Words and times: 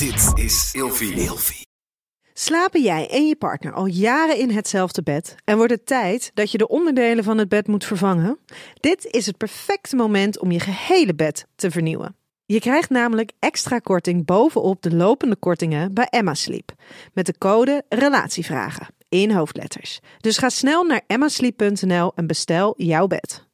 Dit 0.00 0.44
is 0.44 0.70
Ilfie. 0.72 1.66
Slapen 2.32 2.82
jij 2.82 3.08
en 3.10 3.26
je 3.26 3.36
partner 3.36 3.72
al 3.72 3.86
jaren 3.86 4.38
in 4.38 4.50
hetzelfde 4.50 5.02
bed 5.02 5.34
en 5.44 5.56
wordt 5.56 5.72
het 5.72 5.86
tijd 5.86 6.30
dat 6.34 6.50
je 6.50 6.58
de 6.58 6.68
onderdelen 6.68 7.24
van 7.24 7.38
het 7.38 7.48
bed 7.48 7.66
moet 7.66 7.84
vervangen? 7.84 8.38
Dit 8.74 9.04
is 9.04 9.26
het 9.26 9.36
perfecte 9.36 9.96
moment 9.96 10.38
om 10.38 10.50
je 10.50 10.60
gehele 10.60 11.14
bed 11.14 11.46
te 11.54 11.70
vernieuwen. 11.70 12.16
Je 12.46 12.60
krijgt 12.60 12.90
namelijk 12.90 13.32
extra 13.38 13.78
korting 13.78 14.24
bovenop 14.24 14.82
de 14.82 14.94
lopende 14.94 15.36
kortingen 15.36 15.94
bij 15.94 16.06
Emma 16.10 16.34
Sleep 16.34 16.72
met 17.12 17.26
de 17.26 17.38
code 17.38 17.84
RELATIEVRAGEN 17.88 18.86
in 19.08 19.30
hoofdletters. 19.30 20.00
Dus 20.18 20.38
ga 20.38 20.48
snel 20.48 20.84
naar 20.84 21.02
emmasleep.nl 21.06 22.12
en 22.14 22.26
bestel 22.26 22.74
jouw 22.76 23.06
bed. 23.06 23.48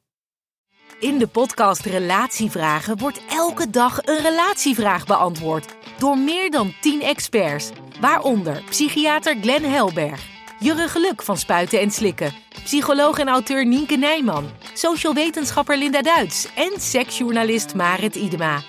In 0.99 1.17
de 1.17 1.27
podcast 1.27 1.85
Relatievragen 1.85 2.97
wordt 2.97 3.21
elke 3.29 3.69
dag 3.69 4.05
een 4.05 4.21
relatievraag 4.21 5.05
beantwoord 5.05 5.76
door 5.97 6.17
meer 6.17 6.51
dan 6.51 6.73
10 6.81 7.01
experts, 7.01 7.69
waaronder 7.99 8.63
psychiater 8.69 9.35
Glenn 9.41 9.63
Helberg, 9.63 10.25
Jurre 10.59 10.87
Geluk 10.87 11.21
van 11.21 11.37
Spuiten 11.37 11.79
en 11.79 11.91
Slikken, 11.91 12.33
psycholoog 12.63 13.19
en 13.19 13.27
auteur 13.27 13.65
Nienke 13.65 13.95
Nijman, 13.95 14.49
social 14.73 15.13
wetenschapper 15.13 15.77
Linda 15.77 16.01
Duits 16.01 16.47
en 16.55 16.71
seksjournalist 16.79 17.75
Marit 17.75 18.15
Idema. 18.15 18.61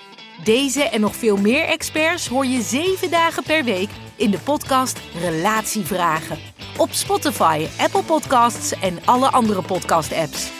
Deze 0.43 0.83
en 0.83 1.01
nog 1.01 1.15
veel 1.15 1.37
meer 1.37 1.63
experts 1.63 2.27
hoor 2.27 2.45
je 2.45 2.61
zeven 2.61 3.09
dagen 3.09 3.43
per 3.43 3.63
week 3.63 3.89
in 4.15 4.31
de 4.31 4.39
podcast 4.39 4.99
Relatievragen. 5.21 6.37
Op 6.77 6.91
Spotify, 6.91 7.65
Apple 7.79 8.03
Podcasts 8.03 8.79
en 8.79 8.99
alle 9.05 9.27
andere 9.29 9.61
podcast-apps. 9.61 10.58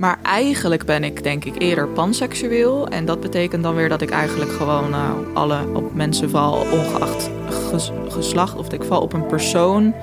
Maar 0.00 0.18
eigenlijk 0.22 0.84
ben 0.84 1.04
ik 1.04 1.22
denk 1.22 1.44
ik 1.44 1.62
eerder 1.62 1.88
panseksueel. 1.88 2.88
En 2.88 3.04
dat 3.04 3.20
betekent 3.20 3.62
dan 3.62 3.74
weer 3.74 3.88
dat 3.88 4.00
ik 4.02 4.10
eigenlijk 4.10 4.52
gewoon 4.52 4.92
eh, 4.94 5.10
alle 5.34 5.66
op 5.74 5.94
mensen 5.94 6.30
val, 6.30 6.52
ongeacht 6.72 7.30
ges- 7.50 7.92
geslacht. 8.08 8.56
Of 8.56 8.72
ik 8.72 8.82
val 8.84 9.00
op 9.00 9.12
een 9.12 9.26
persoon 9.26 9.94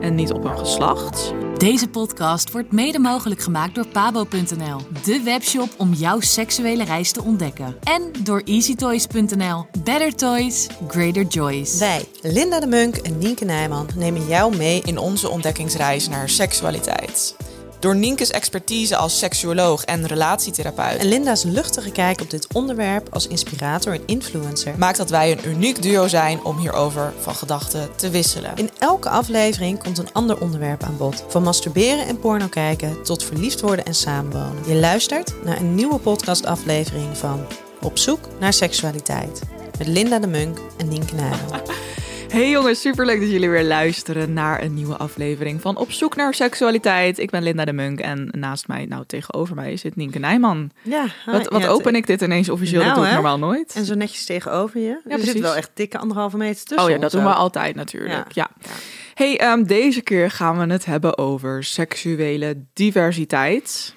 en 0.00 0.14
niet 0.14 0.32
op 0.32 0.44
een 0.44 0.58
geslacht. 0.58 1.32
Deze 1.56 1.88
podcast 1.88 2.52
wordt 2.52 2.72
mede 2.72 2.98
mogelijk 2.98 3.40
gemaakt 3.42 3.74
door 3.74 3.86
pabo.nl, 3.86 4.80
de 5.04 5.20
webshop 5.24 5.68
om 5.76 5.92
jouw 5.92 6.20
seksuele 6.20 6.84
reis 6.84 7.12
te 7.12 7.22
ontdekken. 7.22 7.76
En 7.82 8.02
door 8.24 8.42
easytoys.nl. 8.44 9.66
Better 9.84 10.14
toys, 10.14 10.66
greater 10.88 11.24
joys. 11.24 11.78
Wij, 11.78 12.04
Linda 12.22 12.60
de 12.60 12.66
Munk 12.66 12.96
en 12.96 13.18
Nienke 13.18 13.44
Nijman, 13.44 13.86
nemen 13.96 14.26
jou 14.26 14.56
mee 14.56 14.82
in 14.84 14.98
onze 14.98 15.28
ontdekkingsreis 15.28 16.08
naar 16.08 16.28
seksualiteit. 16.28 17.36
Door 17.80 17.96
Nienke's 17.96 18.30
expertise 18.30 18.96
als 18.96 19.18
seksuoloog 19.18 19.84
en 19.84 20.06
relatietherapeut 20.06 21.00
en 21.00 21.08
Linda's 21.08 21.42
luchtige 21.42 21.90
kijk 21.90 22.20
op 22.20 22.30
dit 22.30 22.46
onderwerp 22.52 23.08
als 23.10 23.26
inspirator 23.26 23.92
en 23.92 24.02
influencer. 24.06 24.78
maakt 24.78 24.96
dat 24.96 25.10
wij 25.10 25.32
een 25.32 25.48
uniek 25.48 25.82
duo 25.82 26.08
zijn 26.08 26.44
om 26.44 26.58
hierover 26.58 27.12
van 27.20 27.34
gedachten 27.34 27.88
te 27.96 28.10
wisselen. 28.10 28.52
In 28.54 28.70
elke 28.78 29.08
aflevering 29.08 29.82
komt 29.82 29.98
een 29.98 30.12
ander 30.12 30.40
onderwerp 30.40 30.82
aan 30.82 30.96
bod. 30.96 31.24
Van 31.28 31.42
masturberen 31.42 32.06
en 32.06 32.18
porno 32.18 32.46
kijken 32.46 33.02
tot 33.02 33.24
verliefd 33.24 33.60
worden 33.60 33.84
en 33.84 33.94
samenwonen. 33.94 34.62
Je 34.66 34.74
luistert 34.74 35.44
naar 35.44 35.60
een 35.60 35.74
nieuwe 35.74 35.98
podcastaflevering 35.98 37.16
van 37.16 37.46
Op 37.82 37.98
zoek 37.98 38.28
naar 38.40 38.52
seksualiteit. 38.52 39.40
Met 39.78 39.86
Linda 39.86 40.18
de 40.18 40.26
Munk 40.26 40.58
en 40.76 40.88
Nienke 40.88 41.14
Nijman. 41.14 41.60
Hey 42.28 42.50
jongens, 42.50 42.80
superleuk 42.80 43.20
dat 43.20 43.30
jullie 43.30 43.50
weer 43.50 43.64
luisteren 43.64 44.32
naar 44.32 44.62
een 44.62 44.74
nieuwe 44.74 44.96
aflevering 44.96 45.60
van 45.60 45.76
Op 45.76 45.92
zoek 45.92 46.16
naar 46.16 46.34
seksualiteit. 46.34 47.18
Ik 47.18 47.30
ben 47.30 47.42
Linda 47.42 47.64
de 47.64 47.72
Munk 47.72 48.00
en 48.00 48.28
naast 48.30 48.68
mij, 48.68 48.86
nou 48.86 49.04
tegenover 49.06 49.54
mij, 49.54 49.76
zit 49.76 49.96
Nienke 49.96 50.18
Nijman. 50.18 50.70
Ja, 50.82 51.06
Wat, 51.26 51.48
wat 51.48 51.66
open 51.66 51.94
ik 51.94 52.06
dit 52.06 52.22
ineens 52.22 52.48
officieel? 52.48 52.80
Nou, 52.80 52.94
dat 52.94 52.98
doe 52.98 53.08
ik 53.08 53.12
normaal 53.12 53.38
nooit. 53.38 53.74
En 53.74 53.84
zo 53.84 53.94
netjes 53.94 54.24
tegenover 54.24 54.80
je. 54.80 54.88
er 54.88 55.00
precies. 55.04 55.30
zit 55.30 55.40
wel 55.40 55.56
echt 55.56 55.70
dikke 55.74 55.98
anderhalve 55.98 56.36
meter 56.36 56.64
tussen. 56.64 56.86
Oh 56.86 56.90
ja, 56.90 56.98
dat 56.98 57.10
doen 57.10 57.24
we 57.24 57.32
altijd 57.32 57.74
natuurlijk. 57.74 58.32
Ja. 58.32 58.48
Ja. 58.62 58.70
Hey, 59.14 59.38
ehm, 59.38 59.62
deze 59.64 60.00
keer 60.00 60.30
gaan 60.30 60.58
we 60.58 60.72
het 60.72 60.84
hebben 60.84 61.18
over 61.18 61.64
seksuele 61.64 62.64
diversiteit. 62.72 63.94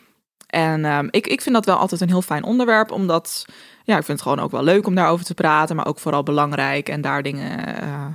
En 0.47 0.85
ehm, 0.85 1.07
ik, 1.09 1.27
ik 1.27 1.41
vind 1.41 1.55
dat 1.55 1.65
wel 1.65 1.77
altijd 1.77 2.01
een 2.01 2.07
heel 2.07 2.21
fijn 2.21 2.43
onderwerp, 2.43 2.91
omdat 2.91 3.45
ja, 3.83 3.97
ik 3.97 4.03
vind 4.03 4.19
het 4.19 4.21
gewoon 4.21 4.39
ook 4.39 4.51
wel 4.51 4.63
leuk 4.63 4.87
om 4.87 4.95
daarover 4.95 5.25
te 5.25 5.33
praten, 5.33 5.75
maar 5.75 5.87
ook 5.87 5.99
vooral 5.99 6.23
belangrijk 6.23 6.89
en 6.89 7.01
daar 7.01 7.23
dingen, 7.23 7.77
eh, 7.81 8.05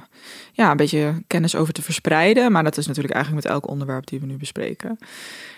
ja, 0.52 0.70
een 0.70 0.76
beetje 0.76 1.22
kennis 1.26 1.54
over 1.54 1.72
te 1.72 1.82
verspreiden. 1.82 2.52
Maar 2.52 2.64
dat 2.64 2.76
is 2.76 2.86
natuurlijk 2.86 3.14
eigenlijk 3.14 3.44
met 3.44 3.54
elk 3.54 3.68
onderwerp 3.68 4.06
die 4.06 4.20
we 4.20 4.26
nu 4.26 4.36
bespreken. 4.36 4.98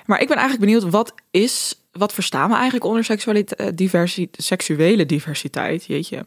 Maar 0.07 0.21
ik 0.21 0.29
ben 0.29 0.37
eigenlijk 0.37 0.71
benieuwd, 0.71 0.91
wat 0.91 1.15
is, 1.31 1.75
wat 1.93 2.13
verstaan 2.13 2.49
we 2.49 2.55
eigenlijk 2.55 2.85
onder 2.85 3.05
seksualiteit, 3.05 3.77
diversi, 3.77 4.29
seksuele 4.33 5.07
diversiteit? 5.07 5.85
Jeetje. 5.85 6.25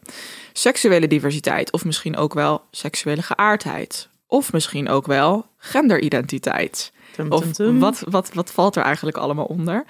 Seksuele 0.52 1.06
diversiteit, 1.06 1.72
of 1.72 1.84
misschien 1.84 2.16
ook 2.16 2.34
wel 2.34 2.62
seksuele 2.70 3.22
geaardheid. 3.22 4.08
Of 4.26 4.52
misschien 4.52 4.88
ook 4.88 5.06
wel 5.06 5.46
genderidentiteit. 5.56 6.92
Tum, 7.12 7.32
Of 7.32 7.52
tum. 7.52 7.78
Wat, 7.78 8.02
wat, 8.08 8.32
wat 8.34 8.50
valt 8.52 8.76
er 8.76 8.82
eigenlijk 8.82 9.16
allemaal 9.16 9.44
onder? 9.44 9.84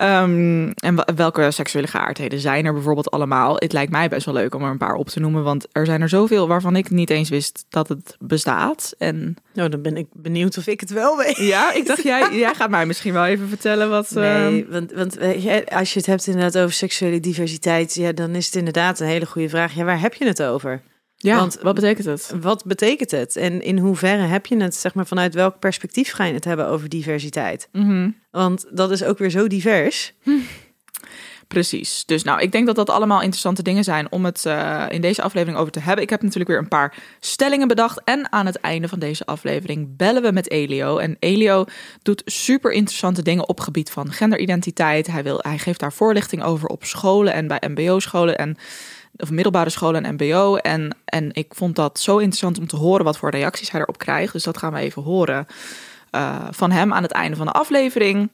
Ehm, 0.00 0.70
en 0.74 1.16
welke 1.16 1.50
seksuele 1.50 1.86
geaardheden 1.86 2.40
zijn 2.40 2.64
er 2.64 2.72
bijvoorbeeld 2.72 3.10
allemaal? 3.10 3.54
Het 3.56 3.72
lijkt 3.72 3.92
mij 3.92 4.08
best 4.08 4.24
wel 4.24 4.34
leuk 4.34 4.54
om 4.54 4.62
er 4.62 4.70
een 4.70 4.78
paar 4.78 4.94
op 4.94 5.08
te 5.08 5.20
noemen, 5.20 5.42
want 5.42 5.66
er 5.72 5.86
zijn 5.86 6.00
er 6.00 6.08
zoveel 6.08 6.48
waarvan 6.48 6.76
ik 6.76 6.90
niet 6.90 7.10
eens 7.10 7.28
wist 7.28 7.64
dat 7.68 7.88
het 7.88 8.16
bestaat. 8.20 8.94
En 8.98 9.36
Nou, 9.54 9.68
dan 9.68 9.82
ben 9.82 9.96
ik 9.96 10.06
benieuwd 10.12 10.58
of 10.58 10.66
ik 10.66 10.80
het 10.80 10.90
wel 10.90 11.16
weet. 11.16 11.36
ja, 11.36 11.72
ik 11.72 11.86
dacht, 11.86 12.02
jij, 12.02 12.28
jij 12.44 12.54
gaat 12.54 12.70
mij 12.70 12.86
misschien 12.86 13.12
wel 13.12 13.26
even 13.26 13.48
vertellen 13.48 13.90
wat. 13.90 14.10
Nee, 14.10 14.62
ehm, 14.64 14.72
want, 14.72 14.92
want 14.92 15.14
je, 15.14 15.64
als 15.68 15.92
je 15.92 15.98
het 15.98 16.08
hebt 16.08 16.26
inderdaad 16.26 16.58
over 16.58 16.74
seksuele 16.74 17.20
diversiteit, 17.20 17.94
ja, 17.94 18.12
dan 18.12 18.34
is 18.34 18.46
het 18.46 18.54
inderdaad 18.54 19.00
een 19.00 19.06
hele 19.06 19.26
goede 19.26 19.48
vraag. 19.48 19.74
Ja, 19.74 19.84
waar 19.84 20.00
heb 20.00 20.14
je 20.14 20.26
het 20.26 20.42
over? 20.42 20.80
Ja, 21.22 21.36
want- 21.36 21.58
wat 21.62 21.74
betekent 21.74 22.06
het? 22.06 22.32
Wat 22.40 22.64
betekent 22.64 23.10
het? 23.10 23.36
En 23.36 23.62
in 23.62 23.78
hoeverre 23.78 24.22
heb 24.22 24.46
je 24.46 24.56
het, 24.56 24.74
zeg 24.74 24.94
maar, 24.94 25.06
vanuit 25.06 25.34
welk 25.34 25.58
perspectief 25.58 26.12
ga 26.12 26.24
je 26.24 26.34
het 26.34 26.44
hebben 26.44 26.66
over 26.68 26.88
diversiteit? 26.88 27.68
Mhm. 27.72 28.10
Want 28.30 28.66
dat 28.70 28.90
is 28.90 29.04
ook 29.04 29.18
weer 29.18 29.30
zo 29.30 29.46
divers. 29.46 30.12
Precies. 31.48 32.04
Dus 32.06 32.22
nou, 32.22 32.40
ik 32.40 32.52
denk 32.52 32.66
dat 32.66 32.76
dat 32.76 32.90
allemaal 32.90 33.20
interessante 33.20 33.62
dingen 33.62 33.84
zijn 33.84 34.12
om 34.12 34.24
het 34.24 34.46
eh, 34.46 34.84
in 34.88 35.00
deze 35.00 35.22
aflevering 35.22 35.58
over 35.58 35.72
te 35.72 35.80
hebben. 35.80 36.04
Ik 36.04 36.10
heb 36.10 36.22
natuurlijk 36.22 36.50
weer 36.50 36.58
een 36.58 36.68
paar 36.68 36.94
stellingen 37.20 37.68
bedacht. 37.68 38.00
En 38.04 38.32
aan 38.32 38.46
het 38.46 38.56
einde 38.60 38.88
van 38.88 38.98
deze 38.98 39.26
aflevering 39.26 39.96
bellen 39.96 40.22
we 40.22 40.32
met 40.32 40.50
Elio. 40.50 40.98
En 40.98 41.16
Elio 41.18 41.64
doet 42.02 42.22
super 42.24 42.72
interessante 42.72 43.22
dingen 43.22 43.48
op 43.48 43.60
gebied 43.60 43.90
van 43.90 44.12
genderidentiteit. 44.12 45.06
Hij, 45.06 45.22
wil, 45.22 45.38
hij 45.42 45.58
geeft 45.58 45.80
daar 45.80 45.92
voorlichting 45.92 46.42
over 46.42 46.68
op 46.68 46.84
scholen 46.84 47.32
en 47.32 47.46
bij 47.46 47.62
mbo-scholen 47.68 48.38
en 48.38 48.56
of 49.16 49.30
middelbare 49.30 49.70
scholen 49.70 50.04
en 50.04 50.14
mbo. 50.14 50.56
En, 50.56 50.96
en 51.04 51.28
ik 51.34 51.54
vond 51.54 51.76
dat 51.76 51.98
zo 51.98 52.16
interessant 52.16 52.58
om 52.58 52.66
te 52.66 52.76
horen 52.76 53.04
wat 53.04 53.18
voor 53.18 53.30
reacties 53.30 53.70
hij 53.70 53.80
erop 53.80 53.98
krijgt. 53.98 54.32
Dus 54.32 54.42
dat 54.42 54.58
gaan 54.58 54.72
we 54.72 54.78
even 54.78 55.02
horen 55.02 55.46
eh, 56.10 56.46
van 56.50 56.70
hem 56.70 56.92
aan 56.92 57.02
het 57.02 57.12
einde 57.12 57.36
van 57.36 57.46
de 57.46 57.52
aflevering. 57.52 58.30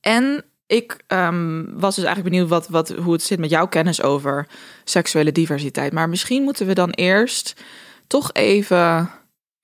En 0.00 0.44
ik 0.66 0.96
ehm, 1.06 1.64
was 1.74 1.94
dus 1.94 2.04
eigenlijk 2.04 2.34
benieuwd 2.34 2.48
wat, 2.50 2.68
wat, 2.68 2.88
hoe 2.88 3.12
het 3.12 3.22
zit 3.22 3.38
met 3.38 3.50
jouw 3.50 3.66
kennis 3.66 4.02
over 4.02 4.46
seksuele 4.84 5.32
diversiteit. 5.32 5.92
Maar 5.92 6.08
misschien 6.08 6.42
moeten 6.42 6.66
we 6.66 6.74
dan 6.74 6.90
eerst 6.90 7.62
toch 8.06 8.32
even 8.32 9.10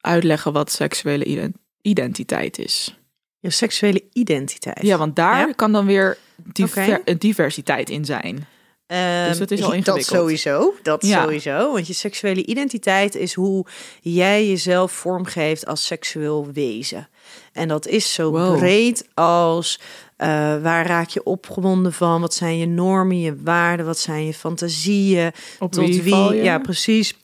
uitleggen 0.01 0.53
wat 0.53 0.73
seksuele 0.73 1.25
iden- 1.25 1.55
identiteit 1.83 2.59
is. 2.59 2.99
Je 3.39 3.51
seksuele 3.51 4.05
identiteit. 4.13 4.83
Ja, 4.83 4.99
want 4.99 5.17
daar 5.17 5.47
Ja? 5.47 5.53
kan 5.53 5.73
dan 5.73 5.87
weer 5.87 6.17
diver- 6.37 7.19
diversiteit 7.19 7.91
in 7.91 8.05
zijn. 8.05 8.47
Ehm, 8.89 9.29
Dus 9.29 9.39
dat 9.39 9.51
is 9.51 9.63
al 9.63 9.83
Dat 9.83 10.05
sowieso, 10.05 10.75
dat 10.83 11.07
Ja. 11.07 11.23
sowieso. 11.23 11.73
Want 11.73 11.87
je 11.87 11.93
seksuele 11.93 12.45
identiteit 12.47 13.15
is 13.15 13.35
hoe 13.35 13.67
jij 14.01 14.49
jezelf 14.49 14.93
vormgeeft 14.93 15.67
als 15.67 15.87
seksueel 15.87 16.49
wezen. 16.53 17.09
En 17.53 17.69
dat 17.69 17.87
is 17.87 18.13
zo 18.13 18.31
Wow. 18.31 18.59
breed 18.59 19.09
als 19.15 19.81
eh, 20.17 20.29
waar 20.63 20.87
raak 20.87 21.09
je 21.09 21.23
opgewonden 21.25 21.93
van? 21.93 22.21
Wat 22.21 22.35
zijn 22.35 22.59
je 22.59 22.67
normen, 22.67 23.21
je 23.21 23.37
waarden? 23.43 23.87
Wat 23.87 23.99
zijn 23.99 24.25
je 24.27 24.35
fantasieën? 24.35 25.33
Op 25.59 25.73
Tot 25.73 26.03
wie? 26.03 26.35
Ja, 26.35 26.59
precies. 26.59 27.15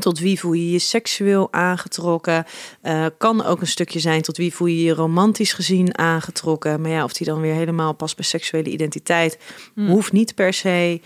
Tot 0.00 0.18
wie 0.18 0.38
voel 0.38 0.52
je 0.52 0.70
je 0.70 0.78
seksueel 0.78 1.48
aangetrokken? 1.52 2.44
Eh, 2.82 3.06
kan 3.18 3.44
ook 3.44 3.60
een 3.60 3.66
stukje 3.66 3.98
zijn 3.98 4.22
tot 4.22 4.36
wie 4.36 4.54
voel 4.54 4.66
je 4.66 4.82
je 4.82 4.94
romantisch 4.94 5.52
gezien 5.52 5.98
aangetrokken. 5.98 6.80
Maar 6.80 6.90
ja, 6.90 7.04
of 7.04 7.12
die 7.12 7.26
dan 7.26 7.40
weer 7.40 7.54
helemaal 7.54 7.94
past 7.94 8.16
bij 8.16 8.24
seksuele 8.24 8.70
identiteit, 8.70 9.38
Hmm. 9.74 9.88
hoeft 9.88 10.12
niet 10.12 10.34
per 10.34 10.52
se. 10.52 11.00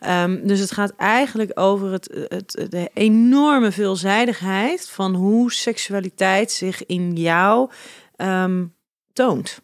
Ehm, 0.00 0.46
dus 0.46 0.60
het 0.60 0.72
gaat 0.72 0.92
eigenlijk 0.96 1.50
over 1.54 1.92
het, 1.92 2.26
het, 2.28 2.66
de 2.70 2.90
enorme 2.94 3.72
veelzijdigheid 3.72 4.88
van 4.88 5.14
hoe 5.14 5.52
seksualiteit 5.52 6.52
zich 6.52 6.86
in 6.86 7.12
jou 7.12 7.70
ehm, 8.16 8.64
toont. 9.12 9.60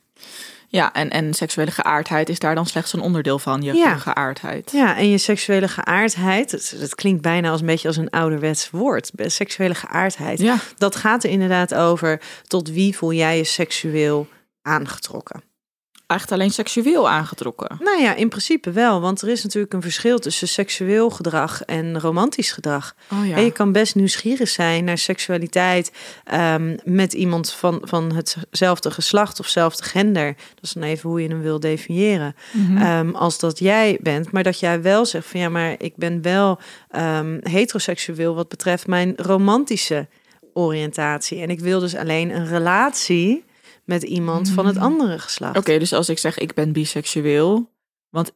Ja, 0.74 0.92
en, 0.92 1.10
en 1.10 1.34
seksuele 1.34 1.70
geaardheid 1.70 2.28
is 2.28 2.38
daar 2.38 2.54
dan 2.54 2.66
slechts 2.66 2.92
een 2.92 3.00
onderdeel 3.00 3.38
van, 3.38 3.62
je 3.62 3.74
Ja. 3.74 3.96
geaardheid. 3.96 4.70
Ja, 4.72 4.96
en 4.96 5.10
je 5.10 5.18
seksuele 5.18 5.68
geaardheid, 5.68 6.50
het, 6.50 6.74
het 6.78 6.94
klinkt 6.94 7.22
bijna 7.22 7.50
als 7.50 7.60
een 7.60 7.66
beetje 7.66 7.88
als 7.88 7.96
een 7.96 8.10
ouderwets 8.10 8.70
woord. 8.70 9.10
Seksuele 9.16 9.74
geaardheid. 9.74 10.38
Ja. 10.38 10.56
Dat 10.76 10.96
gaat 10.96 11.24
er 11.24 11.30
inderdaad 11.30 11.74
over 11.74 12.20
tot 12.46 12.68
wie 12.70 12.96
voel 12.96 13.12
jij 13.12 13.36
je 13.36 13.44
seksueel 13.44 14.26
aangetrokken. 14.62 15.42
Echt 16.06 16.32
alleen 16.32 16.50
seksueel 16.50 17.08
aangetrokken. 17.08 17.76
Nou 17.80 18.02
ja, 18.02 18.14
in 18.14 18.28
principe 18.28 18.70
wel. 18.70 19.00
Want 19.00 19.22
er 19.22 19.28
is 19.28 19.42
natuurlijk 19.42 19.72
een 19.72 19.82
verschil 19.82 20.18
tussen 20.18 20.48
seksueel 20.48 21.10
gedrag 21.10 21.62
en 21.62 22.00
romantisch 22.00 22.52
gedrag. 22.52 22.94
Oh 23.12 23.26
ja. 23.26 23.36
En 23.36 23.44
je 23.44 23.52
kan 23.52 23.72
best 23.72 23.94
nieuwsgierig 23.94 24.48
zijn 24.48 24.84
naar 24.84 24.98
seksualiteit 24.98 25.92
ehm, 26.24 26.76
met 26.84 27.12
iemand 27.12 27.52
van, 27.52 27.80
van 27.82 28.12
hetzelfde 28.12 28.90
geslacht 28.90 29.40
of 29.40 29.46
zelfde 29.46 29.82
gender. 29.82 30.34
Dat 30.54 30.64
is 30.64 30.72
dan 30.72 30.82
even 30.82 31.10
hoe 31.10 31.22
je 31.22 31.28
hem 31.28 31.42
wil 31.42 31.60
definiëren. 31.60 32.34
Mhm. 32.52 32.76
Ehm, 32.76 33.10
als 33.10 33.38
dat 33.38 33.58
jij 33.58 33.98
bent, 34.00 34.30
maar 34.30 34.42
dat 34.42 34.60
jij 34.60 34.82
wel 34.82 35.06
zegt 35.06 35.26
van 35.26 35.40
ja, 35.40 35.48
maar 35.48 35.74
ik 35.78 35.96
ben 35.96 36.22
wel 36.22 36.58
ehm, 36.90 37.38
heteroseksueel 37.42 38.34
wat 38.34 38.48
betreft 38.48 38.86
mijn 38.86 39.12
romantische 39.16 40.08
oriëntatie. 40.52 41.40
En 41.40 41.50
ik 41.50 41.60
wil 41.60 41.80
dus 41.80 41.96
alleen 41.96 42.30
een 42.30 42.46
relatie 42.46 43.44
met 43.84 44.02
iemand 44.02 44.48
van 44.50 44.66
het 44.66 44.76
andere 44.78 45.18
geslacht. 45.18 45.56
Oké, 45.56 45.78
dus 45.78 45.92
als 45.92 46.08
ik 46.08 46.18
zeg 46.18 46.38
ik 46.38 46.54
ben 46.54 46.72
biseksueel, 46.72 47.70
want 48.10 48.32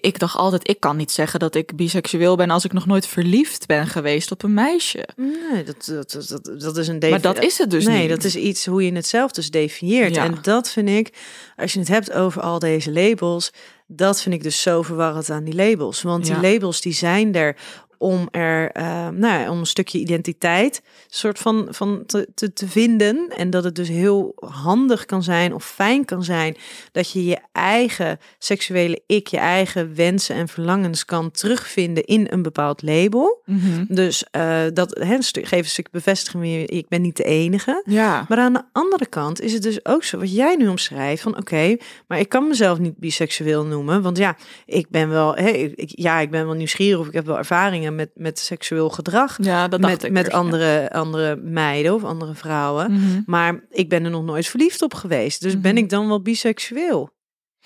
ik 0.00 0.18
dacht 0.18 0.36
altijd, 0.36 0.68
ik 0.68 0.80
kan 0.80 0.96
niet 0.96 1.10
zeggen 1.10 1.40
dat 1.40 1.54
ik 1.54 1.76
biseksueel 1.76 2.36
ben 2.36 2.50
als 2.50 2.64
ik 2.64 2.72
nog 2.72 2.86
nooit 2.86 3.06
verliefd 3.06 3.66
ben 3.66 3.86
geweest 3.86 4.30
op 4.30 4.42
een 4.42 4.54
meisje. 4.54 5.08
Nee, 5.16 5.64
dat, 5.64 5.84
dat, 5.84 6.26
dat, 6.28 6.60
dat, 6.60 6.76
is 6.76 6.88
een 6.88 6.98
Maar 7.10 7.20
dat 7.20 7.42
is 7.44 7.58
het 7.58 7.70
dus 7.70 7.84
nee, 7.86 8.00
niet. 8.00 8.08
dat 8.08 8.24
is 8.24 8.36
iets 8.36 8.66
hoe 8.66 8.84
je 8.84 8.92
het 8.92 9.06
zelf 9.06 9.32
dus 9.32 9.50
definieert. 9.50 10.14
Ja. 10.14 10.24
En 10.24 10.38
dat 10.42 10.70
vind 10.70 10.88
ik, 10.88 11.12
als 11.56 11.72
je 11.72 11.78
het 11.78 11.88
hebt 11.88 12.12
over 12.12 12.42
al 12.42 12.58
deze 12.58 12.92
labels, 12.92 13.52
dat 13.86 14.22
vind 14.22 14.34
ik 14.34 14.42
dus 14.42 14.62
zo 14.62 14.82
verwarrend 14.82 15.30
aan 15.30 15.44
die 15.44 15.54
labels. 15.54 16.02
Want 16.02 16.26
Ja. 16.26 16.40
die 16.40 16.52
labels 16.52 16.80
die 16.80 16.92
zijn 16.92 17.34
er 17.34 17.56
om 18.02 18.28
er, 18.30 18.70
eh, 18.70 19.08
nou, 19.08 19.40
ja, 19.40 19.50
om 19.50 19.58
een 19.58 19.66
stukje 19.66 19.98
identiteit 19.98 20.82
soort 21.06 21.38
van, 21.38 21.66
van 21.70 22.02
te, 22.06 22.28
te, 22.34 22.52
te 22.52 22.68
vinden. 22.68 23.28
En 23.36 23.50
dat 23.50 23.64
het 23.64 23.74
dus 23.74 23.88
heel 23.88 24.32
handig 24.36 25.04
kan 25.06 25.22
zijn 25.22 25.54
of 25.54 25.64
fijn 25.64 26.04
kan 26.04 26.24
zijn 26.24 26.56
dat 26.92 27.10
je 27.12 27.24
je 27.24 27.38
eigen 27.52 28.18
seksuele 28.38 29.02
ik, 29.06 29.26
je 29.26 29.36
eigen 29.38 29.94
wensen 29.94 30.34
en 30.36 30.48
verlangens 30.48 31.04
kan 31.04 31.30
terugvinden 31.30 32.04
in 32.04 32.26
een 32.30 32.42
bepaald 32.42 32.82
label. 32.82 33.42
Mhm. 33.44 33.84
Dus 33.88 34.24
eh, 34.30 34.62
dat 34.74 34.98
geeft 35.02 35.52
een 35.52 35.64
stuk 35.64 35.90
bevestiging 35.90 36.42
weer, 36.42 36.70
ik 36.70 36.88
ben 36.88 37.02
niet 37.02 37.16
de 37.16 37.24
enige. 37.24 37.82
Ja. 37.86 38.24
Maar 38.28 38.38
aan 38.38 38.52
de 38.52 38.62
andere 38.72 39.06
kant 39.06 39.40
is 39.40 39.52
het 39.52 39.62
dus 39.62 39.84
ook 39.84 40.04
zo, 40.04 40.18
wat 40.18 40.34
jij 40.34 40.56
nu 40.56 40.68
omschrijft, 40.68 41.22
van 41.22 41.36
oké, 41.36 41.76
maar 42.08 42.18
ik 42.18 42.28
kan 42.28 42.48
mezelf 42.48 42.78
niet 42.78 42.96
biseksueel 42.98 43.64
noemen, 43.64 44.02
want 44.02 44.18
ja, 44.18 44.36
ik 44.66 44.86
ben 44.90 45.08
wel, 45.08 45.38
ik- 45.38 45.92
ja, 45.94 46.18
ik 46.20 46.30
ben 46.30 46.44
wel 46.46 46.54
nieuwsgierig 46.54 46.98
of 47.00 47.06
ik 47.06 47.12
heb 47.12 47.26
wel 47.26 47.38
ervaringen 47.38 47.89
met, 47.94 48.10
met 48.14 48.38
seksueel 48.38 48.90
gedrag, 48.90 49.36
Ja, 49.42 49.68
dat 49.68 49.80
dacht 49.80 49.92
met, 49.92 50.04
ik 50.04 50.10
met 50.10 50.22
eerst, 50.24 50.32
ja. 50.36 50.38
andere, 50.42 50.92
andere 50.92 51.36
meiden 51.36 51.94
of 51.94 52.04
andere 52.04 52.34
vrouwen, 52.34 52.92
Mhm. 52.92 53.20
maar 53.26 53.60
ik 53.70 53.88
ben 53.88 54.04
er 54.04 54.10
nog 54.10 54.24
nooit 54.24 54.46
verliefd 54.46 54.82
op 54.82 54.94
geweest, 54.94 55.40
dus 55.42 55.60
ben 55.60 55.74
Mhm. 55.74 55.82
ik 55.82 55.88
dan 55.90 56.08
wel 56.08 56.22
biseksueel? 56.22 57.10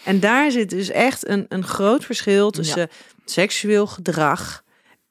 En 0.04 0.20
daar 0.20 0.50
zit 0.50 0.70
dus 0.70 0.90
echt 0.90 1.28
een, 1.28 1.46
een 1.48 1.64
groot 1.64 2.04
verschil 2.04 2.50
tussen 2.50 2.88
seksueel 3.24 3.86
gedrag 3.86 4.62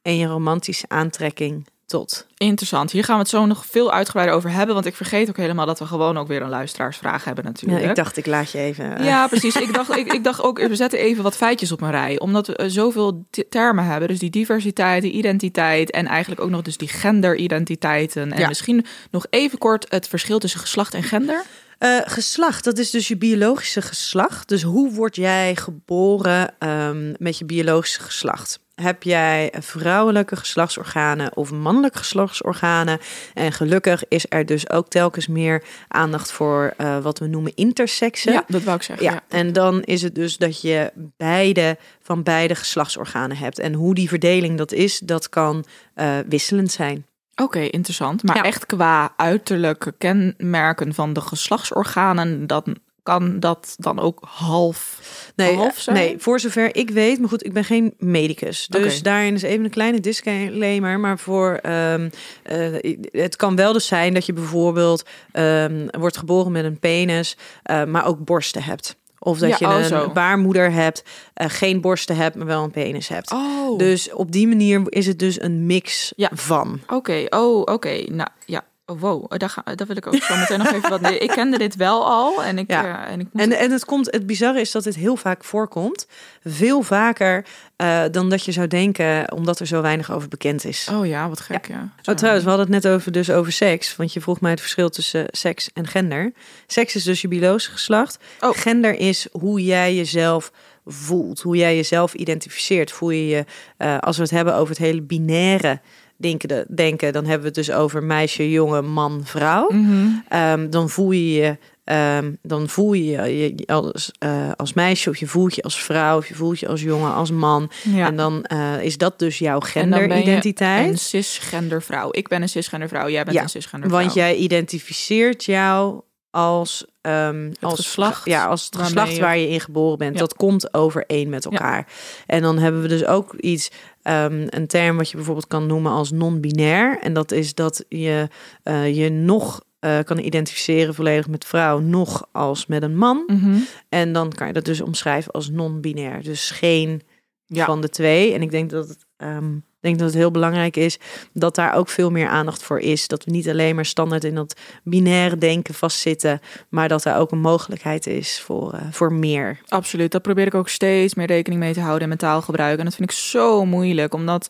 en 0.01 0.17
je 0.17 0.25
romantische 0.27 0.85
aantrekking 0.87 1.67
tot. 1.85 2.27
Interessant. 2.37 2.91
Hier 2.91 3.03
gaan 3.03 3.15
we 3.15 3.21
het 3.21 3.29
zo 3.29 3.45
nog 3.45 3.65
veel 3.65 3.91
uitgebreider 3.91 4.35
over 4.37 4.51
hebben, 4.51 4.73
want 4.75 4.85
ik 4.87 4.95
vergeet 4.95 5.29
ook 5.29 5.37
helemaal 5.37 5.65
dat 5.65 5.79
we 5.79 5.85
gewoon 5.85 6.17
ook 6.17 6.27
weer 6.27 6.41
een 6.41 6.49
luisteraarsvraag 6.49 7.23
hebben 7.23 7.43
Ja, 7.43 7.49
natuurlijk. 7.49 7.83
ik 7.89 7.95
dacht, 7.95 8.17
ik 8.17 8.25
laat 8.25 8.51
je 8.51 8.57
even. 8.57 8.97
eh, 8.97 9.05
Ja, 9.05 9.27
precies. 9.27 9.55
Ik 9.55 9.73
dacht, 9.73 9.95
ik, 9.97 10.13
ik 10.13 10.23
dacht 10.23 10.41
ook, 10.41 10.59
we 10.67 10.75
zetten 10.75 10.99
even 10.99 11.23
wat 11.23 11.35
feitjes 11.35 11.71
op 11.71 11.81
een 11.81 11.91
rij. 11.91 12.19
Omdat 12.19 12.47
we 12.47 12.55
eh, 12.55 12.69
zoveel 12.69 13.25
termen 13.49 13.85
hebben. 13.85 14.07
Dus 14.07 14.19
die 14.19 14.29
diversiteit, 14.29 15.01
die 15.01 15.11
identiteit 15.11 15.91
en 15.91 16.05
eigenlijk 16.07 16.41
ook 16.41 16.49
nog 16.49 16.61
dus 16.61 16.77
die 16.77 16.87
genderidentiteiten. 16.87 18.31
En 18.33 18.39
Ja. 18.39 18.47
misschien 18.47 18.85
nog 19.11 19.25
even 19.29 19.57
kort 19.57 19.85
het 19.89 20.07
verschil 20.07 20.39
tussen 20.39 20.59
geslacht 20.59 20.93
en 20.93 21.03
gender. 21.03 21.43
Eh, 21.77 21.97
geslacht, 22.05 22.63
dat 22.63 22.77
is 22.77 22.89
dus 22.91 23.07
je 23.07 23.17
biologische 23.17 23.81
geslacht. 23.81 24.47
Dus 24.49 24.61
hoe 24.63 24.91
word 24.93 25.15
jij 25.15 25.55
geboren 25.55 26.53
ehm, 26.59 27.13
met 27.17 27.37
je 27.37 27.45
biologische 27.45 28.01
geslacht? 28.01 28.59
Heb 28.83 29.03
jij 29.03 29.53
vrouwelijke 29.59 30.35
geslachtsorganen 30.35 31.37
of 31.37 31.51
mannelijke 31.51 31.97
geslachtsorganen? 31.97 32.99
En 33.33 33.51
gelukkig 33.51 34.03
is 34.07 34.25
er 34.29 34.45
dus 34.45 34.69
ook 34.69 34.89
telkens 34.89 35.27
meer 35.27 35.63
aandacht 35.87 36.31
voor 36.31 36.73
eh, 36.77 36.97
wat 36.97 37.19
we 37.19 37.27
noemen 37.27 37.55
intersexen. 37.55 38.33
Ja, 38.33 38.43
dat 38.47 38.63
wou 38.63 38.75
ik 38.77 38.83
zeggen. 38.83 39.05
Ja, 39.05 39.11
Ja. 39.11 39.21
en 39.27 39.53
dan 39.53 39.81
is 39.83 40.01
het 40.01 40.15
dus 40.15 40.37
dat 40.37 40.61
je 40.61 40.91
beide 41.17 41.77
van 42.01 42.23
beide 42.23 42.55
geslachtsorganen 42.55 43.37
hebt. 43.37 43.59
En 43.59 43.73
hoe 43.73 43.95
die 43.95 44.07
verdeling 44.09 44.57
dat 44.57 44.71
is, 44.71 44.99
dat 44.99 45.29
kan 45.29 45.65
eh, 45.93 46.17
wisselend 46.27 46.71
zijn. 46.71 47.05
Oké, 47.35 47.59
interessant. 47.59 48.23
Maar 48.23 48.35
Ja. 48.35 48.43
echt 48.43 48.65
qua 48.65 49.13
uiterlijke 49.17 49.93
kenmerken 49.97 50.93
van 50.93 51.13
de 51.13 51.21
geslachtsorganen, 51.21 52.47
dan 52.47 52.63
kan 53.03 53.39
dat 53.39 53.75
dan 53.77 53.99
ook 53.99 54.19
half, 54.27 54.99
Nee, 55.35 55.55
half 55.55 55.75
eh, 55.75 55.81
zijn? 55.81 55.95
nee, 55.95 56.15
voor 56.17 56.39
zover 56.39 56.75
ik 56.75 56.89
weet, 56.89 57.19
maar 57.19 57.29
goed, 57.29 57.45
ik 57.45 57.53
ben 57.53 57.63
geen 57.63 57.93
medicus. 57.97 58.67
Dus 58.67 59.01
daarin 59.01 59.33
is 59.33 59.41
even 59.41 59.63
een 59.65 59.69
kleine 59.71 59.99
disclaimer. 59.99 60.99
Maar 60.99 61.19
voor 61.19 61.59
ehm, 61.61 62.09
eh, 62.43 62.95
het 63.11 63.35
kan 63.35 63.55
wel 63.55 63.73
dus 63.73 63.87
zijn 63.87 64.13
dat 64.13 64.25
je 64.25 64.33
bijvoorbeeld 64.33 65.03
ehm, 65.31 65.87
wordt 65.99 66.17
geboren 66.17 66.51
met 66.51 66.65
een 66.65 66.79
penis, 66.79 67.37
eh, 67.63 67.83
maar 67.83 68.05
ook 68.05 68.25
borsten 68.25 68.63
hebt. 68.63 68.95
Of 69.19 69.37
dat 69.37 69.49
Ja, 69.49 69.57
je 69.59 69.93
oh, 69.95 70.01
een 70.01 70.13
baarmoeder 70.13 70.71
hebt, 70.71 71.03
eh, 71.33 71.49
geen 71.49 71.81
borsten 71.81 72.15
hebt, 72.15 72.35
maar 72.35 72.45
wel 72.45 72.63
een 72.63 72.71
penis 72.71 73.07
hebt. 73.07 73.31
Oh, 73.31 73.77
Dus 73.77 74.11
op 74.13 74.31
die 74.31 74.47
manier 74.47 74.81
is 74.85 75.07
het 75.07 75.19
dus 75.19 75.41
een 75.41 75.65
mix 75.65 76.13
Ja. 76.15 76.29
van. 76.33 76.79
Oké, 76.87 77.25
oh, 77.29 77.59
oké. 77.59 78.03
Nou, 78.11 78.29
ja. 78.45 78.63
Oh, 78.85 78.99
wow, 78.99 79.37
daar, 79.37 79.49
ga, 79.49 79.61
daar 79.75 79.87
wil 79.87 79.97
ik 79.97 80.07
ook 80.07 80.15
zo 80.23 80.35
meteen 80.37 80.57
nog 80.57 80.71
even 80.71 80.89
wat... 80.89 81.01
Nee, 81.01 81.17
ik 81.17 81.29
kende 81.29 81.57
dit 81.57 81.75
wel 81.75 82.05
al 82.05 82.43
en 82.43 82.57
ik, 82.57 82.71
Ja. 82.71 83.05
eh, 83.05 83.11
en 83.11 83.19
ik 83.19 83.27
moet... 83.31 83.41
En, 83.41 83.51
en 83.51 83.71
het, 83.71 83.85
komt, 83.85 84.11
het 84.11 84.25
bizarre 84.25 84.59
is 84.59 84.71
dat 84.71 84.83
dit 84.83 84.95
heel 84.95 85.15
vaak 85.15 85.43
voorkomt. 85.43 86.07
Veel 86.43 86.81
vaker 86.81 87.45
eh, 87.75 88.03
dan 88.11 88.29
dat 88.29 88.45
je 88.45 88.51
zou 88.51 88.67
denken, 88.67 89.31
omdat 89.31 89.59
er 89.59 89.65
zo 89.67 89.81
weinig 89.81 90.11
over 90.11 90.27
bekend 90.27 90.65
is. 90.65 90.89
Oh 90.91 91.05
ja, 91.05 91.29
wat 91.29 91.39
gek, 91.39 91.67
ja. 91.67 91.89
Oh, 92.03 92.15
trouwens, 92.15 92.43
we 92.43 92.49
hadden 92.51 92.73
het 92.73 92.83
net 92.83 92.93
over, 92.93 93.11
dus 93.11 93.29
over 93.29 93.51
seks. 93.51 93.95
Want 93.95 94.13
je 94.13 94.21
vroeg 94.21 94.41
mij 94.41 94.51
het 94.51 94.61
verschil 94.61 94.89
tussen 94.89 95.25
seks 95.31 95.69
en 95.73 95.87
gender. 95.87 96.33
Seks 96.67 96.95
is 96.95 97.03
dus 97.03 97.21
je 97.21 97.27
biologische 97.27 97.71
geslacht. 97.71 98.17
Oh. 98.39 98.57
Gender 98.57 98.99
is 98.99 99.27
hoe 99.31 99.63
jij 99.63 99.95
jezelf 99.95 100.51
voelt. 100.85 101.41
Hoe 101.41 101.55
jij 101.55 101.75
jezelf 101.75 102.13
identificeert. 102.13 102.91
Voel 102.91 103.09
je 103.09 103.27
je, 103.27 103.45
eh, 103.77 103.97
als 103.97 104.15
we 104.17 104.21
het 104.23 104.31
hebben 104.31 104.55
over 104.55 104.69
het 104.69 104.83
hele 104.83 105.01
binaire 105.01 105.81
denken, 106.23 106.65
denken 106.75 107.13
dan 107.13 107.23
hebben 107.23 107.41
we 107.41 107.47
het 107.47 107.65
dus 107.67 107.71
over 107.71 108.03
meisje, 108.03 108.51
jongen, 108.51 108.85
man, 108.85 109.21
vrouw. 109.23 109.67
Mhm. 109.69 110.07
Ehm, 110.29 110.69
dan 110.69 110.89
voel 110.89 111.11
je 111.11 111.33
je... 111.33 111.57
ehm, 111.83 112.33
dan 112.41 112.69
voel 112.69 112.93
je 112.93 113.37
je 113.37 113.63
als, 113.65 114.11
eh, 114.19 114.51
als 114.55 114.73
meisje 114.73 115.09
of 115.09 115.17
je 115.17 115.27
voelt 115.27 115.55
je 115.55 115.61
als 115.61 115.83
vrouw 115.83 116.17
of 116.17 116.27
je 116.27 116.35
voelt 116.35 116.59
je 116.59 116.67
als 116.67 116.81
jongen, 116.81 117.13
als 117.13 117.31
man. 117.31 117.71
Ja. 117.83 118.07
En 118.07 118.15
dan 118.15 118.43
eh, 118.43 118.83
is 118.83 118.97
dat 118.97 119.19
dus 119.19 119.37
jouw 119.37 119.59
genderidentiteit. 119.59 120.89
Een 120.89 120.97
cisgender 120.97 121.81
vrouw. 121.81 122.09
Ik 122.11 122.27
ben 122.27 122.41
een 122.41 122.49
cisgender 122.49 122.87
vrouw. 122.87 123.09
Jij 123.09 123.23
bent 123.23 123.35
Ja, 123.35 123.43
een 123.43 123.49
cisgender 123.49 123.89
vrouw. 123.89 124.01
Want 124.01 124.13
jij 124.13 124.35
identificeert 124.35 125.43
jou 125.43 126.01
als, 126.31 126.85
ehm 127.01 127.51
als 127.61 127.75
geslacht 127.75 128.25
Ja, 128.25 128.45
als 128.45 128.65
het 128.65 128.77
geslacht 128.77 129.17
waar 129.17 129.37
je 129.37 129.49
in 129.49 129.59
geboren 129.59 129.97
bent. 129.97 130.13
Ja. 130.13 130.19
Dat 130.19 130.35
komt 130.35 130.73
overeen 130.73 131.29
met 131.29 131.45
elkaar. 131.45 131.87
En 132.25 132.41
dan 132.41 132.57
hebben 132.57 132.81
we 132.81 132.87
dus 132.87 133.05
ook 133.05 133.33
iets, 133.33 133.71
ehm, 134.03 134.45
een 134.49 134.67
term 134.67 134.97
wat 134.97 135.09
je 135.09 135.15
bijvoorbeeld 135.15 135.47
kan 135.47 135.67
noemen 135.67 135.91
als 135.91 136.11
non-binair. 136.11 136.99
En 137.01 137.13
dat 137.13 137.31
is 137.31 137.53
dat 137.53 137.85
je 137.89 138.27
eh, 138.63 138.95
je 138.95 139.09
nog 139.09 139.63
eh, 139.79 139.99
kan 140.03 140.17
identificeren 140.19 140.93
volledig 140.95 141.27
met 141.27 141.45
vrouw, 141.45 141.79
nog 141.79 142.27
als 142.31 142.65
met 142.65 142.83
een 142.83 142.97
man. 142.97 143.23
Mhm. 143.27 143.55
En 143.89 144.13
dan 144.13 144.31
kan 144.31 144.47
je 144.47 144.53
dat 144.53 144.65
dus 144.65 144.81
omschrijven 144.81 145.31
als 145.31 145.49
non-binair. 145.49 146.23
Dus 146.23 146.51
geen 146.51 147.01
Ja. 147.45 147.65
van 147.65 147.81
de 147.81 147.89
twee. 147.89 148.33
En 148.33 148.41
ik 148.41 148.51
denk 148.51 148.69
dat 148.69 148.87
het, 148.87 149.05
ehm, 149.17 149.55
denk 149.83 149.97
dat 149.97 150.07
het 150.07 150.17
heel 150.17 150.31
belangrijk 150.31 150.75
is 150.75 150.97
dat 151.33 151.55
daar 151.55 151.73
ook 151.73 151.89
veel 151.89 152.11
meer 152.11 152.27
aandacht 152.27 152.63
voor 152.63 152.79
is. 152.79 153.07
Dat 153.07 153.23
we 153.23 153.31
niet 153.31 153.49
alleen 153.49 153.75
maar 153.75 153.85
standaard 153.85 154.23
in 154.23 154.35
dat 154.35 154.59
binaire 154.83 155.37
denken 155.37 155.73
vastzitten, 155.73 156.41
maar 156.69 156.87
dat 156.87 157.05
er 157.05 157.15
ook 157.15 157.31
een 157.31 157.41
mogelijkheid 157.41 158.07
is 158.07 158.39
voor, 158.39 158.73
eh, 158.73 158.81
voor 158.91 159.13
meer. 159.13 159.59
Absoluut. 159.67 160.11
Dat 160.11 160.21
probeer 160.21 160.45
ik 160.45 160.53
ook 160.53 160.69
steeds 160.69 161.13
meer 161.13 161.27
rekening 161.27 161.61
mee 161.61 161.73
te 161.73 161.79
houden 161.79 162.01
in 162.01 162.07
mijn 162.07 162.19
taalgebruik. 162.19 162.79
En 162.79 162.85
dat 162.85 162.95
vind 162.95 163.11
ik 163.11 163.17
zo 163.17 163.65
moeilijk, 163.65 164.13
omdat... 164.13 164.49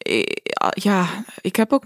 eh, 0.00 0.22
Ja, 0.74 1.24
ik 1.40 1.56
heb 1.56 1.72
ook 1.72 1.84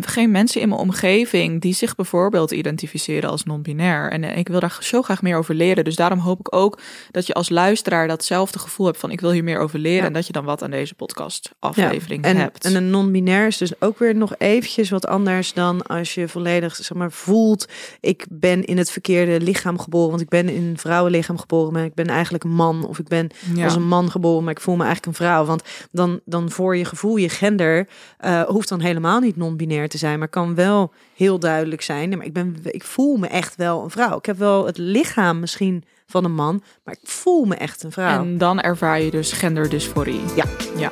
geen 0.00 0.30
mensen 0.30 0.60
in 0.60 0.68
mijn 0.68 0.80
omgeving 0.80 1.60
die 1.60 1.74
zich 1.74 1.94
bijvoorbeeld 1.94 2.50
identificeren 2.50 3.30
als 3.30 3.44
non-binair. 3.44 4.10
En 4.10 4.24
eh, 4.24 4.36
ik 4.36 4.48
wil 4.48 4.60
daar 4.60 4.76
zo 4.80 5.02
graag 5.02 5.22
meer 5.22 5.36
over 5.36 5.54
leren. 5.54 5.84
Dus 5.84 5.96
daarom 5.96 6.18
hoop 6.18 6.38
ik 6.38 6.54
ook 6.54 6.78
dat 7.10 7.26
je 7.26 7.34
als 7.34 7.48
luisteraar 7.48 8.08
datzelfde 8.08 8.58
gevoel 8.58 8.86
hebt 8.86 8.98
van 8.98 9.10
ik 9.10 9.20
wil 9.20 9.30
hier 9.30 9.44
meer 9.44 9.58
over 9.58 9.78
leren. 9.78 10.00
Ja. 10.00 10.06
En 10.06 10.12
dat 10.12 10.26
je 10.26 10.32
dan 10.32 10.44
wat 10.44 10.62
aan 10.62 10.70
deze 10.70 10.94
podcast 10.94 11.54
aflevering 11.58 12.24
en, 12.24 12.36
hebt. 12.36 12.64
en 12.64 12.74
een 12.74 12.90
non-binair 12.90 13.46
is 13.46 13.56
dus 13.56 13.80
ook 13.80 13.98
weer 13.98 14.14
nog 14.14 14.34
eventjes 14.38 14.90
wat 14.90 15.06
anders 15.06 15.52
dan 15.52 15.82
als 15.82 16.14
je 16.14 16.28
volledig 16.28 16.76
zeg 16.76 16.96
maar, 16.96 17.12
voelt... 17.12 17.68
ik 18.00 18.26
ben 18.30 18.64
in 18.64 18.78
het 18.78 18.90
verkeerde 18.90 19.40
lichaam 19.40 19.78
geboren, 19.78 20.10
want 20.10 20.22
ik 20.22 20.28
ben 20.28 20.48
in 20.48 20.62
een 20.62 20.78
vrouwenlichaam 20.78 21.38
geboren... 21.38 21.72
maar 21.72 21.84
ik 21.84 21.94
ben 21.94 22.06
eigenlijk 22.06 22.44
een 22.44 22.54
man 22.54 22.86
of 22.86 22.98
ik 22.98 23.08
ben 23.08 23.30
ja. 23.54 23.64
als 23.64 23.74
een 23.74 23.88
man 23.88 24.10
geboren, 24.10 24.44
maar 24.44 24.52
ik 24.52 24.60
voel 24.60 24.76
me 24.76 24.84
eigenlijk 24.84 25.18
een 25.18 25.26
vrouw. 25.26 25.44
Want 25.44 25.62
dan, 25.90 26.20
dan 26.24 26.50
voor 26.50 26.76
je 26.76 26.84
gevoel, 26.84 27.16
je 27.16 27.28
gender, 27.48 27.88
eh, 28.18 28.42
hoeft 28.42 28.68
dan 28.68 28.80
helemaal 28.80 29.20
niet 29.20 29.36
non-binair 29.36 29.88
te 29.88 29.98
zijn, 29.98 30.18
maar 30.18 30.28
kan 30.28 30.54
wel 30.54 30.92
heel 31.14 31.38
duidelijk 31.38 31.82
zijn. 31.82 32.16
Maar 32.16 32.26
ik, 32.26 32.32
ben, 32.32 32.56
ik 32.62 32.84
voel 32.84 33.16
me 33.16 33.26
echt 33.26 33.56
wel 33.56 33.82
een 33.82 33.90
vrouw. 33.90 34.18
Ik 34.18 34.26
heb 34.26 34.38
wel 34.38 34.66
het 34.66 34.78
lichaam 34.78 35.40
misschien 35.40 35.84
van 36.06 36.24
een 36.24 36.34
man, 36.34 36.62
maar 36.84 36.96
ik 37.00 37.08
voel 37.08 37.44
me 37.44 37.54
echt 37.54 37.82
een 37.82 37.92
vrouw. 37.92 38.20
En 38.20 38.38
dan 38.38 38.60
ervaar 38.60 39.00
je 39.00 39.10
dus 39.10 39.32
genderdysforie. 39.32 40.20
Ja. 40.36 40.44
Ja. 40.76 40.88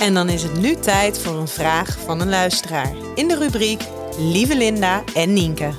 En 0.00 0.14
dan 0.14 0.28
is 0.28 0.42
het 0.42 0.60
nu 0.60 0.74
tijd 0.74 1.18
voor 1.18 1.34
een 1.34 1.48
vraag 1.48 1.98
van 1.98 2.20
een 2.20 2.28
luisteraar. 2.28 2.94
In 3.14 3.28
de 3.28 3.36
rubriek 3.36 3.82
Lieve 4.18 4.56
Linda 4.56 5.02
en 5.14 5.32
Nienke. 5.32 5.70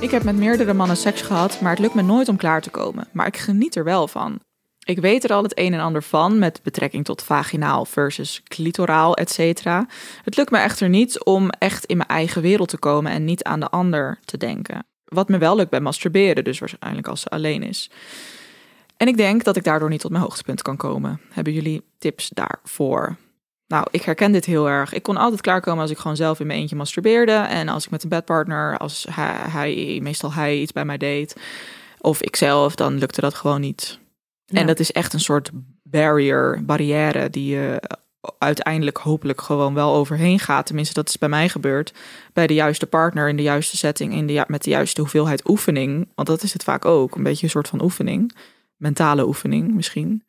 Ik 0.00 0.10
heb 0.10 0.22
met 0.22 0.36
meerdere 0.36 0.74
mannen 0.74 0.96
seks 0.96 1.22
gehad, 1.22 1.60
maar 1.60 1.70
het 1.70 1.80
lukt 1.80 1.94
me 1.94 2.02
nooit 2.02 2.28
om 2.28 2.36
klaar 2.36 2.60
te 2.60 2.70
komen. 2.70 3.08
Maar 3.12 3.26
ik 3.26 3.36
geniet 3.36 3.76
er 3.76 3.84
wel 3.84 4.08
van. 4.08 4.40
Ik 4.88 4.98
weet 4.98 5.24
er 5.24 5.32
al 5.32 5.42
het 5.42 5.58
een 5.58 5.74
en 5.74 5.80
ander 5.80 6.02
van 6.02 6.38
met 6.38 6.60
betrekking 6.62 7.04
tot 7.04 7.22
vaginaal 7.22 7.84
versus 7.84 8.42
clitoraal, 8.42 9.16
etc. 9.16 9.62
Het 10.24 10.36
lukt 10.36 10.50
me 10.50 10.58
echter 10.58 10.88
niet 10.88 11.24
om 11.24 11.50
echt 11.50 11.84
in 11.84 11.96
mijn 11.96 12.08
eigen 12.08 12.42
wereld 12.42 12.68
te 12.68 12.78
komen 12.78 13.12
en 13.12 13.24
niet 13.24 13.44
aan 13.44 13.60
de 13.60 13.68
ander 13.68 14.18
te 14.24 14.36
denken. 14.36 14.86
Wat 15.04 15.28
me 15.28 15.38
wel 15.38 15.56
lukt 15.56 15.70
bij 15.70 15.80
masturberen, 15.80 16.44
dus 16.44 16.58
waarschijnlijk 16.58 17.08
als 17.08 17.20
ze 17.20 17.28
alleen 17.28 17.62
is. 17.62 17.90
En 18.96 19.08
ik 19.08 19.16
denk 19.16 19.44
dat 19.44 19.56
ik 19.56 19.64
daardoor 19.64 19.88
niet 19.88 20.00
tot 20.00 20.10
mijn 20.10 20.22
hoogtepunt 20.22 20.62
kan 20.62 20.76
komen. 20.76 21.20
Hebben 21.30 21.52
jullie 21.52 21.82
tips 21.98 22.28
daarvoor? 22.28 23.16
Nou, 23.66 23.86
ik 23.90 24.02
herken 24.02 24.32
dit 24.32 24.44
heel 24.44 24.68
erg. 24.68 24.92
Ik 24.92 25.02
kon 25.02 25.16
altijd 25.16 25.40
klaarkomen 25.40 25.82
als 25.82 25.90
ik 25.90 25.98
gewoon 25.98 26.16
zelf 26.16 26.40
in 26.40 26.46
mijn 26.46 26.58
eentje 26.58 26.76
masturbeerde. 26.76 27.32
En 27.32 27.68
als 27.68 27.84
ik 27.84 27.90
met 27.90 28.02
een 28.02 28.08
bedpartner, 28.08 28.78
als 28.78 29.06
hij, 29.10 29.34
hij 29.50 29.98
meestal 30.02 30.32
hij 30.32 30.58
iets 30.58 30.72
bij 30.72 30.84
mij 30.84 30.98
deed, 30.98 31.36
of 32.00 32.22
ikzelf, 32.22 32.74
dan 32.74 32.98
lukte 32.98 33.20
dat 33.20 33.34
gewoon 33.34 33.60
niet. 33.60 33.98
Ja. 34.50 34.60
En 34.60 34.66
dat 34.66 34.78
is 34.78 34.92
echt 34.92 35.12
een 35.12 35.20
soort 35.20 35.50
barrier, 35.82 36.62
barrière, 36.64 37.30
die 37.30 37.54
je 37.54 37.82
uiteindelijk 38.38 38.96
hopelijk 38.96 39.40
gewoon 39.40 39.74
wel 39.74 39.94
overheen 39.94 40.38
gaat. 40.38 40.66
Tenminste, 40.66 40.94
dat 40.94 41.08
is 41.08 41.18
bij 41.18 41.28
mij 41.28 41.48
gebeurd. 41.48 41.92
Bij 42.32 42.46
de 42.46 42.54
juiste 42.54 42.86
partner, 42.86 43.28
in 43.28 43.36
de 43.36 43.42
juiste 43.42 43.76
setting, 43.76 44.12
in 44.14 44.26
de, 44.26 44.32
ju- 44.32 44.44
met 44.46 44.64
de 44.64 44.70
juiste 44.70 45.00
hoeveelheid 45.00 45.48
oefening. 45.48 46.08
Want 46.14 46.28
dat 46.28 46.42
is 46.42 46.52
het 46.52 46.64
vaak 46.64 46.84
ook, 46.84 47.16
een 47.16 47.22
beetje 47.22 47.44
een 47.44 47.50
soort 47.50 47.68
van 47.68 47.82
oefening. 47.82 48.36
Mentale 48.76 49.26
oefening 49.26 49.74
misschien. 49.74 50.22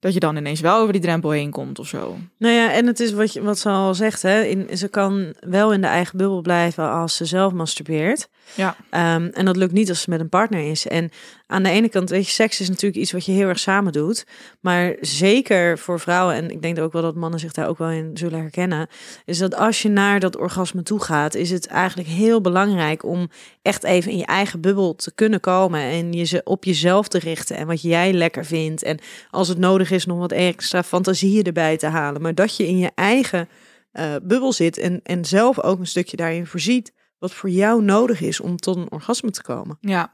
Dat 0.00 0.14
je 0.14 0.20
dan 0.20 0.36
ineens 0.36 0.60
wel 0.60 0.80
over 0.80 0.92
die 0.92 1.02
drempel 1.02 1.30
heen 1.30 1.50
komt 1.50 1.78
of 1.78 1.86
zo. 1.86 2.16
Nou 2.38 2.54
ja, 2.54 2.72
en 2.72 2.86
het 2.86 3.00
is 3.00 3.12
wat, 3.12 3.32
je, 3.32 3.42
wat 3.42 3.58
ze 3.58 3.68
al 3.68 3.94
zegt, 3.94 4.22
hè. 4.22 4.42
In, 4.42 4.76
ze 4.76 4.88
kan 4.88 5.34
wel 5.40 5.72
in 5.72 5.80
de 5.80 5.86
eigen 5.86 6.16
bubbel 6.18 6.40
blijven 6.40 6.90
als 6.90 7.16
ze 7.16 7.24
zelf 7.24 7.52
masturbeert. 7.52 8.28
Ja. 8.54 8.76
Ehm, 8.90 9.28
en 9.32 9.44
dat 9.44 9.56
lukt 9.56 9.72
niet 9.72 9.88
als 9.88 10.00
ze 10.00 10.10
met 10.10 10.20
een 10.20 10.28
partner 10.28 10.70
is. 10.70 10.88
En 10.88 11.10
aan 11.52 11.62
de 11.62 11.70
ene 11.70 11.88
kant, 11.88 12.10
weet 12.10 12.26
je, 12.26 12.32
seks 12.32 12.60
is 12.60 12.68
natuurlijk 12.68 13.02
iets 13.02 13.12
wat 13.12 13.24
je 13.24 13.32
heel 13.32 13.48
erg 13.48 13.58
samen 13.58 13.92
doet. 13.92 14.26
Maar 14.60 14.96
zeker 15.00 15.78
voor 15.78 16.00
vrouwen, 16.00 16.34
en 16.34 16.50
ik 16.50 16.62
denk 16.62 16.78
ook 16.78 16.92
wel 16.92 17.02
dat 17.02 17.14
mannen 17.14 17.40
zich 17.40 17.52
daar 17.52 17.68
ook 17.68 17.78
wel 17.78 17.88
in 17.88 18.10
zullen 18.14 18.40
herkennen, 18.40 18.88
is 19.24 19.38
dat 19.38 19.54
als 19.54 19.82
je 19.82 19.88
naar 19.88 20.20
dat 20.20 20.36
orgasme 20.36 20.82
toe 20.82 21.02
gaat, 21.02 21.34
is 21.34 21.50
het 21.50 21.66
eigenlijk 21.66 22.08
heel 22.08 22.40
belangrijk 22.40 23.04
om 23.04 23.30
echt 23.62 23.84
even 23.84 24.10
in 24.10 24.18
je 24.18 24.26
eigen 24.26 24.60
bubbel 24.60 24.94
te 24.94 25.14
kunnen 25.14 25.40
komen 25.40 25.80
en 25.80 26.12
je 26.12 26.24
ze 26.24 26.40
op 26.44 26.64
jezelf 26.64 27.08
te 27.08 27.18
richten 27.18 27.56
en 27.56 27.66
wat 27.66 27.82
jij 27.82 28.12
lekker 28.12 28.44
vindt. 28.44 28.82
En 28.82 28.98
als 29.30 29.48
het 29.48 29.58
nodig 29.58 29.90
is, 29.90 30.06
nog 30.06 30.18
wat 30.18 30.32
extra 30.32 30.82
fantasieën 30.82 31.44
erbij 31.44 31.76
te 31.76 31.86
halen. 31.86 32.22
Maar 32.22 32.34
dat 32.34 32.56
je 32.56 32.66
in 32.66 32.78
je 32.78 32.90
eigen 32.94 33.48
eh, 33.92 34.14
bubbel 34.22 34.52
zit 34.52 34.78
en, 34.78 35.00
en 35.02 35.24
zelf 35.24 35.60
ook 35.60 35.78
een 35.78 35.86
stukje 35.86 36.16
daarin 36.16 36.46
voorziet 36.46 36.92
wat 37.18 37.32
voor 37.32 37.50
jou 37.50 37.82
nodig 37.82 38.20
is 38.20 38.40
om 38.40 38.56
tot 38.56 38.76
een 38.76 38.90
orgasme 38.90 39.30
te 39.30 39.42
komen. 39.42 39.78
Ja. 39.80 40.12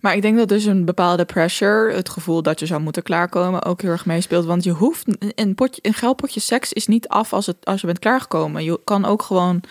Maar 0.00 0.14
ik 0.14 0.22
denk 0.22 0.36
dat 0.36 0.48
dus 0.48 0.64
een 0.64 0.84
bepaalde 0.84 1.24
pressure, 1.24 1.92
het 1.92 2.08
gevoel 2.08 2.42
dat 2.42 2.60
je 2.60 2.66
zou 2.66 2.80
moeten 2.80 3.02
klaarkomen, 3.02 3.64
ook 3.64 3.82
heel 3.82 3.90
erg 3.90 4.06
meespeelt. 4.06 4.44
Want 4.44 4.64
je 4.64 4.70
hoeft 4.70 5.06
een, 5.34 5.54
potje, 5.54 5.80
een 5.84 5.94
geldpotje 5.94 6.40
seks 6.40 6.72
is 6.72 6.86
niet 6.86 7.08
af 7.08 7.32
als, 7.32 7.46
het, 7.46 7.56
als 7.64 7.80
je 7.80 7.86
bent 7.86 7.98
klaargekomen. 7.98 8.64
Je 8.64 8.80
kan 8.84 9.04
ook 9.04 9.22
gewoon 9.22 9.62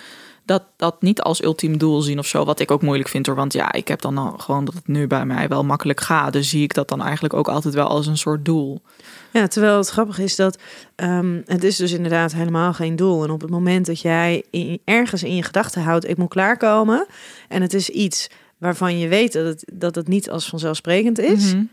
dat, 0.45 0.63
dat 0.77 1.01
niet 1.01 1.21
als 1.21 1.43
ultiem 1.43 1.77
doel 1.77 2.01
zien 2.01 2.19
of 2.19 2.27
zo. 2.27 2.45
Wat 2.45 2.59
ik 2.59 2.71
ook 2.71 2.81
moeilijk 2.81 3.09
vind 3.09 3.25
hoor. 3.25 3.35
Want 3.35 3.53
ja, 3.53 3.71
ik 3.71 3.87
heb 3.87 4.01
dan 4.01 4.39
gewoon 4.39 4.65
dat 4.65 4.73
het 4.73 4.87
nu 4.87 5.07
bij 5.07 5.25
mij 5.25 5.47
wel 5.47 5.63
makkelijk 5.63 6.01
gaat. 6.01 6.33
Dus 6.33 6.49
zie 6.49 6.63
ik 6.63 6.73
dat 6.73 6.87
dan 6.87 7.01
eigenlijk 7.01 7.33
ook 7.33 7.47
altijd 7.47 7.73
wel 7.73 7.87
als 7.87 8.07
een 8.07 8.17
soort 8.17 8.45
doel. 8.45 8.81
Ja, 9.31 9.47
terwijl 9.47 9.77
het 9.77 9.89
grappig 9.89 10.19
is 10.19 10.35
dat 10.35 10.57
ehm, 10.95 11.41
het 11.45 11.63
is 11.63 11.75
dus 11.75 11.91
inderdaad 11.91 12.33
helemaal 12.33 12.73
geen 12.73 12.95
doel. 12.95 13.23
En 13.23 13.29
op 13.29 13.41
het 13.41 13.49
moment 13.49 13.85
dat 13.85 13.99
jij 13.99 14.43
ergens 14.85 15.23
in 15.23 15.35
je 15.35 15.43
gedachten 15.43 15.83
houdt, 15.83 16.09
ik 16.09 16.17
moet 16.17 16.29
klaarkomen. 16.29 17.05
En 17.47 17.61
het 17.61 17.73
is 17.73 17.89
iets 17.89 18.29
waarvan 18.63 18.99
je 18.99 19.07
weet 19.07 19.33
dat 19.33 19.45
het, 19.45 19.65
dat 19.73 19.95
het 19.95 20.07
niet 20.07 20.29
als 20.29 20.49
vanzelfsprekend 20.49 21.19
is. 21.19 21.53
Mhm. 21.53 21.63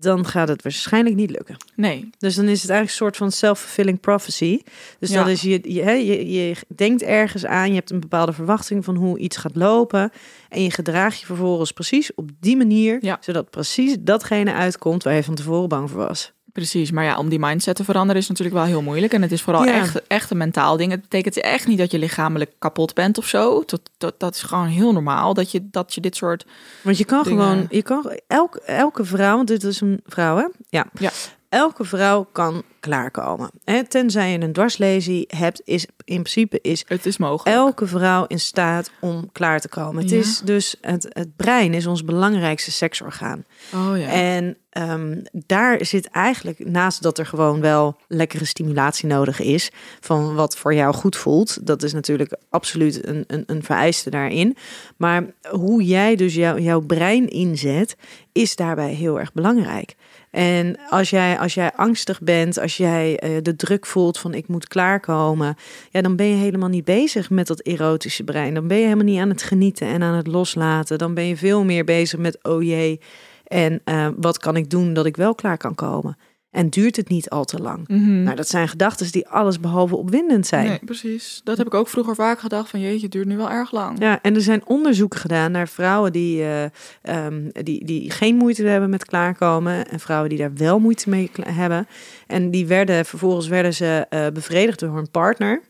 Dan 0.00 0.26
gaat 0.26 0.48
het 0.48 0.62
waarschijnlijk 0.62 1.16
niet 1.16 1.30
lukken. 1.30 1.56
Nee. 1.76 2.10
Dus 2.18 2.34
dan 2.34 2.44
is 2.44 2.60
het 2.62 2.70
eigenlijk 2.70 2.90
een 2.90 3.06
soort 3.06 3.16
van 3.16 3.30
self-fulfilling 3.32 4.00
prophecy. 4.00 4.60
Dus 4.98 5.10
Ja. 5.10 5.18
dat 5.18 5.28
is 5.28 5.40
je, 5.42 5.60
je, 5.62 5.84
je, 5.84 6.30
je 6.32 6.56
denkt 6.74 7.02
ergens 7.02 7.44
aan, 7.46 7.68
je 7.68 7.74
hebt 7.74 7.90
een 7.90 8.00
bepaalde 8.00 8.32
verwachting 8.32 8.84
van 8.84 8.96
hoe 8.96 9.18
iets 9.18 9.36
gaat 9.36 9.56
lopen. 9.56 10.10
En 10.48 10.62
je 10.62 10.70
gedraagt 10.70 11.20
je 11.20 11.26
vervolgens 11.26 11.72
precies 11.72 12.14
op 12.14 12.30
die 12.40 12.56
manier, 12.56 12.98
Ja. 13.00 13.16
zodat 13.20 13.50
precies 13.50 13.96
datgene 14.00 14.52
uitkomt 14.52 15.02
waar 15.02 15.14
je 15.14 15.24
van 15.24 15.34
tevoren 15.34 15.68
bang 15.68 15.90
voor 15.90 15.98
was. 16.06 16.32
Precies, 16.54 16.90
maar 16.90 17.04
ja, 17.04 17.18
om 17.18 17.28
die 17.28 17.38
mindset 17.38 17.76
te 17.76 17.84
veranderen 17.84 18.22
is 18.22 18.28
natuurlijk 18.28 18.56
wel 18.56 18.64
heel 18.66 18.82
moeilijk. 18.82 19.12
En 19.12 19.22
het 19.22 19.32
is 19.32 19.42
vooral 19.42 19.64
Ja. 19.64 19.72
echt, 19.72 20.06
echt 20.06 20.30
een 20.30 20.36
mentaal 20.36 20.76
ding. 20.76 20.90
Het 20.90 21.00
betekent 21.00 21.40
echt 21.40 21.66
niet 21.66 21.78
dat 21.78 21.90
je 21.90 21.98
lichamelijk 21.98 22.52
kapot 22.58 22.94
bent 22.94 23.18
of 23.18 23.26
zo. 23.26 23.62
Dat, 23.66 23.80
dat, 23.98 24.14
dat 24.20 24.34
is 24.34 24.42
gewoon 24.42 24.66
heel 24.66 24.92
normaal 24.92 25.34
dat 25.34 25.50
je, 25.50 25.68
dat 25.70 25.94
je 25.94 26.00
dit 26.00 26.16
soort... 26.16 26.46
Want 26.82 26.98
je 26.98 27.04
kan 27.04 27.22
Dingen. 27.22 27.44
gewoon, 27.44 27.66
je 27.70 27.82
kan 27.82 28.18
elke, 28.26 28.60
elke 28.60 29.04
vrouw, 29.04 29.36
want 29.36 29.48
dit 29.48 29.64
is 29.64 29.80
een 29.80 30.00
vrouw, 30.06 30.36
hè? 30.36 30.46
Ja. 30.68 30.86
Ja. 30.98 31.10
Elke 31.54 31.84
vrouw 31.84 32.26
kan 32.32 32.62
klaarkomen. 32.80 33.50
Hè? 33.64 33.84
Tenzij 33.84 34.32
je 34.32 34.40
een 34.40 34.52
dwarslesie 34.52 35.24
hebt, 35.36 35.60
is 35.64 35.86
in 36.04 36.22
principe 36.22 36.58
is 36.62 36.84
Het 36.88 37.06
is 37.06 37.16
mogelijk. 37.16 37.56
elke 37.56 37.86
vrouw 37.86 38.24
in 38.26 38.40
staat 38.40 38.90
om 39.00 39.28
klaar 39.32 39.60
te 39.60 39.68
komen. 39.68 40.02
Het 40.02 40.10
Ja. 40.10 40.18
is 40.18 40.40
dus 40.44 40.76
het, 40.80 41.06
het 41.08 41.36
brein 41.36 41.74
is 41.74 41.86
ons 41.86 42.04
belangrijkste 42.04 42.70
seksorgaan. 42.72 43.44
Oh 43.74 43.98
ja. 43.98 44.06
En 44.08 44.56
ehm, 44.70 45.20
daar 45.46 45.84
zit 45.84 46.08
eigenlijk, 46.08 46.68
naast 46.68 47.02
dat 47.02 47.18
er 47.18 47.26
gewoon 47.26 47.60
wel 47.60 47.96
lekkere 48.08 48.44
stimulatie 48.44 49.08
nodig 49.08 49.40
is, 49.40 49.70
van 50.00 50.34
wat 50.34 50.56
voor 50.56 50.74
jou 50.74 50.94
goed 50.94 51.16
voelt, 51.16 51.66
dat 51.66 51.82
is 51.82 51.92
natuurlijk 51.92 52.36
absoluut 52.50 53.06
een, 53.06 53.24
een, 53.26 53.42
een 53.46 53.62
vereiste 53.62 54.10
daarin. 54.10 54.56
Maar 54.96 55.24
hoe 55.50 55.84
jij 55.84 56.16
dus 56.16 56.34
jou, 56.34 56.60
jouw 56.60 56.80
brein 56.80 57.28
inzet, 57.28 57.96
is 58.32 58.56
daarbij 58.56 58.92
heel 58.92 59.18
erg 59.20 59.32
belangrijk. 59.32 59.94
En 60.34 60.78
als 60.88 61.10
jij, 61.10 61.38
als 61.38 61.54
jij 61.54 61.72
angstig 61.72 62.20
bent, 62.20 62.58
als 62.60 62.76
jij 62.76 63.18
eh, 63.18 63.30
de 63.42 63.56
druk 63.56 63.86
voelt 63.86 64.18
van 64.18 64.34
ik 64.34 64.48
moet 64.48 64.68
klaarkomen, 64.68 65.56
ja, 65.90 66.02
dan 66.02 66.16
ben 66.16 66.26
je 66.26 66.34
helemaal 66.34 66.68
niet 66.68 66.84
bezig 66.84 67.30
met 67.30 67.46
dat 67.46 67.60
erotische 67.60 68.24
brein. 68.24 68.54
Dan 68.54 68.66
ben 68.66 68.76
je 68.76 68.82
helemaal 68.82 69.04
niet 69.04 69.20
aan 69.20 69.28
het 69.28 69.42
genieten 69.42 69.86
en 69.86 70.02
aan 70.02 70.14
het 70.14 70.26
loslaten. 70.26 70.98
Dan 70.98 71.14
ben 71.14 71.26
je 71.26 71.36
veel 71.36 71.64
meer 71.64 71.84
bezig 71.84 72.18
met 72.18 72.38
oh 72.42 72.62
jee, 72.62 73.00
en 73.44 73.80
eh, 73.84 74.08
wat 74.16 74.38
kan 74.38 74.56
ik 74.56 74.70
doen 74.70 74.92
dat 74.92 75.06
ik 75.06 75.16
wel 75.16 75.34
klaar 75.34 75.56
kan 75.56 75.74
komen? 75.74 76.16
En 76.54 76.68
duurt 76.68 76.96
het 76.96 77.08
niet 77.08 77.30
al 77.30 77.44
te 77.44 77.58
lang? 77.58 77.88
Mhm. 77.88 78.22
Nou, 78.22 78.36
dat 78.36 78.48
zijn 78.48 78.68
gedachten 78.68 79.12
die 79.12 79.28
alles 79.28 79.60
behalve 79.60 79.96
opwindend 79.96 80.46
zijn. 80.46 80.66
Nee, 80.66 80.78
precies. 80.84 81.40
Dat 81.44 81.56
heb 81.56 81.66
ik 81.66 81.74
ook 81.74 81.88
vroeger 81.88 82.14
vaak 82.14 82.40
gedacht 82.40 82.70
van 82.70 82.80
jeetje, 82.80 83.02
het 83.02 83.12
duurt 83.12 83.26
nu 83.26 83.36
wel 83.36 83.50
erg 83.50 83.72
lang. 83.72 83.98
Ja, 83.98 84.18
en 84.22 84.34
er 84.34 84.40
zijn 84.40 84.66
onderzoeken 84.66 85.20
gedaan 85.20 85.52
naar 85.52 85.68
vrouwen 85.68 86.12
die, 86.12 86.42
eh, 86.42 86.64
ehm, 87.02 87.48
die, 87.52 87.84
die 87.84 88.10
geen 88.10 88.36
moeite 88.36 88.66
hebben 88.66 88.90
met 88.90 89.04
klaarkomen. 89.04 89.88
En 89.88 90.00
vrouwen 90.00 90.28
die 90.28 90.38
daar 90.38 90.54
wel 90.54 90.78
moeite 90.78 91.10
mee 91.10 91.30
hebben. 91.40 91.86
En 92.26 92.50
die 92.50 92.66
werden 92.66 93.04
vervolgens 93.04 93.48
werden 93.48 93.74
ze 93.74 94.06
eh, 94.08 94.26
bevredigd 94.32 94.78
door 94.78 94.94
hun 94.94 95.10
partner. 95.10 95.62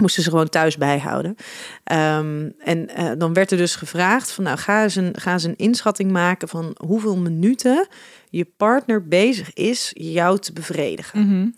Moesten 0.00 0.22
ze 0.22 0.30
gewoon 0.30 0.48
thuis 0.48 0.76
bijhouden. 0.76 1.36
Ehm, 1.84 2.50
en 2.58 2.88
eh, 2.88 3.10
dan 3.18 3.32
werd 3.32 3.50
er 3.50 3.56
dus 3.56 3.76
gevraagd: 3.76 4.30
van 4.30 4.44
nou, 4.44 4.58
ga 4.58 4.82
eens, 4.82 4.96
een, 4.96 5.14
ga 5.18 5.32
eens 5.32 5.44
een 5.44 5.56
inschatting 5.56 6.10
maken 6.10 6.48
van 6.48 6.76
hoeveel 6.86 7.16
minuten 7.16 7.86
je 8.30 8.44
partner 8.56 9.08
bezig 9.08 9.52
is 9.52 9.90
jou 9.94 10.38
te 10.38 10.52
bevredigen. 10.52 11.26
Mhm. 11.26 11.48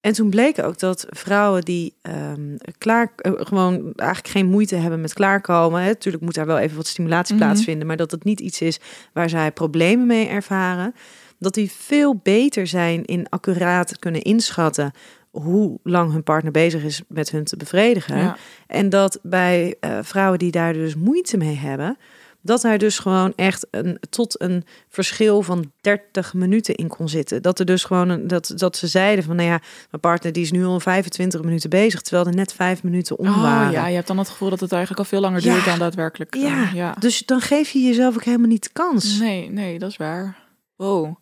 En 0.00 0.12
toen 0.12 0.30
bleek 0.30 0.58
ook 0.62 0.78
dat 0.78 1.06
vrouwen 1.08 1.62
die 1.62 1.94
ehm, 2.02 2.56
klaar, 2.78 3.12
eh, 3.16 3.32
gewoon 3.36 3.92
eigenlijk 3.96 4.28
geen 4.28 4.46
moeite 4.46 4.76
hebben 4.76 5.00
met 5.00 5.12
klaarkomen. 5.12 5.80
Hè, 5.80 5.88
natuurlijk 5.88 6.24
moet 6.24 6.34
daar 6.34 6.46
wel 6.46 6.58
even 6.58 6.76
wat 6.76 6.86
stimulatie 6.86 7.34
Mhm. 7.34 7.44
plaatsvinden, 7.44 7.86
maar 7.86 7.96
dat 7.96 8.10
het 8.10 8.24
niet 8.24 8.40
iets 8.40 8.60
is 8.60 8.80
waar 9.12 9.28
zij 9.28 9.52
problemen 9.52 10.06
mee 10.06 10.26
ervaren. 10.28 10.94
Dat 11.38 11.54
die 11.54 11.70
veel 11.70 12.16
beter 12.22 12.66
zijn 12.66 13.04
in 13.04 13.28
accuraat 13.28 13.98
kunnen 13.98 14.22
inschatten 14.22 14.92
hoe 15.30 15.78
lang 15.82 16.12
hun 16.12 16.22
partner 16.22 16.52
bezig 16.52 16.82
is 16.82 17.02
met 17.08 17.30
hun 17.30 17.44
te 17.44 17.56
bevredigen. 17.56 18.18
Ja. 18.18 18.36
En 18.66 18.88
dat 18.88 19.18
bij 19.22 19.76
eh, 19.80 19.98
vrouwen 20.02 20.38
die 20.38 20.50
daar 20.50 20.72
dus 20.72 20.94
moeite 20.94 21.36
mee 21.36 21.56
hebben, 21.56 21.96
dat 22.42 22.60
daar 22.62 22.78
dus 22.78 22.98
gewoon 22.98 23.32
echt 23.36 23.66
een, 23.70 23.98
tot 24.10 24.40
een 24.40 24.64
verschil 24.88 25.42
van 25.42 25.72
30 25.80 26.34
minuten 26.34 26.74
in 26.74 26.88
kon 26.88 27.08
zitten. 27.08 27.42
Dat 27.42 27.58
er 27.58 27.64
dus 27.64 27.84
gewoon 27.84 28.08
een, 28.08 28.26
dat, 28.26 28.52
dat 28.56 28.76
ze 28.76 28.86
zeiden 28.86 29.24
van 29.24 29.36
nou 29.36 29.48
ja, 29.48 29.58
mijn 29.90 30.00
partner 30.02 30.32
die 30.32 30.42
is 30.42 30.50
nu 30.52 30.64
al 30.64 30.80
25 30.80 31.42
minuten 31.42 31.70
bezig, 31.70 32.00
terwijl 32.02 32.26
er 32.26 32.34
net 32.34 32.52
vijf 32.52 32.82
minuten 32.82 33.18
om 33.18 33.28
Oh 33.28 33.42
waren. 33.42 33.72
ja, 33.72 33.86
je 33.86 33.94
hebt 33.94 34.06
dan 34.06 34.18
het 34.18 34.28
gevoel 34.28 34.50
dat 34.50 34.60
het 34.60 34.70
eigenlijk 34.72 35.00
al 35.02 35.06
veel 35.08 35.20
langer 35.20 35.44
Ja. 35.44 35.52
duurt 35.52 35.64
dan 35.64 35.78
daadwerkelijk. 35.78 36.34
eh, 36.34 36.42
Ja, 36.42 36.70
ja. 36.74 36.96
Dus 36.98 37.22
dan 37.26 37.40
geef 37.40 37.70
je 37.70 37.78
jezelf 37.78 38.14
ook 38.14 38.24
helemaal 38.24 38.48
niet 38.48 38.62
de 38.62 38.70
kans. 38.72 39.18
Nee, 39.18 39.50
nee, 39.50 39.78
dat 39.78 39.90
is 39.90 39.96
waar. 39.96 40.39
Wow. 40.80 41.14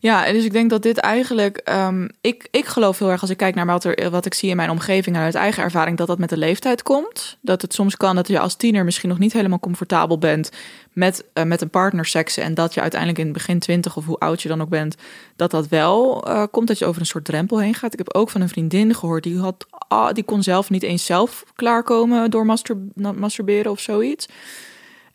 Ja, 0.00 0.32
dus 0.32 0.44
ik 0.44 0.52
denk 0.52 0.70
dat 0.70 0.82
dit 0.82 0.98
eigenlijk. 0.98 1.56
ehm, 1.56 2.08
ik, 2.20 2.48
ik 2.50 2.64
geloof 2.64 2.98
heel 2.98 3.10
erg 3.10 3.20
als 3.20 3.30
ik 3.30 3.36
kijk 3.36 3.54
naar 3.54 3.66
wat, 3.66 3.84
er, 3.84 4.10
wat 4.10 4.26
ik 4.26 4.34
zie 4.34 4.50
in 4.50 4.56
mijn 4.56 4.70
omgeving 4.70 5.16
en 5.16 5.22
uit 5.22 5.34
eigen 5.34 5.62
ervaring, 5.62 5.96
dat 5.96 6.06
dat 6.06 6.18
met 6.18 6.28
de 6.28 6.36
leeftijd 6.36 6.82
komt. 6.82 7.38
Dat 7.40 7.62
het 7.62 7.74
soms 7.74 7.96
kan 7.96 8.16
dat 8.16 8.28
je 8.28 8.38
als 8.38 8.54
tiener 8.54 8.84
misschien 8.84 9.08
nog 9.08 9.18
niet 9.18 9.32
helemaal 9.32 9.58
comfortabel 9.60 10.18
bent 10.18 10.50
met, 10.92 11.24
eh, 11.32 11.44
met 11.44 11.60
een 11.60 11.70
partner 11.70 12.06
seksen. 12.06 12.42
En 12.42 12.54
dat 12.54 12.74
je 12.74 12.80
uiteindelijk 12.80 13.20
in 13.20 13.26
het 13.26 13.34
begin 13.34 13.58
twintig 13.58 13.96
of 13.96 14.04
hoe 14.04 14.18
oud 14.18 14.42
je 14.42 14.48
dan 14.48 14.62
ook 14.62 14.68
bent, 14.68 14.96
dat 15.36 15.50
dat 15.50 15.68
wel 15.68 16.26
eh, 16.26 16.42
komt. 16.50 16.68
Dat 16.68 16.78
je 16.78 16.86
over 16.86 17.00
een 17.00 17.06
soort 17.06 17.24
drempel 17.24 17.60
heen 17.60 17.74
gaat. 17.74 17.92
Ik 17.92 17.98
heb 17.98 18.14
ook 18.14 18.30
van 18.30 18.40
een 18.40 18.48
vriendin 18.48 18.94
gehoord 18.94 19.22
die 19.22 19.38
had. 19.38 19.66
ah, 19.88 20.12
die 20.12 20.24
kon 20.24 20.42
zelf 20.42 20.70
niet 20.70 20.82
eens 20.82 21.04
zelf 21.04 21.44
klaarkomen 21.54 22.30
door 22.30 22.46
mastur 22.46 22.76
masturberen 22.94 23.70
of 23.70 23.80
zoiets. 23.80 24.26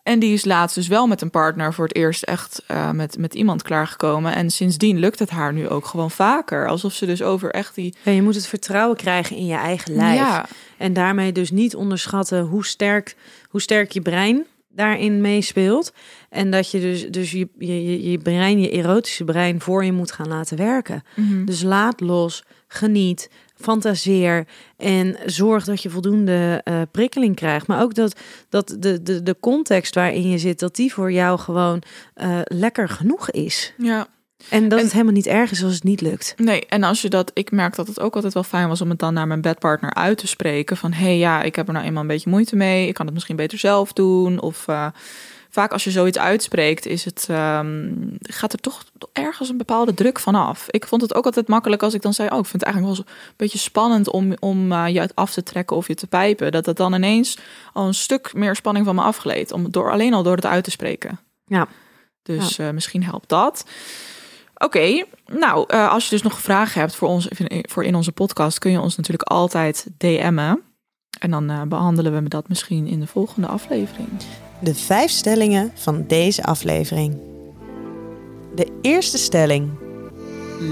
En 0.09 0.19
die 0.19 0.33
is 0.33 0.45
laatst 0.45 0.75
dus 0.75 0.87
wel 0.87 1.07
met 1.07 1.21
een 1.21 1.29
partner 1.29 1.73
voor 1.73 1.85
het 1.87 1.95
eerst 1.95 2.23
echt 2.23 2.63
eh, 2.67 2.91
met, 2.91 3.17
met 3.17 3.33
iemand 3.33 3.61
klaargekomen. 3.61 4.35
En 4.35 4.49
sindsdien 4.49 4.99
lukt 4.99 5.19
het 5.19 5.29
haar 5.29 5.53
nu 5.53 5.67
ook 5.67 5.85
gewoon 5.85 6.11
vaker. 6.11 6.67
Alsof 6.67 6.93
ze 6.93 7.05
dus 7.05 7.21
over 7.21 7.51
echt 7.51 7.75
die... 7.75 7.95
Ja, 8.03 8.11
je 8.11 8.21
moet 8.21 8.35
het 8.35 8.47
vertrouwen 8.47 8.97
krijgen 8.97 9.35
in 9.35 9.45
je 9.45 9.55
eigen 9.55 9.95
lijf. 9.95 10.19
Ja, 10.19 10.45
En 10.77 10.93
daarmee 10.93 11.31
dus 11.31 11.51
niet 11.51 11.75
onderschatten 11.75 12.41
hoe 12.41 12.65
sterk, 12.65 13.15
hoe 13.49 13.61
sterk 13.61 13.91
je 13.91 14.01
brein 14.01 14.45
daarin 14.69 15.21
meespeelt. 15.21 15.93
En 16.29 16.51
dat 16.51 16.71
je 16.71 16.79
dus, 16.79 17.07
dus 17.09 17.31
je, 17.31 17.47
je, 17.57 17.83
je- 17.83 18.11
je 18.11 18.17
brein, 18.17 18.59
je 18.61 18.69
erotische 18.69 19.23
brein, 19.23 19.61
voor 19.61 19.85
je 19.85 19.91
moet 19.91 20.11
gaan 20.11 20.27
laten 20.27 20.57
werken. 20.57 21.03
Mhm. 21.15 21.45
Dus 21.45 21.61
laat 21.63 21.99
los, 21.99 22.43
geniet, 22.67 23.29
fantaseer 23.61 24.47
en 24.77 25.17
zorg 25.25 25.63
dat 25.65 25.81
je 25.81 25.89
voldoende 25.89 26.61
eh, 26.63 26.81
prikkeling 26.91 27.35
krijgt. 27.35 27.67
Maar 27.67 27.81
ook 27.81 27.93
dat, 27.95 28.19
dat 28.49 28.75
de, 28.79 29.01
de, 29.03 29.23
de 29.23 29.35
context 29.39 29.95
waarin 29.95 30.29
je 30.29 30.37
zit, 30.37 30.59
dat 30.59 30.75
die 30.75 30.93
voor 30.93 31.11
jou 31.11 31.39
gewoon 31.39 31.81
eh, 32.13 32.39
lekker 32.43 32.89
genoeg 32.89 33.31
is. 33.31 33.73
ja. 33.77 34.07
En 34.49 34.69
dat 34.69 34.77
En- 34.79 34.83
het 34.83 34.93
helemaal 34.93 35.13
niet 35.13 35.27
erg 35.27 35.51
is 35.51 35.63
als 35.63 35.73
het 35.73 35.83
niet 35.83 36.01
lukt. 36.01 36.33
Nee, 36.37 36.65
en 36.65 36.83
als 36.83 37.01
je 37.01 37.09
dat, 37.09 37.31
ik 37.33 37.51
merk 37.51 37.75
dat 37.75 37.87
het 37.87 37.99
ook 37.99 38.15
altijd 38.15 38.33
wel 38.33 38.43
fijn 38.43 38.67
was 38.67 38.81
om 38.81 38.89
het 38.89 38.99
dan 38.99 39.13
naar 39.13 39.27
mijn 39.27 39.41
bedpartner 39.41 39.93
uit 39.93 40.17
te 40.17 40.27
spreken. 40.27 40.77
Van 40.77 40.93
hé, 40.93 41.03
hey, 41.03 41.17
ja, 41.17 41.41
ik 41.41 41.55
heb 41.55 41.67
er 41.67 41.73
nou 41.73 41.85
eenmaal 41.85 42.01
een 42.01 42.07
beetje 42.07 42.29
moeite 42.29 42.55
mee. 42.55 42.87
Ik 42.87 42.93
kan 42.93 43.05
het 43.05 43.13
misschien 43.13 43.35
beter 43.35 43.57
zelf 43.57 43.93
doen. 43.93 44.41
Of 44.41 44.67
eh, 44.67 44.87
vaak 45.49 45.71
als 45.71 45.83
je 45.83 45.91
zoiets 45.91 46.17
uitspreekt, 46.17 46.85
is 46.85 47.05
het, 47.05 47.25
ehm, 47.29 47.91
gaat 48.19 48.53
er 48.53 48.59
toch 48.59 48.83
ergens 49.13 49.49
een 49.49 49.57
bepaalde 49.57 49.93
druk 49.93 50.19
van 50.19 50.35
af. 50.35 50.65
Ik 50.69 50.87
vond 50.87 51.01
het 51.01 51.15
ook 51.15 51.25
altijd 51.25 51.47
makkelijk 51.47 51.83
als 51.83 51.93
ik 51.93 52.01
dan 52.01 52.13
zei, 52.13 52.29
oh, 52.29 52.37
ik 52.37 52.45
vind 52.45 52.63
het 52.63 52.71
eigenlijk 52.71 52.95
wel 52.95 53.05
een 53.07 53.33
beetje 53.35 53.57
spannend 53.57 54.09
om, 54.09 54.33
om 54.39 54.71
eh, 54.71 54.87
je 54.87 55.09
af 55.13 55.33
te 55.33 55.43
trekken 55.43 55.75
of 55.75 55.87
je 55.87 55.95
te 55.95 56.07
pijpen. 56.07 56.51
Dat 56.51 56.65
het 56.65 56.77
dan 56.77 56.93
ineens 56.93 57.37
al 57.73 57.87
een 57.87 57.93
stuk 57.93 58.33
meer 58.33 58.55
spanning 58.55 58.85
van 58.85 58.95
me 58.95 59.01
afgleed. 59.01 59.51
Om 59.51 59.71
door, 59.71 59.91
alleen 59.91 60.13
al 60.13 60.23
door 60.23 60.35
het 60.35 60.45
uit 60.45 60.63
te 60.63 60.71
spreken. 60.71 61.19
Ja. 61.45 61.67
Dus 62.23 62.57
eh, 62.57 62.69
misschien 62.69 63.03
helpt 63.03 63.29
dat. 63.29 63.65
Oké, 64.55 65.05
nou, 65.25 65.65
eh, 65.67 65.91
als 65.91 66.03
je 66.03 66.09
dus 66.09 66.21
nog 66.21 66.39
vragen 66.39 66.79
hebt 66.79 66.95
voor 66.95 67.07
ons 67.07 67.27
voor 67.61 67.83
in 67.83 67.95
onze 67.95 68.11
podcast, 68.11 68.59
kun 68.59 68.71
je 68.71 68.81
ons 68.81 68.95
natuurlijk 68.95 69.29
altijd 69.29 69.87
DM'en. 69.97 70.61
En 71.19 71.31
dan 71.31 71.49
eh, 71.49 71.61
behandelen 71.61 72.23
we 72.23 72.29
dat 72.29 72.49
misschien 72.49 72.87
in 72.87 72.99
de 72.99 73.07
volgende 73.07 73.47
aflevering. 73.47 74.09
De 74.61 74.75
vijf 74.75 75.11
stellingen 75.11 75.71
van 75.75 76.03
deze 76.07 76.43
aflevering. 76.43 77.17
De 78.55 78.67
eerste 78.81 79.17
stelling. 79.17 79.69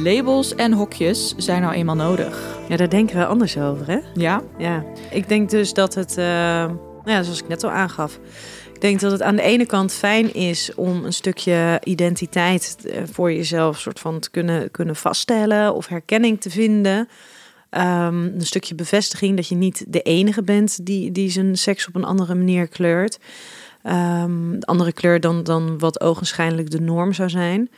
Labels 0.04 0.56
en 0.56 0.74
hokjes 0.74 1.36
zijn 1.38 1.62
nou 1.62 1.74
eenmaal 1.74 1.96
nodig. 1.96 2.58
Ja, 2.70 2.78
daar 2.78 2.90
denken 2.90 3.18
we 3.18 3.26
anders 3.26 3.58
over, 3.58 3.88
hè? 3.88 4.00
Ja? 4.14 4.42
Ja, 4.58 4.86
ik 5.12 5.30
denk 5.30 5.50
dus 5.50 5.74
dat 5.74 5.94
het, 5.94 6.18
eh, 6.18 6.26
nou 6.26 7.10
ja, 7.12 7.24
zoals 7.24 7.42
ik 7.42 7.48
net 7.48 7.64
al 7.64 7.70
aangaf, 7.70 8.20
ik 8.74 8.82
denk 8.82 9.00
dat 9.00 9.12
het 9.12 9.22
aan 9.22 9.36
de 9.36 9.42
ene 9.42 9.66
kant 9.66 9.94
fijn 9.94 10.34
is 10.34 10.76
om 10.76 11.06
een 11.06 11.14
stukje 11.14 11.82
identiteit 11.84 12.78
eh, 12.86 13.02
voor 13.12 13.34
jezelf 13.34 13.80
soort 13.80 14.00
van 14.00 14.20
te 14.20 14.30
kunnen, 14.30 14.72
kunnen 14.72 14.96
vaststellen 14.96 15.76
of 15.76 15.88
herkenning 15.88 16.42
te 16.42 16.50
vinden. 16.50 17.08
Ehm, 17.70 18.24
een 18.24 18.46
stukje 18.46 18.76
bevestiging 18.76 19.36
dat 19.36 19.48
je 19.48 19.56
niet 19.56 19.86
de 19.88 20.02
enige 20.02 20.44
bent 20.44 20.86
die, 20.86 21.12
die 21.12 21.30
zijn 21.30 21.58
seks 21.58 21.88
op 21.88 21.96
een 21.96 22.04
andere 22.04 22.36
manier 22.36 22.68
kleurt. 22.68 23.20
Ehm, 23.84 24.60
andere 24.60 24.94
kleur 24.94 25.20
dan, 25.20 25.44
dan 25.44 25.78
wat 25.80 26.02
ogenschijnlijk 26.02 26.70
de 26.70 26.82
norm 26.82 27.14
zou 27.14 27.30
zijn. 27.30 27.70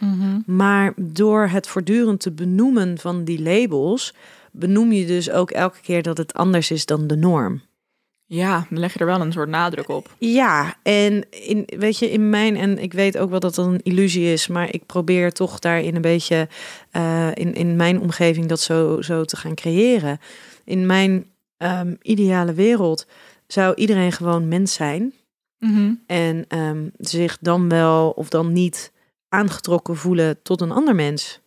Maar 0.46 0.94
door 0.96 1.48
het 1.48 1.68
voortdurend 1.68 2.20
te 2.20 2.32
benoemen 2.32 2.98
van 2.98 3.24
die 3.24 3.42
labels, 3.42 4.14
benoem 4.52 4.92
je 4.92 5.06
dus 5.06 5.32
ook 5.32 5.52
elke 5.52 5.82
keer 5.82 6.04
dat 6.04 6.18
het 6.18 6.34
anders 6.34 6.72
is 6.72 6.86
dan 6.86 7.08
de 7.08 7.16
norm. 7.16 7.62
Ja, 8.26 8.66
dan 8.70 8.80
leg 8.80 8.94
je 8.94 9.00
er 9.00 9.06
wel 9.06 9.22
een 9.22 9.32
soort 9.32 9.50
nadruk 9.50 9.90
op. 9.90 10.16
Ja, 10.18 10.76
en 10.84 11.26
in, 11.30 11.64
weet 11.78 11.98
je, 11.98 12.12
in 12.12 12.30
mijn, 12.30 12.58
en 12.58 12.78
ik 12.78 12.94
weet 12.94 13.18
ook 13.18 13.30
wel 13.30 13.40
dat 13.40 13.56
dat 13.56 13.66
een 13.66 13.84
illusie 13.84 14.32
is, 14.32 14.48
maar 14.48 14.74
ik 14.74 14.86
probeer 14.86 15.32
toch 15.32 15.60
daarin 15.60 15.96
een 15.96 16.02
beetje 16.02 16.48
eh, 16.92 17.28
in, 17.34 17.54
in 17.54 17.76
mijn 17.76 18.00
omgeving 18.00 18.46
dat 18.46 18.60
zo, 18.60 19.02
zo 19.02 19.24
te 19.24 19.38
gaan 19.38 19.56
creëren. 19.56 20.20
In 20.64 20.86
mijn 20.86 21.26
ehm, 21.58 21.94
ideale 22.02 22.54
wereld 22.54 23.08
zou 23.48 23.76
iedereen 23.76 24.12
gewoon 24.12 24.48
mens 24.48 24.74
zijn 24.74 25.14
en 26.06 26.46
ehm, 26.48 26.90
zich 26.98 27.38
dan 27.42 27.70
wel 27.70 28.10
of 28.10 28.30
dan 28.30 28.54
niet 28.54 28.92
aangetrokken 29.30 29.98
voelen 29.98 30.42
tot 30.42 30.62
een 30.62 30.72
ander 30.72 30.96
mens. 30.96 31.40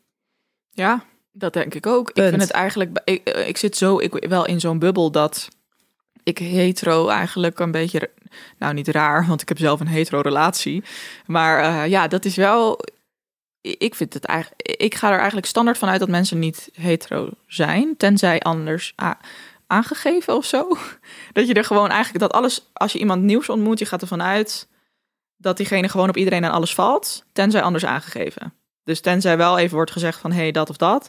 Ja, 0.70 1.04
dat 1.32 1.52
denk 1.52 1.74
ik 1.74 1.86
ook. 1.86 2.10
Ik 2.10 2.22
vind 2.22 2.40
het 2.42 2.50
eigenlijk. 2.50 3.00
Ik, 3.04 3.28
eh, 3.28 3.48
ik 3.48 3.56
zit 3.56 3.76
zo 3.76 3.98
ik, 3.98 4.26
wel 4.28 4.46
in 4.46 4.60
zo'n 4.60 4.78
bubbel 4.78 5.10
dat 5.10 5.48
ik 6.22 6.38
hetero 6.38 7.08
eigenlijk 7.08 7.58
een 7.58 7.70
beetje. 7.70 8.10
Nou, 8.58 8.74
niet 8.74 8.88
raar, 8.88 9.26
want 9.26 9.42
ik 9.42 9.48
heb 9.48 9.58
zelf 9.58 9.80
een 9.80 9.86
hetero 9.86 10.20
relatie. 10.20 10.84
Maar 11.26 11.58
eh, 11.58 11.90
ja, 11.90 12.08
dat 12.08 12.24
is 12.24 12.36
wel. 12.36 12.80
Ik 13.60 13.94
vind 13.94 14.14
het 14.14 14.24
eigenlijk. 14.24 14.62
Ik 14.62 14.94
ga 14.94 15.10
er 15.10 15.18
eigenlijk 15.18 15.46
standaard 15.46 15.78
van 15.78 15.88
uit 15.88 16.00
dat 16.00 16.08
mensen 16.08 16.38
niet 16.38 16.68
hetero 16.72 17.30
zijn, 17.46 17.96
tenzij 17.96 18.40
anders 18.40 18.92
aangegeven 19.72 20.36
of 20.36 20.44
zo. 20.44 20.68
Dat 21.32 21.46
je 21.46 21.54
er 21.54 21.64
gewoon 21.64 21.88
eigenlijk 21.88 22.18
dat 22.20 22.32
alles. 22.32 22.70
Als 22.72 22.92
je 22.92 22.98
iemand 22.98 23.22
nieuws 23.22 23.48
ontmoet, 23.48 23.78
je 23.78 23.84
gaat 23.86 24.00
ervan 24.02 24.22
uit 24.22 24.68
dat 25.36 25.56
diegene 25.56 25.88
gewoon 25.88 26.08
op 26.08 26.16
iedereen 26.16 26.44
en 26.44 26.50
alles 26.50 26.74
valt, 26.74 27.24
tenzij 27.32 27.62
anders 27.62 27.84
aangegeven. 27.84 28.54
Dus 28.84 29.00
tenzij 29.00 29.36
wel 29.36 29.58
even 29.58 29.74
wordt 29.74 29.90
gezegd 29.90 30.20
van 30.20 30.32
hé, 30.32 30.40
hey, 30.40 30.50
dat 30.52 30.70
of 30.70 30.76
dat. 30.76 31.08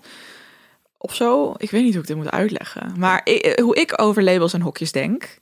Of 0.97 1.15
zo. 1.15 1.53
Ik 1.57 1.71
weet 1.71 1.83
niet 1.83 1.91
hoe 1.93 2.01
ik 2.01 2.07
dit 2.07 2.15
moet 2.17 2.31
uitleggen. 2.31 2.93
Maar 2.97 3.21
ik- 3.23 3.59
hoe 3.59 3.75
ik 3.75 4.01
over 4.01 4.23
labels 4.23 4.53
en 4.53 4.61
hokjes 4.61 4.91
denk. 4.91 5.37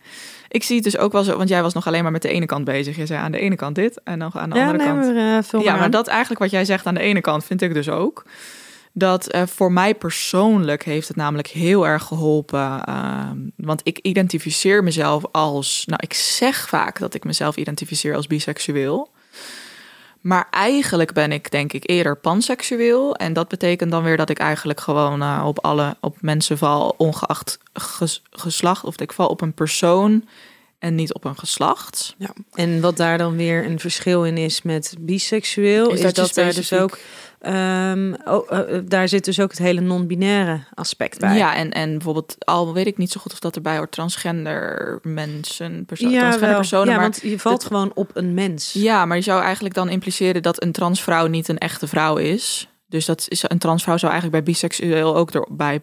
Ik 0.48 0.64
zie 0.64 0.76
het 0.76 0.84
dus 0.84 0.98
ook 0.98 1.12
wel 1.12 1.24
zo, 1.24 1.38
want 1.38 1.50
jij 1.50 1.62
was 1.62 1.74
nog 1.74 1.88
alleen 1.88 2.04
maar 2.04 2.12
met 2.12 2.22
de 2.22 2.30
ene 2.30 2.46
kant 2.46 2.66
bezig. 2.66 2.96
Je 2.96 3.06
zei 3.06 3.20
aan 3.24 3.32
de 3.32 3.40
ene 3.40 3.56
kant 3.56 3.76
dit 3.76 4.02
en 4.04 4.18
nog 4.18 4.38
aan 4.38 4.50
de 4.50 4.56
ja, 4.56 4.62
andere 4.66 4.78
nee, 4.84 4.88
kant. 4.88 5.06
maar, 5.06 5.16
eh, 5.16 5.44
Ja, 5.52 5.58
maar 5.58 5.64
maar 5.74 5.82
aan. 5.84 5.92
dat 5.92 6.08
eigenlijk 6.08 6.40
wat 6.42 6.52
jij 6.52 6.66
zegt 6.66 6.86
aan 6.86 6.94
de 6.94 7.00
ene 7.00 7.22
kant 7.22 7.44
vind 7.46 7.62
ik 7.62 7.74
dus 7.74 7.90
ook. 7.90 8.26
Dat 8.94 9.28
eh, 9.28 9.44
voor 9.46 9.72
mij 9.72 9.96
persoonlijk 9.96 10.84
heeft 10.84 11.08
het 11.08 11.18
namelijk 11.18 11.48
heel 11.48 11.88
erg 11.88 12.04
geholpen. 12.04 12.84
ehm, 12.84 13.38
want 13.56 13.82
ik 13.84 13.98
identificeer 13.98 14.84
mezelf 14.84 15.24
als. 15.32 15.84
Nou, 15.86 16.00
ik 16.04 16.14
zeg 16.14 16.70
vaak 16.70 17.00
dat 17.00 17.14
ik 17.14 17.24
mezelf 17.24 17.56
identificeer 17.56 18.16
als 18.16 18.28
biseksueel. 18.28 19.10
Maar 20.22 20.48
eigenlijk 20.52 21.14
ben 21.14 21.32
ik 21.32 21.52
denk 21.52 21.74
ik 21.74 21.90
eerder 21.90 22.18
panseksueel. 22.18 23.16
En 23.16 23.34
dat 23.34 23.48
betekent 23.48 23.92
dan 23.92 24.04
weer 24.04 24.18
dat 24.18 24.30
ik 24.30 24.40
eigenlijk 24.40 24.80
gewoon 24.80 25.22
eh, 25.22 25.44
op 25.46 25.60
alle 25.60 25.96
op 26.00 26.18
mensen 26.22 26.58
val, 26.58 26.94
ongeacht 26.98 27.58
ges- 27.74 28.22
geslacht. 28.32 28.84
Of 28.84 29.00
ik 29.00 29.14
val 29.14 29.28
op 29.28 29.42
een 29.42 29.54
persoon 29.54 30.28
en 30.80 30.96
niet 30.96 31.14
op 31.14 31.26
een 31.26 31.38
geslacht. 31.38 32.16
Ja. 32.18 32.34
En 32.54 32.82
wat 32.82 32.98
daar 32.98 33.18
dan 33.18 33.36
weer 33.36 33.66
een 33.66 33.80
verschil 33.80 34.26
in 34.26 34.38
is 34.38 34.62
met 34.62 34.96
biseksueel, 35.00 35.92
is, 35.92 36.02
dat, 36.02 36.28
je 36.28 36.34
daar 36.34 36.54
dus 36.54 36.74
ook, 36.74 36.98
ehm, 37.42 38.14
oh, 38.26 38.52
eh, 38.52 38.76
eh, 38.76 38.84
daar 38.88 39.08
zit 39.08 39.26
dus 39.26 39.40
ook 39.40 39.50
het 39.50 39.60
hele 39.60 39.82
non-binaire 39.82 40.60
aspect 40.74 41.20
bij. 41.20 41.38
Ja, 41.38 41.56
en, 41.56 41.72
en 41.72 41.92
bijvoorbeeld, 41.92 42.36
al 42.40 42.74
weet 42.74 42.88
ik 42.88 42.98
niet 42.98 43.12
zo 43.12 43.20
goed 43.22 43.32
of 43.34 43.40
dat 43.40 43.56
erbij 43.56 43.78
hoort, 43.78 43.92
transgender 43.92 45.00
mensen, 45.04 45.86
perso 45.86 46.08
ja, 46.10 46.20
transgender 46.20 46.50
wel. 46.50 46.58
personen. 46.58 46.88
ja 46.88 46.94
maar, 46.94 47.02
want 47.02 47.22
je 47.22 47.40
valt 47.40 47.64
gewoon 47.66 47.92
op 47.94 48.12
een 48.14 48.34
mens. 48.34 48.74
ja, 48.74 49.06
maar 49.06 49.18
je 49.18 49.24
zou 49.24 49.42
eigenlijk 49.44 49.76
dan 49.76 49.90
impliceren 49.90 50.42
dat 50.42 50.64
een 50.64 50.72
transvrouw 50.72 51.28
niet 51.28 51.48
een 51.48 51.58
echte 51.58 51.88
vrouw 51.88 52.18
is. 52.18 52.70
Dus 52.88 53.06
dat 53.06 53.26
is 53.30 53.44
een 53.48 53.58
transvrouw 53.60 53.98
zou 53.98 54.12
eigenlijk 54.12 54.44
bij 54.44 54.54
biseksueel 54.54 55.16
ook 55.16 55.32
erbij. 55.32 55.80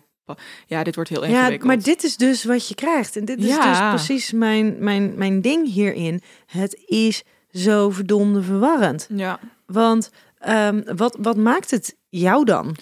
Ja, 0.67 0.83
dit 0.85 0.95
wordt 0.95 1.11
heel 1.11 1.25
Ja, 1.27 1.29
ingewikkeld. 1.39 1.63
maar 1.65 1.83
dit 1.83 2.03
is 2.05 2.17
dus 2.17 2.45
wat 2.45 2.69
je 2.69 2.75
krijgt. 2.75 3.17
En 3.17 3.25
dit 3.25 3.39
is 3.39 3.47
Ja. 3.47 3.71
dus 3.71 4.05
precies 4.05 4.33
mijn, 4.33 4.77
mijn, 4.79 5.13
mijn 5.17 5.41
ding 5.41 5.73
hierin. 5.73 6.21
Het 6.47 6.83
is 6.87 7.23
zo 7.51 7.91
verdomde 7.91 8.43
verwarrend. 8.43 9.09
Ja. 9.15 9.39
Want 9.67 10.11
ehm, 10.41 10.97
wat, 10.97 11.17
wat 11.21 11.37
maakt 11.37 11.71
het 11.71 11.97
jou 12.09 12.45
dan? 12.45 12.77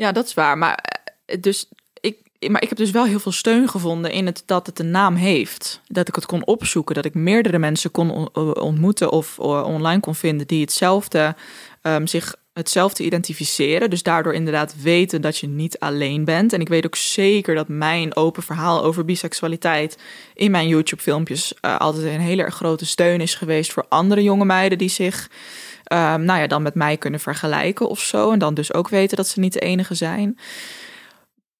ja, 0.00 0.12
dat 0.12 0.26
is 0.26 0.34
waar. 0.34 0.58
Maar, 0.58 0.84
eh, 1.26 1.40
dus, 1.40 1.68
ik, 2.00 2.48
maar 2.48 2.62
ik 2.62 2.68
heb 2.68 2.78
dus 2.78 2.90
wel 2.90 3.04
heel 3.04 3.20
veel 3.20 3.32
steun 3.32 3.68
gevonden 3.68 4.10
in 4.10 4.26
het 4.26 4.42
dat 4.46 4.66
het 4.66 4.78
een 4.78 4.90
naam 4.90 5.14
heeft. 5.14 5.80
Dat 5.86 6.08
ik 6.08 6.14
het 6.14 6.26
kon 6.26 6.46
opzoeken, 6.46 6.94
dat 6.94 7.04
ik 7.04 7.14
meerdere 7.14 7.58
mensen 7.58 7.90
kon 7.90 8.10
on- 8.10 8.28
eh, 8.32 8.50
ontmoeten 8.50 9.10
of 9.12 9.38
eh, 9.38 9.44
online 9.66 10.00
kon 10.00 10.14
vinden 10.14 10.46
die 10.46 10.60
hetzelfde 10.60 11.34
ehm, 11.82 12.06
zich 12.06 12.34
hetzelfde 12.52 13.04
identificeren. 13.04 13.90
Dus 13.90 14.02
daardoor 14.02 14.34
inderdaad 14.34 14.74
weten 14.82 15.20
dat 15.20 15.38
je 15.38 15.46
niet 15.48 15.78
alleen 15.78 16.24
bent. 16.24 16.52
En 16.52 16.60
ik 16.60 16.68
weet 16.68 16.86
ook 16.86 16.96
zeker 16.96 17.54
dat 17.54 17.68
mijn 17.68 18.16
open 18.16 18.42
verhaal 18.42 18.82
over 18.82 19.04
biseksualiteit 19.04 19.98
in 20.34 20.50
mijn 20.50 20.68
YouTube-filmpjes 20.68 21.54
eh, 21.60 21.78
altijd 21.78 22.04
een 22.04 22.20
hele 22.20 22.50
grote 22.50 22.86
steun 22.86 23.20
is 23.20 23.34
geweest 23.34 23.72
voor 23.72 23.86
andere 23.88 24.22
jonge 24.22 24.44
meiden 24.44 24.78
die 24.78 24.88
zich 24.88 25.30
ehm, 25.84 26.24
nou 26.24 26.40
ja, 26.40 26.46
dan 26.46 26.62
met 26.62 26.74
mij 26.74 26.96
kunnen 26.96 27.20
vergelijken 27.20 27.88
of 27.88 28.00
zo. 28.00 28.32
En 28.32 28.38
dan 28.38 28.54
dus 28.54 28.74
ook 28.74 28.88
weten 28.88 29.16
dat 29.16 29.28
ze 29.28 29.40
niet 29.40 29.52
de 29.52 29.60
enige 29.60 29.94
zijn. 29.94 30.38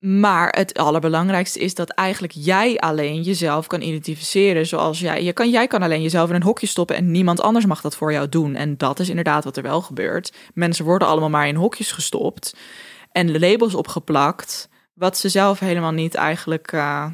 Maar 0.00 0.48
het 0.48 0.78
allerbelangrijkste 0.78 1.58
is 1.58 1.74
dat 1.74 1.90
eigenlijk 1.90 2.32
jij 2.32 2.78
alleen 2.78 3.22
jezelf 3.22 3.66
kan 3.66 3.80
identificeren 3.80 4.66
zoals 4.66 5.00
jij. 5.00 5.24
Je 5.24 5.32
kan, 5.32 5.50
jij 5.50 5.66
kan 5.66 5.82
alleen 5.82 6.02
jezelf 6.02 6.28
in 6.28 6.34
een 6.34 6.42
hokje 6.42 6.66
stoppen 6.66 6.96
en 6.96 7.10
niemand 7.10 7.40
anders 7.40 7.66
mag 7.66 7.80
dat 7.80 7.96
voor 7.96 8.12
jou 8.12 8.28
doen. 8.28 8.54
En 8.54 8.76
dat 8.76 8.98
is 9.00 9.08
inderdaad 9.08 9.44
wat 9.44 9.56
er 9.56 9.62
wel 9.62 9.80
gebeurt. 9.80 10.32
Mensen 10.54 10.84
worden 10.84 11.08
allemaal 11.08 11.30
maar 11.30 11.48
in 11.48 11.54
hokjes 11.54 11.92
gestopt 11.92 12.56
en 13.12 13.38
labels 13.38 13.74
opgeplakt, 13.74 14.68
wat 14.94 15.18
ze 15.18 15.28
zelf 15.28 15.58
helemaal 15.58 15.92
niet 15.92 16.14
eigenlijk 16.14 16.72
uh, 16.72 17.06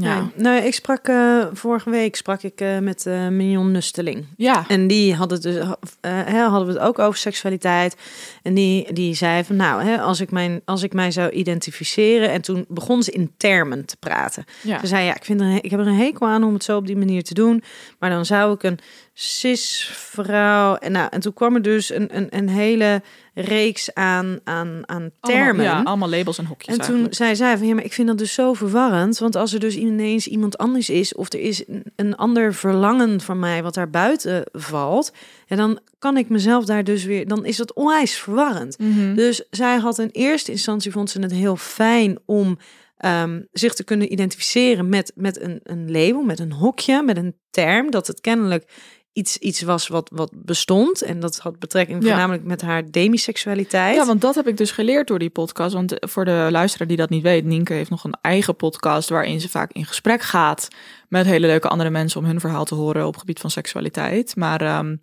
ja. 0.00 0.20
Nee. 0.20 0.30
Nou, 0.36 0.64
ik 0.64 0.74
sprak 0.74 1.08
uh, 1.08 1.44
vorige 1.52 1.90
week 1.90 2.16
sprak 2.16 2.42
ik 2.42 2.60
uh, 2.60 2.78
met 2.78 3.06
uh, 3.06 3.28
Mignon 3.28 3.70
Nusteling. 3.70 4.26
Ja. 4.36 4.64
En 4.68 4.86
die 4.86 5.14
had 5.14 5.30
het 5.30 5.42
dus, 5.42 5.64
hadden 6.00 6.66
we 6.66 6.72
het 6.72 6.78
ook 6.78 6.98
over 6.98 7.18
seksualiteit. 7.18 7.96
En 8.42 8.54
die, 8.54 8.92
die 8.92 9.14
zei 9.14 9.44
van, 9.44 9.56
nou, 9.56 9.82
hè, 9.82 10.00
als, 10.00 10.20
ik 10.20 10.30
mijn, 10.30 10.60
als 10.64 10.82
ik 10.82 10.92
mij 10.92 11.10
zou 11.10 11.30
identificeren. 11.30 12.30
En 12.30 12.42
toen 12.42 12.64
begon 12.68 13.02
ze 13.02 13.10
in 13.10 13.32
termen 13.36 13.84
te 13.84 13.96
praten. 13.96 14.44
Ja. 14.62 14.80
Ze 14.80 14.86
zei, 14.86 15.04
ja, 15.04 15.14
ik, 15.14 15.24
vind 15.24 15.40
er, 15.40 15.64
ik 15.64 15.70
heb 15.70 15.80
er 15.80 15.86
een 15.86 15.96
hekel 15.96 16.26
aan 16.26 16.44
om 16.44 16.54
het 16.54 16.64
zo 16.64 16.76
op 16.76 16.86
die 16.86 16.96
manier 16.96 17.22
te 17.22 17.34
doen. 17.34 17.62
Maar 17.98 18.10
dan 18.10 18.26
zou 18.26 18.54
ik 18.54 18.62
een 18.62 18.78
cis-vrouw. 19.12 20.76
En, 20.76 20.92
nou, 20.92 21.08
en 21.10 21.20
toen 21.20 21.32
kwam 21.32 21.54
er 21.54 21.62
dus 21.62 21.90
een, 21.90 22.16
een, 22.16 22.26
een 22.30 22.48
hele 22.48 23.02
reeks 23.34 23.94
aan, 23.94 24.38
aan, 24.44 24.82
aan 24.86 25.10
termen. 25.20 25.46
Allemaal, 25.46 25.64
ja, 25.64 25.82
allemaal 25.82 26.08
labels 26.08 26.38
en 26.38 26.44
hokjes. 26.44 26.74
En 26.74 26.80
toen 26.80 26.86
eigenlijk. 26.86 27.14
zei 27.14 27.36
zij 27.36 27.58
van 27.58 27.66
ja, 27.66 27.74
maar 27.74 27.84
ik 27.84 27.92
vind 27.92 28.08
dat 28.08 28.18
dus 28.18 28.32
zo 28.32 28.52
verwarrend. 28.52 29.18
Want 29.18 29.36
als 29.36 29.52
er 29.52 29.60
dus 29.60 29.76
ineens 29.76 30.26
iemand 30.26 30.58
anders 30.58 30.90
is, 30.90 31.14
of 31.14 31.32
er 31.32 31.40
is 31.40 31.68
een, 31.68 31.84
een 31.96 32.16
ander 32.16 32.54
verlangen 32.54 33.20
van 33.20 33.38
mij 33.38 33.62
wat 33.62 33.74
daar 33.74 33.90
buiten 33.90 34.44
valt, 34.52 35.12
en 35.46 35.56
dan 35.56 35.78
kan 35.98 36.16
ik 36.16 36.28
mezelf 36.28 36.64
daar 36.64 36.84
dus 36.84 37.04
weer, 37.04 37.28
dan 37.28 37.44
is 37.44 37.56
dat 37.56 37.72
onwijs 37.72 38.14
verwarrend. 38.14 38.78
Mhm. 38.78 39.14
Dus 39.14 39.46
zij 39.50 39.78
had 39.78 39.98
in 39.98 40.10
eerste 40.12 40.50
instantie 40.50 40.92
vond 40.92 41.10
ze 41.10 41.20
het 41.20 41.32
heel 41.32 41.56
fijn 41.56 42.18
om 42.24 42.58
ehm, 42.96 43.40
zich 43.52 43.74
te 43.74 43.84
kunnen 43.84 44.12
identificeren 44.12 44.88
met, 44.88 45.12
met 45.14 45.40
een, 45.40 45.60
een 45.62 45.90
label, 45.90 46.22
met 46.22 46.38
een 46.38 46.52
hokje, 46.52 47.02
met 47.02 47.16
een 47.16 47.36
term, 47.50 47.90
dat 47.90 48.06
het 48.06 48.20
kennelijk 48.20 48.66
iets, 49.14 49.38
iets 49.38 49.62
was 49.62 49.88
wat, 49.88 50.10
wat 50.12 50.30
bestond. 50.34 51.02
En 51.02 51.20
dat 51.20 51.38
had 51.38 51.58
betrekking 51.58 52.02
Ja. 52.02 52.08
voornamelijk 52.08 52.44
met 52.44 52.62
haar 52.62 52.90
demiseksualiteit. 52.90 53.96
Ja, 53.96 54.06
want 54.06 54.20
dat 54.20 54.34
heb 54.34 54.48
ik 54.48 54.56
dus 54.56 54.70
geleerd 54.70 55.06
door 55.08 55.18
die 55.18 55.30
podcast. 55.30 55.74
Want 55.74 55.94
voor 56.00 56.24
de 56.24 56.48
luisteraar 56.50 56.88
die 56.88 56.96
dat 56.96 57.10
niet 57.10 57.22
weet, 57.22 57.44
Nienke 57.44 57.72
heeft 57.72 57.90
nog 57.90 58.04
een 58.04 58.16
eigen 58.20 58.56
podcast 58.56 59.08
waarin 59.08 59.40
ze 59.40 59.48
vaak 59.48 59.72
in 59.72 59.84
gesprek 59.86 60.22
gaat 60.22 60.68
met 61.08 61.26
hele 61.26 61.46
leuke 61.46 61.68
andere 61.68 61.90
mensen 61.90 62.20
om 62.20 62.26
hun 62.26 62.40
verhaal 62.40 62.64
te 62.64 62.74
horen 62.74 63.06
op 63.06 63.16
gebied 63.16 63.40
van 63.40 63.50
seksualiteit. 63.50 64.36
Maar 64.36 64.60
ehm, 64.60 64.96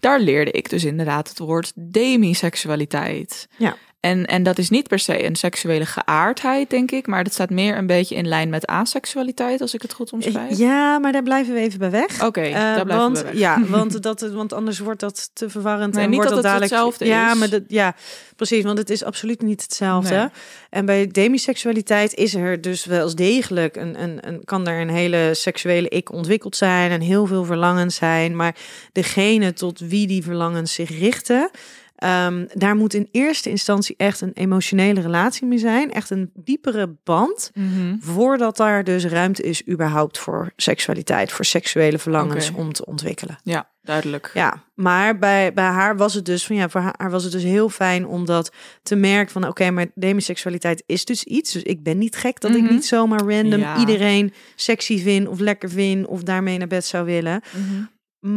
daar 0.00 0.20
leerde 0.20 0.50
ik 0.50 0.70
dus 0.70 0.84
inderdaad 0.84 1.28
het 1.28 1.38
woord 1.38 1.72
demiseksualiteit. 1.74 3.48
Ja. 3.56 3.76
En, 4.00 4.26
en 4.26 4.42
dat 4.42 4.58
is 4.58 4.70
niet 4.70 4.88
per 4.88 4.98
se 4.98 5.24
een 5.24 5.36
seksuele 5.36 5.86
geaardheid, 5.86 6.70
denk 6.70 6.90
ik, 6.90 7.06
maar 7.06 7.24
dat 7.24 7.32
staat 7.32 7.50
meer 7.50 7.76
een 7.76 7.86
beetje 7.86 8.14
in 8.14 8.28
lijn 8.28 8.48
met 8.48 8.66
aseksualiteit, 8.66 9.60
als 9.60 9.74
ik 9.74 9.82
het 9.82 9.92
goed 9.92 10.12
omschrijf. 10.12 10.58
Ja, 10.58 10.98
maar 10.98 11.12
daar 11.12 11.22
blijven 11.22 11.54
we 11.54 11.60
even 11.60 11.78
bij 11.78 11.90
weg. 11.90 12.24
Oké, 12.24 12.40
Eh, 12.40 12.52
daar 12.52 12.84
blijven 12.84 12.96
want, 12.96 13.18
we 13.18 13.24
weg. 13.24 13.34
Ja, 13.34 13.60
want, 13.68 14.02
dat, 14.02 14.20
want 14.20 14.52
anders 14.52 14.78
wordt 14.78 15.00
dat 15.00 15.30
te 15.32 15.50
verwarrend. 15.50 15.94
Nee, 15.94 16.04
en 16.04 16.10
niet 16.10 16.18
wordt 16.18 16.34
dat 16.34 16.44
het 16.44 16.46
dadelijk, 16.46 16.72
hetzelfde 16.72 17.06
ja, 17.06 17.32
is. 17.32 17.38
Maar 17.38 17.48
dat, 17.48 17.62
ja, 17.68 17.94
precies, 18.36 18.64
want 18.64 18.78
het 18.78 18.90
is 18.90 19.04
absoluut 19.04 19.42
niet 19.42 19.62
hetzelfde. 19.62 20.14
Nee. 20.14 20.28
En 20.70 20.86
bij 20.86 21.06
demiseksualiteit 21.06 22.14
is 22.14 22.34
er 22.34 22.60
dus 22.60 22.84
wel 22.84 23.14
degelijk 23.14 23.76
een, 23.76 24.02
een, 24.02 24.18
een, 24.20 24.44
kan 24.44 24.66
er 24.66 24.80
een 24.80 24.90
hele 24.90 25.30
seksuele 25.32 25.88
ik 25.88 26.12
ontwikkeld 26.12 26.56
zijn 26.56 26.90
en 26.90 27.00
heel 27.00 27.26
veel 27.26 27.44
verlangens 27.44 27.94
zijn. 27.94 28.36
Maar 28.36 28.54
degene 28.92 29.52
tot 29.52 29.78
wie 29.78 30.06
die 30.06 30.22
verlangens 30.22 30.72
zich 30.72 30.98
richten, 30.98 31.50
ehm, 31.98 32.46
daar 32.54 32.76
moet 32.76 32.94
in 32.94 33.08
eerste 33.10 33.50
instantie 33.50 33.94
echt 33.96 34.20
een 34.20 34.32
emotionele 34.34 35.00
relatie 35.00 35.46
mee 35.46 35.58
zijn. 35.58 35.92
Echt 35.92 36.10
een 36.10 36.30
diepere 36.34 36.96
band. 37.04 37.50
Mhm. 37.54 37.96
Voordat 38.00 38.56
daar 38.56 38.84
dus 38.84 39.04
ruimte 39.04 39.42
is 39.42 39.68
überhaupt 39.68 40.18
voor 40.18 40.52
seksualiteit, 40.56 41.32
voor 41.32 41.44
seksuele 41.44 41.98
verlangens 41.98 42.50
om 42.52 42.72
te 42.72 42.84
ontwikkelen. 42.86 43.38
Ja, 43.42 43.68
duidelijk. 43.82 44.30
Ja, 44.34 44.64
maar 44.74 45.18
bij, 45.18 45.52
bij 45.52 45.64
haar 45.64 45.96
was 45.96 46.14
het 46.14 46.24
dus 46.24 46.46
van 46.46 46.56
ja, 46.56 46.68
voor 46.68 46.80
haar 46.96 47.10
was 47.10 47.22
het 47.22 47.32
dus 47.32 47.42
heel 47.42 47.68
fijn 47.68 48.06
om 48.06 48.24
dat 48.24 48.52
te 48.82 48.96
merken 48.96 49.32
van 49.32 49.46
oké, 49.46 49.70
maar 49.70 49.86
demiseksualiteit 49.94 50.82
is 50.86 51.04
dus 51.04 51.24
iets. 51.24 51.52
Dus 51.52 51.62
ik 51.62 51.82
ben 51.82 51.98
niet 51.98 52.16
gek 52.16 52.40
dat 52.40 52.54
ik 52.54 52.62
Mhm. 52.62 52.72
niet 52.72 52.86
zomaar 52.86 53.20
random 53.20 53.60
Ja. 53.60 53.78
iedereen 53.78 54.32
sexy 54.56 55.02
vind 55.02 55.28
of 55.28 55.38
lekker 55.38 55.70
vind 55.70 56.06
of 56.06 56.22
daarmee 56.22 56.58
naar 56.58 56.66
bed 56.66 56.84
zou 56.84 57.04
willen. 57.04 57.42
Mhm. 57.52 57.84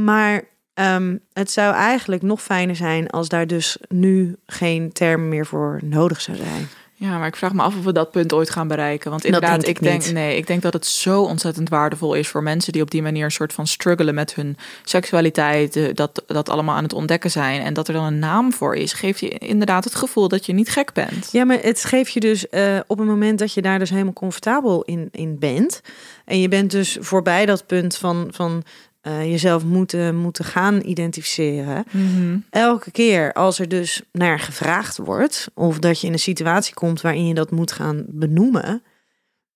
Maar 0.05 0.43
ehm, 0.73 1.17
het 1.33 1.51
zou 1.51 1.73
eigenlijk 1.73 2.21
nog 2.21 2.41
fijner 2.41 2.75
zijn 2.75 3.09
als 3.09 3.29
daar 3.29 3.47
dus 3.47 3.77
nu 3.89 4.35
geen 4.45 4.91
term 4.91 5.29
meer 5.29 5.45
voor 5.45 5.79
nodig 5.83 6.21
zou 6.21 6.37
zijn. 6.37 6.69
Ja, 7.01 7.17
maar 7.17 7.27
ik 7.27 7.35
vraag 7.35 7.53
me 7.53 7.61
af 7.61 7.77
of 7.77 7.83
we 7.83 7.91
dat 7.91 8.11
punt 8.11 8.33
ooit 8.33 8.49
gaan 8.49 8.67
bereiken. 8.67 9.09
Want 9.09 9.25
inderdaad, 9.25 9.61
denk 9.61 9.77
ik 9.77 9.83
ik 9.83 9.83
denk, 9.83 10.05
nee, 10.11 10.37
ik 10.37 10.47
denk 10.47 10.61
dat 10.61 10.73
het 10.73 10.85
zo 10.85 11.21
ontzettend 11.21 11.69
waardevol 11.69 12.13
is 12.13 12.27
voor 12.27 12.43
mensen 12.43 12.73
die 12.73 12.81
op 12.81 12.91
die 12.91 13.01
manier 13.01 13.23
een 13.23 13.31
soort 13.31 13.53
van 13.53 13.67
struggelen 13.67 14.13
met 14.13 14.35
hun 14.35 14.57
seksualiteit, 14.83 15.75
eh, 15.75 15.93
dat, 15.93 16.23
dat 16.27 16.49
allemaal 16.49 16.75
aan 16.75 16.83
het 16.83 16.93
ontdekken 16.93 17.31
zijn 17.31 17.61
en 17.61 17.73
dat 17.73 17.87
er 17.87 17.93
dan 17.93 18.03
een 18.03 18.19
naam 18.19 18.53
voor 18.53 18.75
is, 18.75 18.93
geeft 18.93 19.19
je 19.19 19.29
inderdaad 19.29 19.83
het 19.83 19.95
gevoel 19.95 20.27
dat 20.27 20.45
je 20.45 20.53
niet 20.53 20.69
gek 20.69 20.93
bent. 20.93 21.29
Ja, 21.31 21.43
maar 21.43 21.59
het 21.61 21.85
geeft 21.85 22.13
je 22.13 22.19
dus 22.19 22.49
eh, 22.49 22.79
op 22.87 22.97
het 22.97 23.07
moment 23.07 23.39
dat 23.39 23.53
je 23.53 23.61
daar 23.61 23.79
dus 23.79 23.89
helemaal 23.89 24.13
comfortabel 24.13 24.83
in, 24.83 25.09
in 25.11 25.39
bent. 25.39 25.81
En 26.25 26.39
je 26.39 26.47
bent 26.47 26.71
dus 26.71 26.97
voorbij 26.99 27.45
dat 27.45 27.65
punt 27.65 27.97
van, 27.97 28.27
van 28.31 28.63
eh, 29.01 29.31
jezelf 29.31 29.63
moeten, 29.63 30.15
moeten 30.15 30.45
gaan 30.45 30.81
identificeren. 30.85 31.83
Mhm. 31.91 32.37
Elke 32.49 32.91
keer 32.91 33.33
als 33.33 33.59
er 33.59 33.67
dus 33.69 34.01
naar 34.11 34.39
gevraagd 34.39 34.97
wordt, 34.97 35.47
of 35.53 35.79
dat 35.79 36.01
je 36.01 36.07
in 36.07 36.13
een 36.13 36.19
situatie 36.19 36.73
komt 36.73 37.01
waarin 37.01 37.27
je 37.27 37.33
dat 37.33 37.51
moet 37.51 37.71
gaan 37.71 38.05
benoemen, 38.07 38.83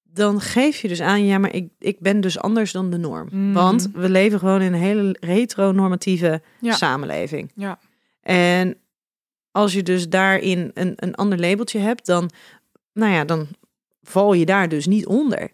dan 0.03 0.41
geef 0.41 0.81
je 0.81 0.87
dus 0.87 1.01
aan, 1.01 1.25
ja, 1.25 1.37
maar 1.37 1.53
ik, 1.53 1.69
ik 1.79 1.99
ben 1.99 2.21
dus 2.21 2.39
anders 2.39 2.71
dan 2.71 2.89
de 2.89 2.97
norm. 2.97 3.27
Mhm. 3.31 3.53
Want 3.53 3.89
we 3.93 4.09
leven 4.09 4.39
gewoon 4.39 4.61
in 4.61 4.73
een 4.73 4.79
hele 4.79 5.15
heteronormatieve 5.19 6.41
Ja. 6.59 6.73
samenleving. 6.73 7.51
Ja. 7.55 7.79
En 8.21 8.77
als 9.51 9.73
je 9.73 9.83
dus 9.83 10.09
daarin 10.09 10.71
een, 10.73 10.93
een 10.95 11.15
ander 11.15 11.39
labeltje 11.39 11.79
hebt, 11.79 12.05
dan, 12.05 12.29
nou 12.93 13.11
ja, 13.13 13.23
dan 13.25 13.47
val 14.03 14.33
je 14.33 14.45
daar 14.45 14.69
dus 14.69 14.85
niet 14.85 15.05
onder. 15.05 15.49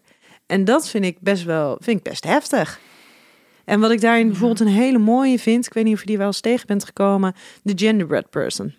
En 0.46 0.64
dat 0.64 0.88
vind 0.88 1.04
ik 1.04 1.16
best 1.20 1.44
wel, 1.44 1.76
vind 1.80 1.96
ik 1.98 2.02
best 2.02 2.24
heftig. 2.24 2.80
En 3.72 3.80
wat 3.80 3.90
ik 3.90 4.00
daarin 4.00 4.26
bijvoorbeeld 4.28 4.60
een 4.60 4.66
hele 4.66 4.98
mooie 4.98 5.38
vind, 5.38 5.66
ik 5.66 5.72
weet 5.72 5.84
niet 5.84 5.94
of 5.94 6.00
je 6.00 6.06
die 6.06 6.18
wel 6.18 6.26
eens 6.26 6.40
tegen 6.40 6.66
bent 6.66 6.84
gekomen, 6.84 7.34
de 7.62 7.72
genderbread 7.76 8.30
person. 8.30 8.74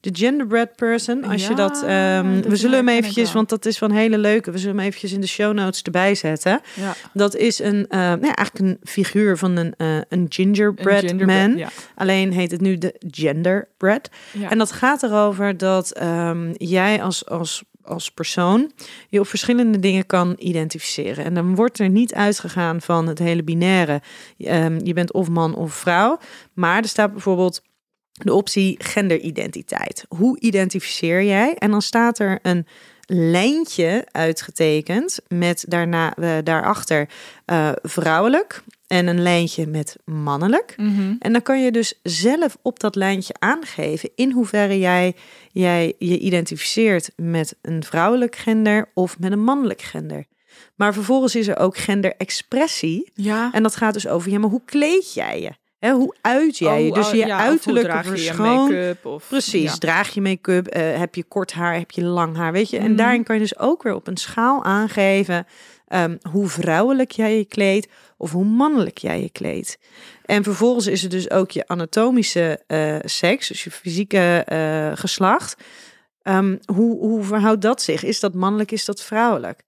De 0.00 0.10
genderbread 0.12 0.76
person, 0.76 1.24
als 1.24 1.46
je 1.46 1.54
dat, 1.54 1.82
ehm, 1.82 2.34
dat 2.34 2.46
we 2.46 2.56
zullen 2.56 2.76
hem 2.76 2.88
eventjes, 2.88 3.32
want 3.32 3.48
dat 3.48 3.66
is 3.66 3.78
van 3.78 3.90
hele 3.90 4.18
leuke, 4.18 4.50
we 4.50 4.58
zullen 4.58 4.76
hem 4.76 4.84
eventjes 4.86 5.12
in 5.12 5.20
de 5.20 5.26
show 5.26 5.54
notes 5.54 5.82
erbij 5.82 6.14
zetten. 6.14 6.60
Ja. 6.74 6.94
Dat 7.12 7.36
is 7.36 7.58
een, 7.58 7.86
eh, 7.88 7.98
nou 7.98 8.26
ja, 8.26 8.34
eigenlijk 8.34 8.58
een 8.58 8.78
figuur 8.82 9.36
van 9.36 9.56
een, 9.56 9.74
eh, 9.76 9.96
een 10.08 10.26
gingerbread, 10.28 11.02
Een 11.02 11.08
gingerbread, 11.08 11.56
man. 11.56 11.68
Alleen 11.94 12.32
heet 12.32 12.50
het 12.50 12.60
nu 12.60 12.78
de 12.78 12.94
genderbread. 13.00 14.10
Ja. 14.32 14.50
En 14.50 14.58
dat 14.58 14.72
gaat 14.72 15.02
erover 15.02 15.56
dat 15.56 15.90
ehm, 15.90 16.52
jij 16.52 17.02
als, 17.02 17.26
als, 17.28 17.64
als 17.86 18.10
persoon 18.10 18.72
je 19.08 19.20
op 19.20 19.26
verschillende 19.26 19.78
dingen 19.78 20.06
kan 20.06 20.34
identificeren. 20.38 21.24
En 21.24 21.34
dan 21.34 21.54
wordt 21.54 21.78
er 21.78 21.88
niet 21.88 22.14
uitgegaan 22.14 22.80
van 22.80 23.06
het 23.06 23.18
hele 23.18 23.42
binaire. 23.42 24.02
Ehm, 24.38 24.78
je 24.82 24.92
bent 24.92 25.12
of 25.12 25.28
man 25.28 25.54
of 25.54 25.74
vrouw. 25.74 26.18
Maar 26.54 26.82
er 26.82 26.88
staat 26.88 27.12
bijvoorbeeld 27.12 27.62
de 28.12 28.32
optie 28.32 28.76
genderidentiteit. 28.84 30.04
Hoe 30.08 30.40
identificeer 30.40 31.24
jij? 31.24 31.54
En 31.54 31.70
dan 31.70 31.82
staat 31.82 32.18
er 32.18 32.38
een 32.42 32.66
lijntje 33.06 34.06
uitgetekend 34.10 35.20
met 35.28 35.64
daarna 35.68 36.14
eh, 36.14 36.36
daarachter 36.44 37.08
eh, 37.44 37.72
vrouwelijk 37.82 38.62
en 38.86 39.06
een 39.06 39.22
lijntje 39.22 39.66
met 39.66 39.96
mannelijk. 40.04 40.74
Mhm. 40.76 41.14
En 41.18 41.32
dan 41.32 41.42
kan 41.42 41.62
je 41.62 41.70
dus 41.70 42.00
zelf 42.02 42.56
op 42.62 42.80
dat 42.80 42.94
lijntje 42.94 43.34
aangeven 43.38 44.10
in 44.14 44.30
hoeverre 44.30 44.78
jij, 44.78 45.14
jij 45.52 45.94
je 45.98 46.18
identificeert 46.18 47.10
met 47.16 47.56
een 47.62 47.84
vrouwelijk 47.84 48.36
gender 48.36 48.90
of 48.94 49.18
met 49.18 49.32
een 49.32 49.44
mannelijk 49.44 49.82
gender. 49.82 50.26
Maar 50.74 50.94
vervolgens 50.94 51.34
is 51.34 51.48
er 51.48 51.58
ook 51.58 51.76
genderexpressie. 51.76 53.10
Ja. 53.14 53.52
En 53.52 53.62
dat 53.62 53.76
gaat 53.76 53.94
dus 53.94 54.08
over, 54.08 54.30
ja, 54.30 54.38
maar 54.38 54.50
hoe 54.50 54.64
kleed 54.64 55.14
jij 55.14 55.40
je? 55.40 55.50
Hè, 55.78 55.92
hoe 55.92 56.14
uit 56.20 56.58
jij 56.58 56.82
je? 56.84 56.88
Oh, 56.90 56.94
Dus 56.94 57.06
oh, 57.06 57.12
je 57.14 57.26
ja, 57.26 57.38
uiterlijke 57.38 57.90
je 57.96 57.96
je 58.02 58.08
verschoon. 58.08 58.68
make-up 58.68 59.04
of 59.06 59.28
Precies, 59.28 59.72
ja. 59.72 59.78
draag 59.78 60.14
je 60.14 60.20
make-up, 60.20 60.66
eh, 60.66 60.98
heb 60.98 61.14
je 61.14 61.24
kort 61.24 61.52
haar, 61.52 61.74
heb 61.78 61.90
je 61.90 62.02
lang 62.04 62.36
haar, 62.36 62.52
weet 62.52 62.70
je? 62.70 62.78
En 62.78 62.86
Mhm. 62.86 62.96
daarin 62.96 63.24
kan 63.24 63.34
je 63.34 63.40
dus 63.40 63.58
ook 63.58 63.82
weer 63.82 63.94
op 63.94 64.06
een 64.06 64.16
schaal 64.16 64.64
aangeven 64.64 65.46
ehm, 65.86 66.16
hoe 66.30 66.48
vrouwelijk 66.48 67.10
jij 67.10 67.36
je 67.36 67.44
kleedt 67.44 67.88
of 68.16 68.32
hoe 68.32 68.44
mannelijk 68.44 68.98
jij 68.98 69.20
je 69.20 69.30
kleedt. 69.30 69.78
En 70.24 70.42
vervolgens 70.42 70.86
is 70.86 71.02
er 71.02 71.08
dus 71.10 71.30
ook 71.30 71.50
je 71.50 71.68
anatomische 71.68 72.62
eh, 72.66 72.96
seks, 73.04 73.48
dus 73.48 73.64
je 73.64 73.70
fysieke 73.70 74.42
eh, 74.46 74.90
geslacht. 74.94 75.56
Ehm, 76.22 76.56
hoe, 76.74 76.98
hoe 76.98 77.24
verhoudt 77.24 77.62
dat 77.62 77.82
zich? 77.82 78.02
Is 78.04 78.20
dat 78.20 78.34
mannelijk, 78.34 78.72
is 78.72 78.84
dat 78.84 79.02
vrouwelijk? 79.02 79.62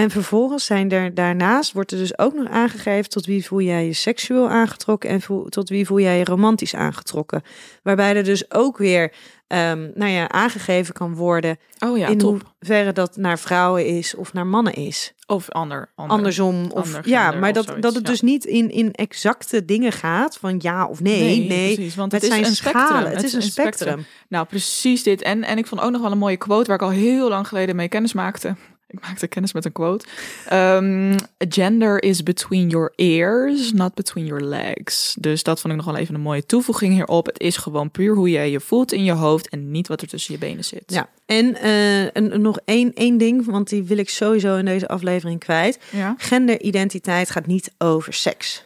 En 0.00 0.10
vervolgens 0.10 0.64
zijn 0.64 0.90
er 0.90 1.14
daarnaast 1.14 1.72
wordt 1.72 1.90
er 1.92 1.98
dus 1.98 2.18
ook 2.18 2.34
nog 2.34 2.48
aangegeven 2.48 3.10
tot 3.10 3.26
wie 3.26 3.46
voel 3.46 3.60
jij 3.60 3.86
je 3.86 3.92
seksueel 3.92 4.48
aangetrokken 4.48 5.10
en 5.10 5.20
voel- 5.20 5.48
tot 5.48 5.68
wie 5.68 5.86
voel 5.86 6.00
jij 6.00 6.18
je 6.18 6.24
romantisch 6.24 6.74
aangetrokken. 6.74 7.42
Waarbij 7.82 8.16
er 8.16 8.24
dus 8.24 8.52
ook 8.52 8.78
weer 8.78 9.12
ehm, 9.46 9.90
nou 9.94 10.10
ja, 10.10 10.28
aangegeven 10.28 10.94
kan 10.94 11.14
worden 11.14 11.58
Oh 11.78 11.98
ja, 11.98 12.08
in 12.08 12.18
top. 12.18 12.42
hoeverre 12.58 12.92
dat 12.92 13.16
naar 13.16 13.38
vrouwen 13.38 13.86
is 13.86 14.14
of 14.14 14.32
naar 14.32 14.46
mannen 14.46 14.74
is. 14.74 15.12
Of 15.26 15.50
ander. 15.50 15.90
ander. 15.94 16.16
Andersom. 16.16 16.70
Of, 16.70 16.94
ander 16.94 17.08
ja, 17.08 17.30
maar 17.32 17.48
of 17.48 17.54
dat, 17.54 17.64
zoiets, 17.64 17.82
dat 17.82 17.94
het 17.94 18.06
ja. 18.06 18.10
dus 18.10 18.20
niet 18.20 18.44
in, 18.44 18.70
in 18.70 18.92
exacte 18.92 19.64
dingen 19.64 19.92
gaat 19.92 20.36
van 20.36 20.54
ja 20.58 20.86
of 20.86 21.00
nee. 21.00 21.48
Nee, 21.48 21.74
precies, 21.74 21.94
want 21.94 22.12
het, 22.12 22.22
het 22.22 22.30
is 22.30 22.36
zijn 22.36 22.50
een 22.50 22.56
spectrum. 22.56 23.04
Het, 23.04 23.22
is 23.22 23.32
een 23.32 23.42
spectrum. 23.42 24.06
Nou, 24.28 24.46
precies 24.46 25.02
dit. 25.02 25.22
En, 25.22 25.44
en 25.44 25.58
ik 25.58 25.66
vond 25.66 25.80
ook 25.80 25.90
nog 25.90 26.02
wel 26.02 26.12
een 26.12 26.18
mooie 26.18 26.36
quote 26.36 26.66
waar 26.66 26.76
ik 26.76 26.82
al 26.82 26.90
heel 26.90 27.28
lang 27.28 27.48
geleden 27.48 27.76
mee 27.76 27.88
kennis 27.88 28.12
maakte. 28.12 28.56
Ik 28.90 29.00
maakte 29.00 29.26
kennis 29.26 29.52
met 29.52 29.64
een 29.64 29.72
quote. 29.72 30.06
Ehm, 30.48 31.16
gender 31.38 32.02
is 32.02 32.22
between 32.22 32.68
your 32.68 32.92
ears, 32.96 33.72
not 33.72 33.94
between 33.94 34.26
your 34.26 34.42
legs. 34.42 35.16
Dus 35.18 35.42
dat 35.42 35.60
vond 35.60 35.72
ik 35.72 35.78
nog 35.78 35.88
wel 35.88 36.00
even 36.00 36.14
een 36.14 36.20
mooie 36.20 36.46
toevoeging 36.46 36.92
hierop. 36.92 37.26
Het 37.26 37.40
is 37.40 37.56
gewoon 37.56 37.90
puur 37.90 38.14
hoe 38.14 38.30
jij 38.30 38.50
je 38.50 38.60
voelt 38.60 38.92
in 38.92 39.04
je 39.04 39.12
hoofd 39.12 39.48
en 39.48 39.70
niet 39.70 39.88
wat 39.88 40.02
er 40.02 40.08
tussen 40.08 40.34
je 40.34 40.40
benen 40.40 40.64
zit. 40.64 40.82
Ja, 40.86 41.08
en 41.26 41.56
eh, 41.56 42.04
een, 42.12 42.40
nog 42.40 42.58
één, 42.64 42.94
één 42.94 43.18
ding, 43.18 43.44
want 43.44 43.68
die 43.68 43.82
wil 43.82 43.98
ik 43.98 44.10
sowieso 44.10 44.56
in 44.56 44.64
deze 44.64 44.88
aflevering 44.88 45.40
kwijt. 45.40 45.78
Ja? 45.90 46.14
Genderidentiteit 46.18 47.30
gaat 47.30 47.46
niet 47.46 47.72
over 47.78 48.12
seks. 48.12 48.64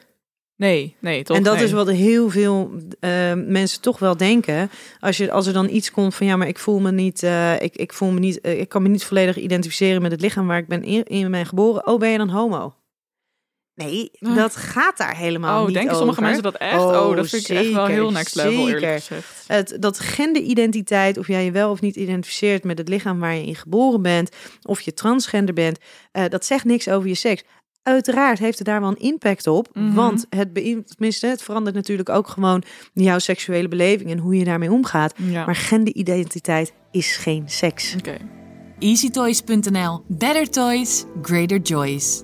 Nee, 0.56 0.96
nee, 1.00 1.22
toch? 1.22 1.36
en 1.36 1.42
dat 1.42 1.54
nee. 1.54 1.64
is 1.64 1.72
wat 1.72 1.90
heel 1.90 2.30
veel 2.30 2.70
eh, 3.00 3.32
mensen 3.34 3.80
toch 3.80 3.98
wel 3.98 4.16
denken. 4.16 4.70
Als, 5.00 5.16
je, 5.16 5.30
als 5.30 5.46
er 5.46 5.52
dan 5.52 5.68
iets 5.68 5.90
komt 5.90 6.14
van 6.14 6.26
ja, 6.26 6.36
maar 6.36 6.48
ik 6.48 6.58
voel 6.58 6.80
me 6.80 6.92
niet, 6.92 7.22
eh, 7.22 7.60
ik, 7.60 7.76
ik 7.76 7.92
voel 7.92 8.10
me 8.10 8.20
niet, 8.20 8.40
eh, 8.40 8.60
ik 8.60 8.68
kan 8.68 8.82
me 8.82 8.88
niet 8.88 9.04
volledig 9.04 9.36
identificeren 9.36 10.02
met 10.02 10.10
het 10.10 10.20
lichaam 10.20 10.46
waar 10.46 10.58
ik 10.58 10.68
ben 10.68 10.82
in, 10.82 11.04
in 11.04 11.30
ben 11.30 11.46
geboren. 11.46 11.86
Oh, 11.86 11.98
ben 11.98 12.10
je 12.10 12.18
dan 12.18 12.28
homo? 12.28 12.74
Nee, 13.74 14.10
dat 14.18 14.56
gaat 14.56 14.96
daar 14.96 15.16
helemaal 15.16 15.60
Oh, 15.60 15.66
niet 15.66 15.74
denken 15.74 15.96
sommige 15.96 16.20
over. 16.20 16.32
mensen 16.32 16.52
dat 16.52 16.60
echt? 16.60 16.80
Oh, 16.80 17.16
dat 17.16 17.28
vind 17.28 17.48
ik 17.48 17.56
echt 17.56 17.72
wel 17.72 17.86
zeker, 17.86 18.00
heel 18.00 18.10
next 18.10 18.34
level, 18.34 18.68
eerlijk 18.68 18.78
zeker. 18.78 19.00
gezegd. 19.00 19.44
Het, 19.46 19.76
dat 19.80 19.98
genderidentiteit, 19.98 21.18
of 21.18 21.26
jij 21.26 21.44
je 21.44 21.50
wel 21.50 21.70
of 21.70 21.80
niet 21.80 21.96
identificeert 21.96 22.64
met 22.64 22.78
het 22.78 22.88
lichaam 22.88 23.20
waar 23.20 23.34
je 23.34 23.46
in 23.46 23.56
geboren 23.56 24.02
bent, 24.02 24.30
of 24.62 24.80
je 24.80 24.94
transgender 24.94 25.54
bent, 25.54 25.78
eh, 26.12 26.24
dat 26.28 26.44
zegt 26.44 26.64
niks 26.64 26.88
over 26.88 27.08
je 27.08 27.14
seks. 27.14 27.42
Uiteraard 27.84 28.38
heeft 28.38 28.58
het 28.58 28.66
daar 28.66 28.80
wel 28.80 28.88
een 28.90 28.98
impact 28.98 29.46
op, 29.46 29.68
Mhm. 29.72 29.94
want 29.94 30.26
het, 30.28 30.54
tenminste, 30.86 31.26
het 31.26 31.42
verandert 31.42 31.74
natuurlijk 31.76 32.08
ook 32.08 32.28
gewoon 32.28 32.62
jouw 32.92 33.18
seksuele 33.18 33.68
beleving 33.68 34.10
en 34.10 34.18
hoe 34.18 34.36
je 34.36 34.44
daarmee 34.44 34.72
omgaat. 34.72 35.14
Ja. 35.16 35.44
Maar 35.44 35.56
genderidentiteit 35.56 36.72
is 36.90 37.16
geen 37.16 37.42
seks. 37.46 37.96
EasyToys.nl. 38.78 40.02
Better 40.08 40.50
toys, 40.50 41.04
greater 41.22 41.58
joys. 41.60 42.22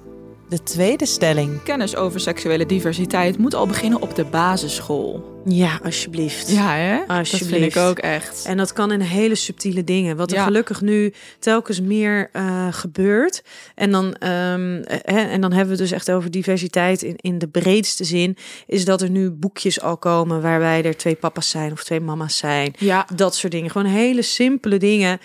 De 0.51 0.63
tweede 0.63 1.07
stelling. 1.07 1.63
Kennis 1.63 1.97
over 1.97 2.21
seksuele 2.21 2.67
diversiteit 2.67 3.39
moet 3.39 3.55
al 3.55 3.67
beginnen 3.67 4.01
op 4.01 4.15
de 4.15 4.25
basisschool. 4.25 5.39
Ja, 5.45 5.81
alsjeblieft. 5.85 6.51
Ja, 6.51 6.75
hè? 6.75 6.97
Dat 6.97 7.07
vind 7.07 7.19
Alsjeblieft. 7.19 7.77
ik 7.77 7.83
ook 7.83 7.99
echt. 7.99 8.45
En 8.45 8.57
dat 8.57 8.73
kan 8.73 8.93
in 8.93 9.01
hele 9.01 9.35
subtiele 9.35 9.85
dingen. 9.85 10.17
Wat 10.17 10.31
er 10.31 10.37
Ja. 10.37 10.45
gelukkig 10.45 10.81
nu 10.81 11.13
telkens 11.39 11.81
meer 11.81 12.29
eh, 12.33 12.67
gebeurt. 12.71 13.43
En 13.75 13.91
dan, 13.91 14.15
ehm, 14.15 14.77
eh, 14.83 14.99
hè, 15.03 15.21
en 15.21 15.41
dan 15.41 15.51
hebben 15.53 15.75
we 15.77 15.83
het 15.83 15.91
dus 15.91 15.99
echt 15.99 16.11
over 16.11 16.31
diversiteit 16.31 17.03
in, 17.03 17.17
in 17.17 17.39
de 17.39 17.49
breedste 17.49 18.05
zin. 18.05 18.37
Is 18.67 18.85
dat 18.85 19.03
er 19.03 19.11
nu 19.11 19.31
boekjes 19.31 19.81
al 19.81 19.97
komen 19.97 20.43
waarbij 20.43 20.85
er 20.85 20.97
twee 20.97 21.15
papa's 21.15 21.51
zijn 21.51 21.73
of 21.73 21.85
twee 21.85 22.01
mama's 22.01 22.37
zijn. 22.37 22.75
Ja, 22.79 23.07
Dat 23.15 23.35
soort 23.35 23.53
dingen. 23.53 23.71
Gewoon 23.71 23.87
hele 23.87 24.23
simpele 24.23 24.77
dingen. 24.79 25.19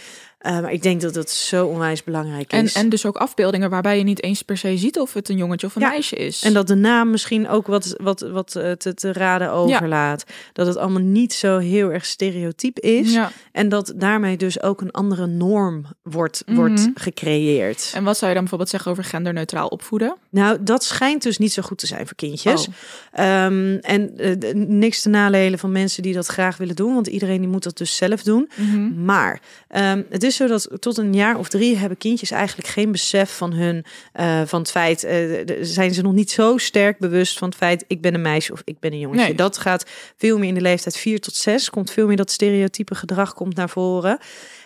Eh, 0.46 0.60
maar 0.60 0.72
ik 0.72 0.82
denk 0.82 1.02
dat 1.02 1.14
dat 1.14 1.30
zo 1.30 1.66
onwijs 1.66 2.04
belangrijk 2.04 2.52
en, 2.52 2.64
is. 2.64 2.74
en 2.74 2.90
dus 2.90 3.06
ook 3.06 3.18
afbeeldingen 3.18 3.70
waarbij 3.70 3.98
je 3.98 4.04
niet 4.04 4.24
eens 4.24 4.42
per 4.42 4.58
se 4.58 4.78
ziet 4.78 5.00
of 5.00 5.14
het 5.14 5.30
een 5.30 5.38
jongetje 5.38 5.68
of 5.68 5.76
een 5.76 5.82
Ja. 5.82 5.90
meisje 5.90 6.16
is. 6.16 6.42
En 6.44 6.54
dat 6.54 6.68
de 6.68 6.76
naam 6.76 7.10
misschien 7.10 7.48
ook 7.50 7.68
wat, 7.68 7.96
wat, 8.02 8.20
wat 8.20 8.56
eh, 8.56 8.72
te, 8.72 8.94
te 8.94 9.14
raden 9.14 9.52
overlaat. 9.52 10.24
Dat 10.54 10.68
het 10.68 10.78
allemaal 10.78 11.02
niet 11.02 11.34
zo 11.34 11.58
heel 11.58 11.92
erg 11.92 12.06
stereotyp 12.06 12.80
is. 12.80 13.14
Ja. 13.14 13.32
En 13.52 13.70
dat 13.70 13.94
daarmee 13.96 14.38
dus 14.38 14.62
ook 14.62 14.82
een 14.82 14.92
andere 14.92 15.26
norm 15.28 15.86
wordt, 16.04 16.44
Mhm. 16.46 16.56
wordt 16.56 16.90
gecreëerd. 16.96 17.92
En 17.96 18.04
wat 18.04 18.16
zou 18.16 18.26
je 18.28 18.32
dan 18.34 18.40
bijvoorbeeld 18.42 18.70
zeggen 18.70 18.92
over 18.92 19.04
genderneutraal 19.04 19.68
opvoeden? 19.68 20.16
Nou, 20.30 20.58
dat 20.62 20.84
schijnt 20.84 21.24
dus 21.24 21.38
niet 21.38 21.54
zo 21.54 21.62
goed 21.62 21.78
te 21.78 21.88
zijn 21.88 22.06
voor 22.08 22.16
kindjes. 22.16 22.68
Oh. 22.68 22.74
Ehm, 23.12 23.78
en 23.82 24.18
eh, 24.18 24.54
niks 24.56 25.02
te 25.02 25.10
nalelen 25.10 25.60
van 25.60 25.72
mensen 25.72 26.04
die 26.04 26.14
dat 26.14 26.26
graag 26.28 26.58
willen 26.58 26.76
doen. 26.76 26.94
Want 26.94 27.08
iedereen 27.08 27.40
die 27.40 27.50
moet 27.50 27.64
dat 27.64 27.78
dus 27.78 27.96
zelf 27.96 28.24
doen. 28.24 28.50
Mhm. 28.56 29.04
Maar 29.06 29.42
ehm, 29.68 30.02
het 30.10 30.24
is 30.24 30.35
zo 30.36 30.48
dat 30.48 30.68
tot 30.80 30.98
een 30.98 31.14
jaar 31.14 31.38
of 31.38 31.50
drie 31.50 31.78
hebben 31.78 31.98
kindjes 31.98 32.32
eigenlijk 32.32 32.68
geen 32.68 32.92
besef 32.92 33.38
van 33.38 33.54
hun, 33.54 33.86
eh, 34.14 34.42
van 34.46 34.60
het 34.60 34.72
feit, 34.72 35.02
de- 35.02 35.58
zijn 35.62 35.94
ze 35.94 36.02
nog 36.02 36.14
niet 36.14 36.32
zo 36.32 36.58
sterk 36.58 37.00
bewust 37.00 37.38
van 37.38 37.48
het 37.48 37.58
feit, 37.58 37.86
ik 37.88 38.02
ben 38.02 38.14
een 38.14 38.22
meisje 38.22 38.52
of 38.52 38.62
ik 38.64 38.80
ben 38.80 38.92
een 38.94 39.00
jongetje. 39.00 39.26
Nee. 39.26 39.36
Dat 39.36 39.58
gaat 39.58 39.86
veel 40.18 40.38
meer 40.38 40.48
in 40.48 40.54
de 40.54 40.62
leeftijd 40.62 40.98
4 40.98 41.20
tot 41.20 41.36
6, 41.36 41.70
komt 41.70 41.92
veel 41.92 42.08
meer 42.08 42.16
dat 42.18 42.32
stereotype 42.32 42.96
gedrag 42.96 43.34
komt 43.34 43.56
naar 43.56 43.70
voren. 43.70 44.18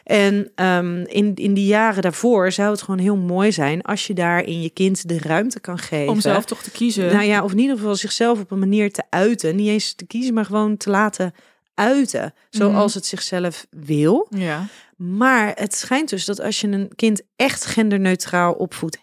En 0.03 0.51
ehm, 0.55 1.01
in, 1.03 1.35
in 1.35 1.53
die 1.53 1.65
jaren 1.65 2.01
daarvoor 2.01 2.51
zou 2.51 2.71
het 2.71 2.81
gewoon 2.81 2.99
heel 2.99 3.15
mooi 3.15 3.51
zijn 3.51 3.81
als 3.81 4.07
je 4.07 4.13
daar 4.13 4.43
in 4.43 4.61
je 4.61 4.69
kind 4.69 5.07
de 5.07 5.19
ruimte 5.19 5.59
kan 5.59 5.77
geven. 5.77 6.09
Om 6.13 6.21
zelf 6.21 6.45
toch 6.45 6.61
te 6.63 6.71
kiezen. 6.71 7.13
Nou 7.13 7.23
ja, 7.25 7.43
of 7.43 7.51
in 7.51 7.59
ieder 7.59 7.77
geval 7.77 7.95
zichzelf 7.95 8.39
op 8.39 8.51
een 8.51 8.59
manier 8.59 8.91
te 8.91 9.03
uiten. 9.09 9.55
Niet 9.55 9.67
eens 9.67 9.93
te 9.93 10.05
kiezen, 10.05 10.33
maar 10.33 10.45
gewoon 10.45 10.77
te 10.77 10.89
laten 10.89 11.33
uiten. 11.73 12.33
Zoals 12.49 12.93
het 12.93 13.05
zichzelf 13.05 13.65
wil. 13.69 14.27
ja. 14.29 14.67
Maar 14.99 15.51
het 15.55 15.75
schijnt 15.75 16.09
dus 16.09 16.25
dat 16.25 16.41
als 16.41 16.61
je 16.61 16.67
een 16.67 16.91
kind 16.95 17.21
echt 17.35 17.65
genderneutraal 17.65 18.53
opvoedt, 18.53 18.97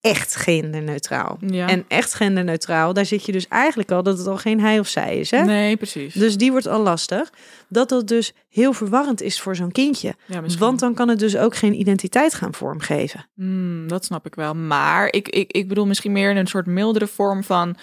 echt 0.00 0.36
genderneutraal. 0.36 1.38
Ja. 1.40 1.68
En 1.68 1.84
echt 1.88 2.14
genderneutraal, 2.14 2.92
daar 2.92 3.06
zit 3.06 3.26
je 3.26 3.32
dus 3.32 3.48
eigenlijk 3.48 3.90
al 3.90 4.02
dat 4.02 4.18
het 4.18 4.26
al 4.26 4.36
geen 4.36 4.60
hij 4.60 4.78
of 4.78 4.88
zij 4.88 5.18
is. 5.18 5.30
Hè? 5.30 5.44
Nee, 5.44 5.76
precies. 5.76 6.14
Dus 6.14 6.36
die 6.36 6.50
wordt 6.50 6.66
al 6.66 6.82
lastig. 6.82 7.32
Dat 7.68 7.88
dat 7.88 8.08
dus 8.08 8.32
heel 8.48 8.72
verwarrend 8.72 9.22
is 9.22 9.40
voor 9.40 9.56
zo'n 9.56 9.72
kindje. 9.72 10.14
ja. 10.26 10.42
Want 10.58 10.78
dan 10.80 10.94
kan 10.94 11.08
het 11.08 11.18
dus 11.18 11.36
ook 11.36 11.56
geen 11.56 11.80
identiteit 11.80 12.34
gaan 12.34 12.54
vormgeven. 12.54 13.28
Hmm, 13.34 13.88
dat 13.88 14.04
snap 14.04 14.26
ik 14.26 14.34
wel. 14.34 14.54
Maar 14.54 15.06
ik, 15.12 15.28
ik, 15.28 15.52
ik 15.52 15.68
bedoel 15.68 15.86
misschien 15.86 16.12
meer 16.12 16.30
in 16.30 16.36
een 16.36 16.46
soort 16.46 16.66
mildere 16.66 17.06
vorm 17.06 17.44
van... 17.44 17.76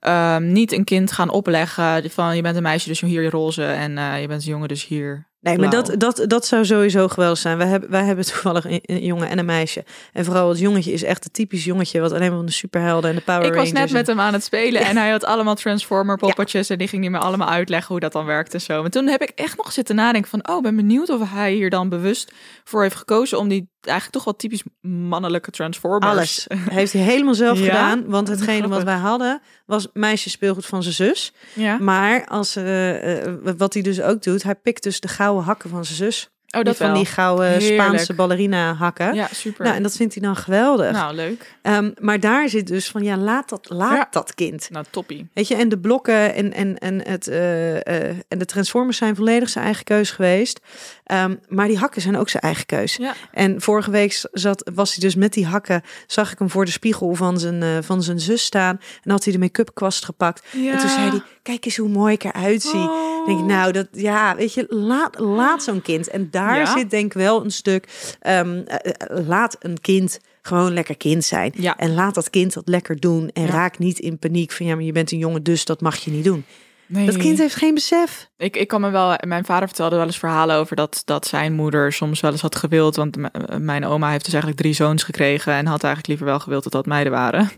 ehm, 0.00 0.52
niet 0.52 0.72
een 0.72 0.84
kind 0.84 1.12
gaan 1.12 1.30
opleggen 1.30 2.10
van 2.10 2.36
je 2.36 2.42
bent 2.42 2.56
een 2.56 2.62
meisje, 2.62 2.88
dus 2.88 3.00
hier 3.00 3.22
je 3.22 3.30
roze. 3.30 3.64
En 3.64 3.98
eh, 3.98 4.20
je 4.20 4.26
bent 4.26 4.42
een 4.42 4.50
jongen, 4.50 4.68
dus 4.68 4.86
hier 4.86 5.26
Nee, 5.40 5.58
maar 5.58 5.70
dat, 5.70 5.94
dat, 5.98 6.24
dat 6.26 6.46
zou 6.46 6.64
sowieso 6.64 7.08
geweldig 7.08 7.38
zijn. 7.38 7.58
Wij 7.58 7.66
hebben, 7.66 7.90
wij 7.90 8.04
hebben 8.04 8.24
toevallig 8.24 8.64
een, 8.64 8.80
een 8.82 9.04
jongen 9.04 9.28
en 9.28 9.38
een 9.38 9.44
meisje. 9.44 9.84
En 10.12 10.24
vooral 10.24 10.48
het 10.48 10.58
jongetje 10.58 10.92
is 10.92 11.02
echt 11.02 11.24
een 11.24 11.30
typisch 11.30 11.64
jongetje... 11.64 12.00
wat 12.00 12.12
alleen 12.12 12.28
maar 12.28 12.36
van 12.36 12.46
de 12.46 12.52
superhelden 12.52 13.10
en 13.10 13.16
de 13.16 13.22
Power 13.22 13.44
Ik 13.44 13.54
was 13.54 13.56
Rangers... 13.56 13.72
net 13.72 13.92
met 13.92 14.08
en- 14.08 14.16
hem 14.16 14.26
aan 14.26 14.32
het 14.32 14.44
spelen 14.44 14.82
en 14.82 14.96
hij 14.96 15.10
had 15.10 15.24
allemaal 15.24 15.54
Transformer 15.54 16.16
poppetjes 16.16 16.70
en 16.70 16.78
die 16.78 16.88
ging 16.88 17.02
niet 17.02 17.10
meer 17.10 17.20
allemaal 17.20 17.48
uitleggen 17.48 17.88
hoe 17.88 18.00
dat 18.00 18.12
dan 18.12 18.24
werkt 18.24 18.54
en 18.54 18.60
zo. 18.60 18.80
Maar 18.80 18.90
toen 18.90 19.06
heb 19.06 19.22
ik 19.22 19.32
echt 19.34 19.56
nog 19.56 19.72
zitten 19.72 19.94
nadenken 19.94 20.30
van, 20.30 20.48
oh, 20.48 20.62
ben 20.62 20.76
benieuwd 20.76 21.08
of 21.08 21.30
hij 21.30 21.52
hier 21.52 21.70
dan 21.70 21.88
bewust 21.88 22.32
voor 22.64 22.82
heeft 22.82 22.96
gekozen 22.96 23.38
om 23.38 23.48
die 23.48 23.70
eigenlijk 23.88 24.12
toch 24.12 24.24
wel 24.24 24.36
typisch 24.36 24.62
mannelijke 24.80 25.50
Transformers. 25.50 26.10
Alles. 26.10 26.46
Heeft 26.78 26.92
hij 26.92 27.02
helemaal 27.02 27.34
zelf 27.34 27.58
Ja? 27.58 27.64
gedaan. 27.64 28.04
Want 28.06 28.28
hetgene 28.28 28.68
wat 28.68 28.82
wij 28.82 28.96
hadden... 28.96 29.40
was 29.66 29.88
meisje 29.92 30.30
speelgoed 30.30 30.66
van 30.66 30.82
zijn 30.82 30.94
zus. 30.94 31.32
Ja. 31.54 31.78
Maar 31.78 32.26
als, 32.26 32.56
eh, 32.56 33.34
wat 33.56 33.72
hij 33.72 33.82
dus 33.82 34.00
ook 34.00 34.22
doet... 34.22 34.42
hij 34.42 34.54
pikt 34.54 34.82
dus 34.82 35.00
de 35.00 35.08
gouden 35.08 35.44
hakken 35.44 35.70
van 35.70 35.84
zijn 35.84 35.96
zus. 35.96 36.30
Oh, 36.56 36.62
dat 36.62 36.76
van 36.76 36.94
die 36.94 37.06
gouden. 37.06 37.62
Spaanse 37.62 38.14
ballerina 38.14 38.74
hakken. 38.74 39.14
Ja, 39.14 39.28
super. 39.32 39.64
Nou, 39.64 39.76
en 39.76 39.82
dat 39.82 39.96
vindt 39.96 40.14
hij 40.14 40.22
dan 40.22 40.36
geweldig. 40.36 40.92
Nou, 40.92 41.14
leuk. 41.14 41.54
Ehm, 41.62 41.90
maar 41.98 42.20
daar 42.20 42.48
zit 42.48 42.66
dus 42.66 42.88
van, 42.88 43.02
ja, 43.02 43.16
laat 43.16 43.48
dat, 43.48 43.66
laat 43.70 43.96
Ja. 43.96 44.08
dat 44.10 44.34
kind. 44.34 44.68
Nou, 44.70 44.84
toppie. 44.90 45.28
Weet 45.34 45.48
je, 45.48 45.54
en 45.54 45.68
de 45.68 45.78
blokken 45.78 46.34
en, 46.34 46.52
en, 46.52 46.78
en, 46.78 47.08
het, 47.08 47.28
eh, 47.28 47.76
eh, 47.76 48.16
en 48.28 48.38
de 48.38 48.44
Transformers 48.44 48.96
zijn 48.96 49.16
volledig 49.16 49.48
zijn 49.48 49.64
eigen 49.64 49.84
keus 49.84 50.10
geweest. 50.10 50.60
Ehm, 51.04 51.34
maar 51.48 51.68
die 51.68 51.78
hakken 51.78 52.02
zijn 52.02 52.16
ook 52.16 52.28
zijn 52.28 52.42
eigen 52.42 52.66
keus. 52.66 52.96
Ja. 52.96 53.14
En 53.32 53.60
vorige 53.60 53.90
week 53.90 54.24
zat, 54.32 54.70
was 54.74 54.94
hij 54.94 55.00
dus 55.04 55.14
met 55.14 55.32
die 55.32 55.46
hakken, 55.46 55.82
zag 56.06 56.32
ik 56.32 56.38
hem 56.38 56.50
voor 56.50 56.64
de 56.64 56.70
spiegel 56.70 57.14
van 57.14 57.38
zijn, 57.38 57.62
eh, 57.62 57.68
van 57.80 58.02
zijn 58.02 58.20
zus 58.20 58.44
staan. 58.44 58.80
En 59.02 59.10
had 59.10 59.24
hij 59.24 59.32
de 59.32 59.38
make-up 59.38 59.70
kwast 59.74 60.04
gepakt. 60.04 60.46
Ja. 60.52 60.72
En 60.72 60.78
toen 60.78 60.88
zei 60.88 61.10
hij, 61.10 61.22
kijk 61.42 61.64
eens 61.64 61.76
hoe 61.76 61.88
mooi 61.88 62.12
ik 62.14 62.24
eruit 62.24 62.62
zie. 62.62 62.80
Oh. 62.88 63.26
Denk 63.26 63.38
ik, 63.38 63.44
nou, 63.44 63.72
dat, 63.72 63.88
ja, 63.92 64.36
weet 64.36 64.54
je, 64.54 64.66
laat, 64.68 65.18
laat 65.18 65.62
zo'n 65.62 65.82
kind. 65.82 66.08
En 66.08 66.28
daar 66.40 66.58
Ja. 66.58 66.76
zit 66.76 66.90
denk 66.90 67.04
ik 67.04 67.12
wel 67.12 67.44
een 67.44 67.50
stuk, 67.50 68.16
ehm, 68.20 68.62
eh, 68.66 68.92
eh, 68.92 69.26
laat 69.26 69.56
een 69.60 69.80
kind 69.80 70.20
gewoon 70.42 70.72
lekker 70.72 70.96
kind 70.96 71.24
zijn. 71.24 71.52
Ja. 71.56 71.76
En 71.76 71.94
laat 71.94 72.14
dat 72.14 72.30
kind 72.30 72.54
dat 72.54 72.68
lekker 72.68 73.00
doen. 73.00 73.30
En 73.32 73.42
Ja. 73.42 73.50
raak 73.50 73.78
niet 73.78 73.98
in 73.98 74.18
paniek 74.18 74.52
van, 74.52 74.66
ja, 74.66 74.74
maar 74.74 74.84
je 74.84 74.92
bent 74.92 75.12
een 75.12 75.18
jongen, 75.18 75.42
dus 75.42 75.64
dat 75.64 75.80
mag 75.80 75.96
je 75.96 76.10
niet 76.10 76.24
doen. 76.24 76.44
Nee. 76.86 77.06
Dat 77.06 77.16
kind 77.16 77.38
heeft 77.38 77.54
geen 77.54 77.74
besef. 77.74 78.28
Ik, 78.36 78.56
ik 78.56 78.68
kan 78.68 78.80
me 78.80 78.90
wel, 78.90 79.16
mijn 79.26 79.44
vader 79.44 79.68
vertelde 79.68 79.96
wel 79.96 80.04
eens 80.04 80.18
verhalen 80.18 80.56
over 80.56 80.76
dat, 80.76 81.02
dat 81.04 81.26
zijn 81.26 81.52
moeder 81.52 81.92
soms 81.92 82.20
wel 82.20 82.30
eens 82.30 82.40
had 82.40 82.56
gewild. 82.56 82.96
Want 82.96 83.16
mijn 83.58 83.84
oma 83.86 84.10
heeft 84.10 84.24
dus 84.24 84.32
eigenlijk 84.32 84.62
drie 84.62 84.74
zoons 84.74 85.02
gekregen 85.02 85.52
en 85.52 85.66
had 85.66 85.82
eigenlijk 85.84 86.06
liever 86.06 86.26
wel 86.26 86.38
gewild 86.40 86.62
dat 86.62 86.72
dat 86.72 86.86
meiden 86.86 87.12
waren. 87.12 87.50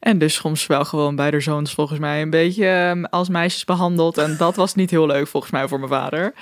En 0.00 0.18
dus 0.18 0.34
soms 0.34 0.66
wel 0.66 0.84
gewoon 0.84 1.16
bij 1.16 1.30
de 1.30 1.40
zoons 1.40 1.74
volgens 1.74 1.98
mij 1.98 2.22
een 2.22 2.30
beetje 2.30 2.66
ehm, 2.66 3.04
als 3.04 3.28
meisjes 3.28 3.64
behandeld. 3.64 4.18
En 4.18 4.36
dat 4.36 4.56
was 4.56 4.74
niet 4.74 4.90
heel 4.90 5.06
leuk 5.06 5.26
volgens 5.26 5.52
mij 5.52 5.68
voor 5.68 5.78
mijn 5.78 5.90
vader. 5.90 6.34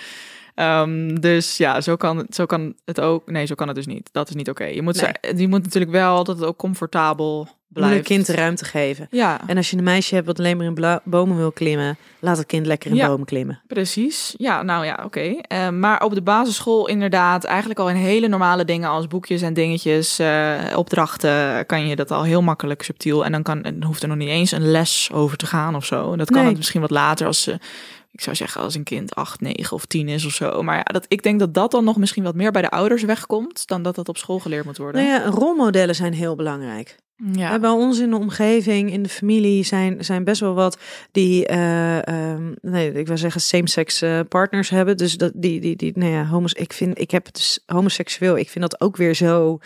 Ehm, 0.54 1.14
dus 1.14 1.56
ja, 1.56 1.80
zo 1.80 1.96
kan, 1.96 2.16
het- 2.16 2.34
zo 2.34 2.46
kan 2.46 2.74
het 2.84 3.00
ook. 3.00 3.30
Nee, 3.30 3.46
zo 3.46 3.54
kan 3.54 3.66
het 3.66 3.76
dus 3.76 3.86
niet. 3.86 4.08
Dat 4.12 4.28
is 4.28 4.34
niet 4.34 4.50
oké. 4.50 4.64
Je, 4.64 4.82
moet 4.82 4.96
ze- 4.96 5.14
je 5.36 5.48
moet 5.48 5.62
natuurlijk 5.62 5.92
wel 5.92 6.24
dat 6.24 6.36
het 6.38 6.46
ook 6.46 6.56
comfortabel 6.56 7.48
blijft. 7.68 7.96
een 7.96 8.02
kind 8.02 8.26
de 8.26 8.32
ruimte 8.34 8.64
geven. 8.64 9.06
Ja, 9.10 9.40
En 9.46 9.56
als 9.56 9.70
je 9.70 9.76
een 9.76 9.84
meisje 9.84 10.14
hebt 10.14 10.26
wat 10.26 10.38
alleen 10.38 10.56
maar 10.56 10.66
in 10.66 11.00
bomen 11.04 11.36
wil 11.36 11.52
klimmen, 11.52 11.96
laat 12.18 12.36
het 12.36 12.46
kind 12.46 12.66
lekker 12.66 12.90
in 12.90 12.96
Ja. 12.96 13.06
bomen 13.06 13.26
klimmen. 13.26 13.60
precies. 13.66 14.34
Ja, 14.36 14.62
nou 14.62 14.84
ja, 14.84 15.00
oké. 15.04 15.20
Eh, 15.40 15.68
maar 15.68 16.02
op 16.04 16.14
de 16.14 16.22
basisschool 16.22 16.88
inderdaad 16.88 17.44
eigenlijk 17.44 17.80
al 17.80 17.88
in 17.90 17.96
hele 17.96 18.28
normale 18.28 18.64
dingen 18.64 18.88
als 18.88 19.06
boekjes 19.06 19.42
en 19.42 19.54
dingetjes, 19.54 20.18
eh, 20.18 20.54
opdrachten, 20.76 21.66
kan 21.66 21.86
je 21.86 21.96
dat 21.96 22.10
al 22.10 22.22
heel 22.22 22.42
makkelijk 22.42 22.82
subtiel. 22.82 23.24
En 23.24 23.32
dan, 23.32 23.42
kan, 23.42 23.62
en 23.62 23.78
dan 23.78 23.88
hoeft 23.88 24.02
er 24.02 24.08
nog 24.08 24.16
niet 24.18 24.28
eens 24.28 24.50
een 24.52 24.70
les 24.70 25.10
over 25.12 25.36
te 25.36 25.46
gaan 25.46 25.74
of 25.74 25.84
zo. 25.84 26.16
Dat 26.16 26.30
kan 26.30 26.38
Nee. 26.40 26.48
het 26.48 26.56
misschien 26.56 26.80
wat 26.80 26.90
later 26.90 27.26
als 27.26 27.42
ze, 27.42 27.58
ik 28.12 28.20
zou 28.20 28.37
zeggen 28.37 28.61
als 28.61 28.75
een 28.75 28.83
kind 28.83 29.14
8, 29.14 29.40
9 29.40 29.77
of 29.77 29.87
10 29.87 30.09
is 30.09 30.25
of 30.25 30.33
zo. 30.33 30.62
Maar 30.62 30.77
ja, 30.77 30.83
dat, 30.83 31.05
ik 31.09 31.22
denk 31.22 31.38
dat 31.38 31.55
dat 31.55 31.70
dan 31.70 31.85
nog 31.85 31.96
misschien 31.96 32.22
wat 32.22 32.35
meer 32.35 32.51
bij 32.51 32.62
de 32.62 32.70
ouders 32.70 33.03
wegkomt 33.03 33.66
dan 33.66 33.83
dat 33.83 33.94
dat 33.94 34.09
op 34.09 34.16
school 34.16 34.38
geleerd 34.38 34.64
moet 34.64 34.77
worden. 34.77 35.05
Nou 35.05 35.22
ja, 35.22 35.29
rolmodellen 35.31 35.94
zijn 35.94 36.12
heel 36.12 36.35
belangrijk. 36.35 36.96
ja. 37.33 37.59
Bij 37.59 37.70
ons 37.70 37.98
in 37.98 38.11
de 38.11 38.16
omgeving, 38.16 38.92
in 38.92 39.03
de 39.03 39.09
familie, 39.09 39.64
zijn, 39.64 40.05
zijn 40.05 40.25
best 40.25 40.40
wel 40.40 40.55
wat 40.55 40.79
die, 41.12 41.46
eh, 41.46 42.07
ehm, 42.09 42.53
nee, 42.61 42.92
ik 42.92 43.07
wil 43.07 43.18
zeggen 43.18 43.40
same-sex 43.40 44.03
eh, 44.03 44.20
partners 44.29 44.70
hebben. 44.70 44.96
Dus 44.96 45.16
dat 45.16 45.33
die, 45.35 45.61
die, 45.61 45.77
die, 45.77 45.92
nou 45.94 46.12
ja, 46.12 46.27
homos, 46.27 46.53
ik 46.53 46.72
vind, 46.72 47.01
ik 47.01 47.11
heb 47.11 47.25
het 47.27 47.35
dus 47.35 47.62
homoseksueel. 47.66 48.38
Ik 48.38 48.48
vind 48.48 48.70
dat 48.70 48.81
ook 48.81 48.96
weer 48.96 49.14
zo. 49.14 49.59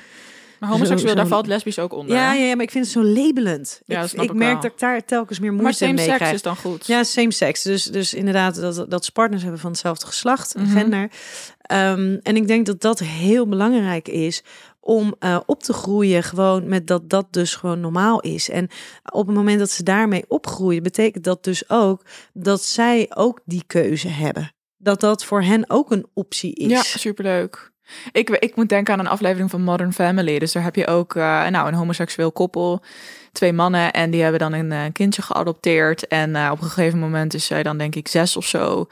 Maar 0.61 0.69
homoseksueel, 0.71 1.15
daar 1.15 1.27
valt 1.27 1.47
lesbisch 1.47 1.79
ook 1.79 1.93
onder. 1.93 2.17
Ja, 2.17 2.33
ja, 2.33 2.45
ja, 2.45 2.55
maar 2.55 2.65
ik 2.65 2.71
vind 2.71 2.85
het 2.85 2.93
zo 2.95 3.05
labelend. 3.05 3.81
Ja, 3.85 4.03
ik, 4.03 4.13
ik 4.13 4.21
ik 4.23 4.33
merk 4.35 4.53
wel. 4.53 4.61
dat 4.63 4.71
ik 4.73 4.79
daar 4.79 5.05
telkens 5.05 5.39
meer 5.39 5.53
maar 5.53 5.61
moeite 5.63 5.79
same 5.79 5.93
mee 5.93 6.15
krijg. 6.15 6.33
is 6.33 6.43
dan 6.43 6.57
goed. 6.57 6.87
Ja, 6.87 7.05
same 7.05 7.33
sex. 7.33 7.63
Dus, 7.63 7.85
dus 7.85 8.15
inderdaad, 8.15 8.55
dat, 8.55 8.91
dat 8.91 9.05
ze 9.05 9.13
partners 9.13 9.43
hebben 9.43 9.61
van 9.61 9.71
hetzelfde 9.71 10.07
geslacht, 10.07 10.55
Mhm. 10.57 10.67
gender. 10.67 11.11
Ehm, 11.61 12.19
en 12.23 12.37
ik 12.37 12.47
denk 12.47 12.67
dat 12.67 12.81
dat 12.81 12.99
heel 12.99 13.49
belangrijk 13.49 14.09
is 14.09 14.43
om 14.81 15.15
eh, 15.19 15.39
op 15.47 15.63
te 15.63 15.73
groeien, 15.73 16.23
gewoon 16.23 16.69
met 16.69 16.87
dat 16.87 17.11
dat 17.11 17.27
dus 17.33 17.55
gewoon 17.55 17.81
normaal 17.81 18.21
is. 18.21 18.51
En 18.51 18.69
op 19.13 19.27
het 19.27 19.37
moment 19.37 19.59
dat 19.59 19.71
ze 19.71 19.83
daarmee 19.83 20.25
opgroeien, 20.29 20.83
betekent 20.83 21.25
dat 21.25 21.45
dus 21.45 21.69
ook 21.71 22.03
dat 22.33 22.63
zij 22.63 23.07
ook 23.15 23.41
die 23.45 23.63
keuze 23.67 24.09
hebben. 24.09 24.51
Dat 24.77 25.01
dat 25.01 25.25
voor 25.25 25.43
hen 25.43 25.71
ook 25.71 25.91
een 25.91 26.07
optie 26.15 26.53
is. 26.55 26.71
Ja, 26.71 26.83
superleuk. 26.83 27.73
Ik, 28.13 28.31
ik 28.31 28.57
moet 28.57 28.69
denken 28.69 28.93
aan 28.95 29.01
een 29.01 29.07
aflevering 29.07 29.51
van 29.51 29.63
Modern 29.63 29.93
Family. 29.93 30.39
Dus 30.39 30.53
daar 30.53 30.63
heb 30.63 30.75
je 30.75 30.87
ook 30.87 31.15
eh, 31.15 31.47
nou, 31.47 31.69
een 31.69 31.75
homoseksueel 31.75 32.33
koppel, 32.33 32.83
twee 33.33 33.53
mannen, 33.53 33.93
en 33.93 34.11
die 34.11 34.23
hebben 34.23 34.41
dan 34.41 34.53
een 34.53 34.73
eh, 34.73 34.81
kindje 34.93 35.23
geadopteerd. 35.23 36.07
En 36.07 36.37
eh, 36.37 36.51
op 36.53 36.63
een 36.63 36.69
gegeven 36.69 36.99
moment 36.99 37.35
is 37.35 37.47
zij 37.47 37.63
dan 37.63 37.79
denk 37.79 37.95
ik 37.95 38.09
zes 38.09 38.37
of 38.37 38.47
zo. 38.47 38.87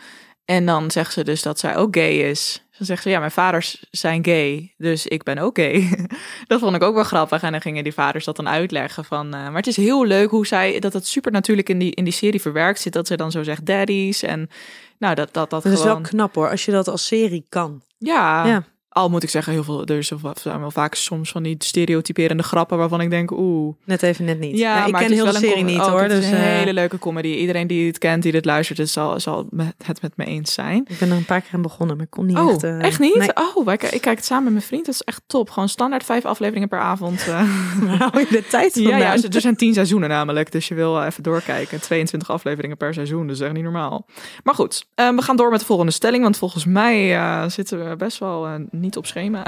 En 0.44 0.66
dan 0.66 0.90
zegt 0.90 1.12
ze 1.12 1.24
dus 1.24 1.42
dat 1.42 1.58
zij 1.58 1.76
ook 1.76 1.96
gay 1.96 2.12
is. 2.12 2.62
Dan 2.78 2.86
zegt 2.86 3.02
ze, 3.02 3.10
ja, 3.10 3.18
mijn 3.18 3.30
vaders 3.30 3.84
zijn 3.90 4.24
gay, 4.24 4.74
dus 4.76 5.06
ik 5.06 5.22
ben 5.22 5.38
ook 5.38 5.58
gay. 5.58 6.08
dat 6.46 6.60
vond 6.60 6.76
ik 6.76 6.82
ook 6.82 6.94
wel 6.94 7.04
grappig. 7.04 7.42
En 7.42 7.52
dan 7.52 7.60
gingen 7.60 7.84
die 7.84 7.94
vaders 7.94 8.24
dat 8.24 8.36
dan 8.36 8.48
uitleggen 8.48 9.04
van... 9.04 9.28
maar 9.28 9.54
het 9.54 9.66
is 9.66 9.76
heel 9.76 10.04
leuk 10.04 10.30
hoe 10.30 10.46
zij, 10.46 10.78
dat 10.78 10.92
het 10.92 11.06
super 11.06 11.32
natuurlijk 11.32 11.68
in 11.68 11.78
die, 11.78 11.94
in 11.94 12.04
die 12.04 12.12
serie 12.12 12.40
verwerkt 12.40 12.80
zit. 12.80 12.92
Dat 12.92 13.06
ze 13.06 13.16
dan 13.16 13.30
zo 13.30 13.42
zegt 13.42 13.66
daddies 13.66 14.22
en 14.22 14.50
nou, 14.98 15.14
dat 15.14 15.32
dat, 15.32 15.50
dat 15.50 15.62
Dat 15.62 15.72
is 15.72 15.80
gewoon... 15.80 16.02
wel 16.02 16.10
knap 16.10 16.34
hoor, 16.34 16.50
als 16.50 16.64
je 16.64 16.70
dat 16.70 16.88
als 16.88 17.06
serie 17.06 17.46
kan. 17.48 17.82
Ja, 17.98 18.46
Ja. 18.46 18.64
Al 18.94 19.08
moet 19.10 19.22
ik 19.22 19.30
zeggen, 19.30 19.52
heel 19.52 19.64
veel, 19.64 19.84
er 19.84 19.98
is 19.98 20.12
zijn 20.34 20.60
wel 20.60 20.70
vaak 20.70 20.94
soms 20.94 21.30
van 21.30 21.42
die 21.42 21.54
stereotyperende 21.58 22.42
grappen 22.42 22.78
waarvan 22.78 23.00
ik 23.00 23.10
denk, 23.10 23.30
oeh. 23.30 23.74
Net 23.84 24.02
even 24.02 24.24
net 24.24 24.38
niet. 24.38 24.58
Ja, 24.58 24.84
ik 24.86 24.92
maar 24.92 25.00
ken 25.00 25.10
is 25.10 25.16
heel 25.16 25.24
de 25.26 25.34
een 25.34 25.40
serie 25.40 25.64
niet 25.64 25.78
oh, 25.78 25.86
hoor. 25.86 26.00
Het 26.02 26.12
is 26.12 26.18
Dus 26.18 26.26
een 26.28 26.34
eh, 26.34 26.42
hele 26.42 26.72
leuke 26.72 26.98
comedy. 26.98 27.28
Iedereen 27.28 27.66
die 27.66 27.86
het 27.86 27.98
kent, 27.98 28.22
die 28.22 28.32
dit 28.32 28.44
luistert, 28.44 28.78
het 28.78 28.90
zal, 28.90 29.20
zal 29.20 29.46
met- 29.50 29.74
het 29.86 30.02
met 30.02 30.16
me 30.16 30.24
eens 30.24 30.52
zijn. 30.52 30.84
ik 30.88 30.98
ben 30.98 31.10
er 31.10 31.16
een 31.16 31.24
paar 31.24 31.40
keer 31.40 31.54
aan 31.54 31.62
begonnen, 31.62 31.96
maar 31.96 32.04
ik 32.04 32.10
kon 32.10 32.26
niet 32.26 32.36
oh, 32.36 32.50
echt. 32.50 32.62
eh, 32.62 32.82
echt 32.82 32.98
niet? 33.00 33.14
Nee. 33.16 33.28
Oh, 33.54 33.72
ik 33.72 33.78
kijk 33.78 34.04
het 34.16 34.24
samen 34.24 34.44
met 34.44 34.52
mijn 34.52 34.64
vriend. 34.64 34.86
Dat 34.86 34.94
is 34.94 35.02
echt 35.02 35.22
top. 35.26 35.50
Gewoon 35.50 35.68
standaard 35.68 36.04
vijf 36.04 36.24
afleveringen 36.24 36.68
per 36.68 36.78
avond. 36.80 37.26
eh. 37.28 37.34
Hou 38.00 38.18
je 38.18 38.26
de 38.30 38.46
tijd 38.46 38.74
ja, 38.74 38.82
vandaan? 38.90 39.18
ja, 39.20 39.28
er 39.30 39.40
zijn 39.40 39.56
tien 39.56 39.74
seizoenen 39.74 40.08
namelijk. 40.08 40.52
Dus 40.52 40.68
je 40.68 40.74
wil 40.74 41.02
even 41.02 41.22
doorkijken. 41.22 41.80
22 41.80 42.30
afleveringen 42.30 42.76
per 42.76 42.94
seizoen. 42.94 43.26
Dus 43.26 43.40
echt 43.40 43.52
niet 43.52 43.62
normaal. 43.62 44.06
Maar 44.42 44.54
goed, 44.54 44.86
we 44.94 45.22
gaan 45.22 45.36
door 45.36 45.50
met 45.50 45.60
de 45.60 45.66
volgende 45.66 45.92
stelling. 45.92 46.22
Want 46.22 46.36
volgens 46.38 46.64
mij 46.64 47.18
zitten 47.50 47.88
we 47.88 47.96
best 47.96 48.18
wel 48.18 48.46
eh, 48.46 48.54
niet 48.84 48.96
op 48.96 49.06
schema. 49.06 49.42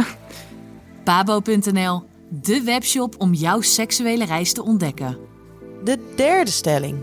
Pabo.nl, 1.05 2.03
de 2.29 2.63
webshop 2.65 3.15
om 3.19 3.35
jouw 3.35 3.61
seksuele 3.61 4.25
reis 4.25 4.53
te 4.53 4.63
ontdekken. 4.63 5.19
De 5.85 6.13
derde 6.17 6.51
stelling. 6.51 6.99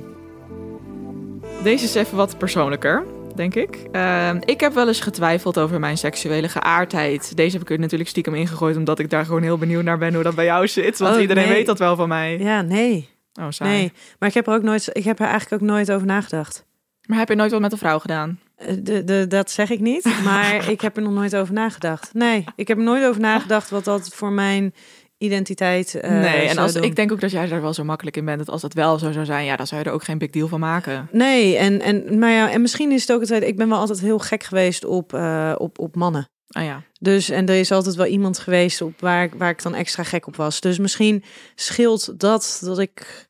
Deze 1.64 1.84
is 1.84 1.96
even 1.96 2.18
wat 2.18 2.38
persoonlijker, 2.38 3.04
denk 3.36 3.56
ik. 3.56 3.76
Ehm, 3.92 4.40
ik 4.46 4.60
heb 4.60 4.74
wel 4.74 4.88
eens 4.88 5.00
getwijfeld 5.00 5.58
over 5.58 5.80
mijn 5.80 5.98
seksuele 5.98 6.50
geaardheid. 6.50 7.36
Deze 7.36 7.52
heb 7.58 7.62
ik 7.62 7.70
er 7.72 7.80
natuurlijk 7.80 8.10
stiekem 8.10 8.36
ingegooid, 8.36 8.78
omdat 8.78 9.00
ik 9.00 9.10
daar 9.10 9.26
gewoon 9.26 9.42
heel 9.42 9.58
benieuwd 9.58 9.84
naar 9.84 9.98
ben 9.98 10.14
hoe 10.14 10.24
dat 10.24 10.36
bij 10.36 10.46
jou 10.46 10.68
zit. 10.68 10.98
Want 10.98 11.16
Oh, 11.16 11.22
iedereen 11.22 11.46
nee. 11.48 11.54
weet 11.54 11.66
dat 11.66 11.80
wel 11.80 11.96
van 11.96 12.08
mij. 12.08 12.38
Ja, 12.40 12.62
nee. 12.62 13.10
Oh, 13.40 13.46
saai. 13.50 13.72
Nee, 13.72 13.92
maar 14.20 14.30
ik 14.30 14.36
heb 14.36 14.48
er 14.48 14.54
ook 14.54 14.62
nooit, 14.64 14.90
ik 14.92 15.04
heb 15.04 15.20
er 15.20 15.28
eigenlijk 15.28 15.62
ook 15.64 15.70
nooit 15.70 15.92
over 15.92 16.08
nagedacht. 16.08 16.66
Maar 17.06 17.18
heb 17.18 17.30
je 17.30 17.36
nooit 17.36 17.52
wat 17.52 17.62
met 17.62 17.72
een 17.72 17.78
vrouw 17.78 18.00
gedaan? 18.00 18.40
Eh, 18.66 18.74
De, 18.82 19.04
de, 19.04 19.26
dat 19.28 19.52
zeg 19.52 19.70
ik 19.70 19.80
niet, 19.80 20.04
maar 20.26 20.70
ik 20.70 20.82
heb 20.82 20.98
er 20.98 21.04
nog 21.04 21.14
nooit 21.14 21.36
over 21.36 21.54
nagedacht. 21.54 22.14
Nee, 22.14 22.44
ik 22.56 22.68
heb 22.68 22.78
er 22.78 22.84
nooit 22.84 23.06
over 23.06 23.22
nagedacht 23.22 23.70
wat 23.70 23.84
dat 23.84 24.10
voor 24.14 24.32
mijn 24.32 24.74
identiteit 25.18 25.96
eh 25.96 26.10
nee, 26.12 26.48
en 26.48 26.58
als, 26.58 26.74
doen. 26.74 26.84
ik 26.84 26.96
denk 26.96 27.12
ook 27.12 27.20
dat 27.22 27.32
jij 27.32 27.48
daar 27.48 27.62
wel 27.62 27.74
zo 27.74 27.84
makkelijk 27.84 28.18
in 28.18 28.26
bent. 28.26 28.38
Dat 28.38 28.50
als 28.50 28.62
dat 28.62 28.74
wel 28.74 28.98
zo 29.00 29.12
zou 29.12 29.26
zijn, 29.26 29.46
ja, 29.46 29.56
dan 29.56 29.68
zou 29.68 29.82
je 29.82 29.88
er 29.88 29.94
ook 29.94 30.04
geen 30.04 30.18
big 30.18 30.30
deal 30.30 30.48
van 30.48 30.60
maken. 30.60 31.08
Nee, 31.12 31.58
en, 31.58 31.82
en, 31.82 32.20
maar 32.20 32.32
ja, 32.32 32.52
en 32.52 32.62
misschien 32.62 32.92
is 32.92 33.02
het 33.02 33.12
ook 33.12 33.20
altijd... 33.20 33.44
Ik 33.44 33.58
ben 33.58 33.70
wel 33.70 33.78
altijd 33.78 34.00
heel 34.00 34.20
gek 34.20 34.44
geweest 34.44 34.86
op, 34.86 35.14
eh, 35.14 35.54
op, 35.58 35.80
op 35.80 35.96
mannen. 35.96 36.28
Ah 36.48 36.64
ja. 36.64 36.84
Dus, 37.00 37.30
en 37.30 37.46
er 37.48 37.56
is 37.56 37.72
altijd 37.72 37.96
wel 37.96 38.06
iemand 38.06 38.40
geweest 38.40 38.82
op 38.82 38.94
waar, 39.00 39.24
ik- 39.24 39.34
waar 39.38 39.50
ik 39.50 39.64
dan 39.64 39.76
extra 39.76 40.04
gek 40.04 40.28
op 40.28 40.36
was. 40.36 40.60
Dus 40.62 40.78
misschien 40.80 41.24
scheelt 41.56 42.20
dat 42.20 42.62
dat 42.64 42.80
ik... 42.80 43.28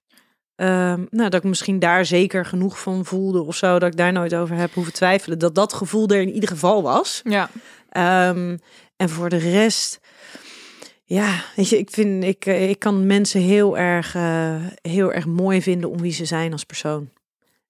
ehm, 0.55 1.05
nou, 1.09 1.29
dat 1.29 1.43
ik 1.43 1.43
misschien 1.43 1.79
daar 1.79 2.05
zeker 2.05 2.45
genoeg 2.45 2.79
van 2.79 3.05
voelde 3.05 3.41
of 3.41 3.55
zo. 3.55 3.79
Dat 3.79 3.91
ik 3.91 3.97
daar 3.97 4.11
nooit 4.11 4.35
over 4.35 4.55
heb 4.55 4.73
hoeven 4.73 4.93
twijfelen. 4.93 5.39
Dat 5.39 5.55
dat 5.55 5.73
gevoel 5.73 6.07
er 6.07 6.21
in 6.21 6.31
ieder 6.33 6.49
geval 6.49 6.81
was. 6.81 7.21
Ja, 7.23 7.49
Ehm, 7.93 8.57
en 8.95 9.09
voor 9.09 9.29
de 9.29 9.37
rest, 9.37 9.99
ja, 11.03 11.43
weet 11.55 11.69
je, 11.69 11.77
ik 11.77 11.89
vind, 11.89 12.23
ik, 12.23 12.45
eh, 12.45 12.69
ik 12.69 12.79
kan 12.79 13.05
mensen 13.05 13.41
heel 13.41 13.77
erg, 13.77 14.15
eh, 14.15 14.55
heel 14.81 15.13
erg 15.13 15.25
mooi 15.25 15.61
vinden 15.61 15.89
om 15.89 16.01
wie 16.01 16.11
ze 16.11 16.25
zijn 16.25 16.51
als 16.51 16.63
persoon. 16.63 17.09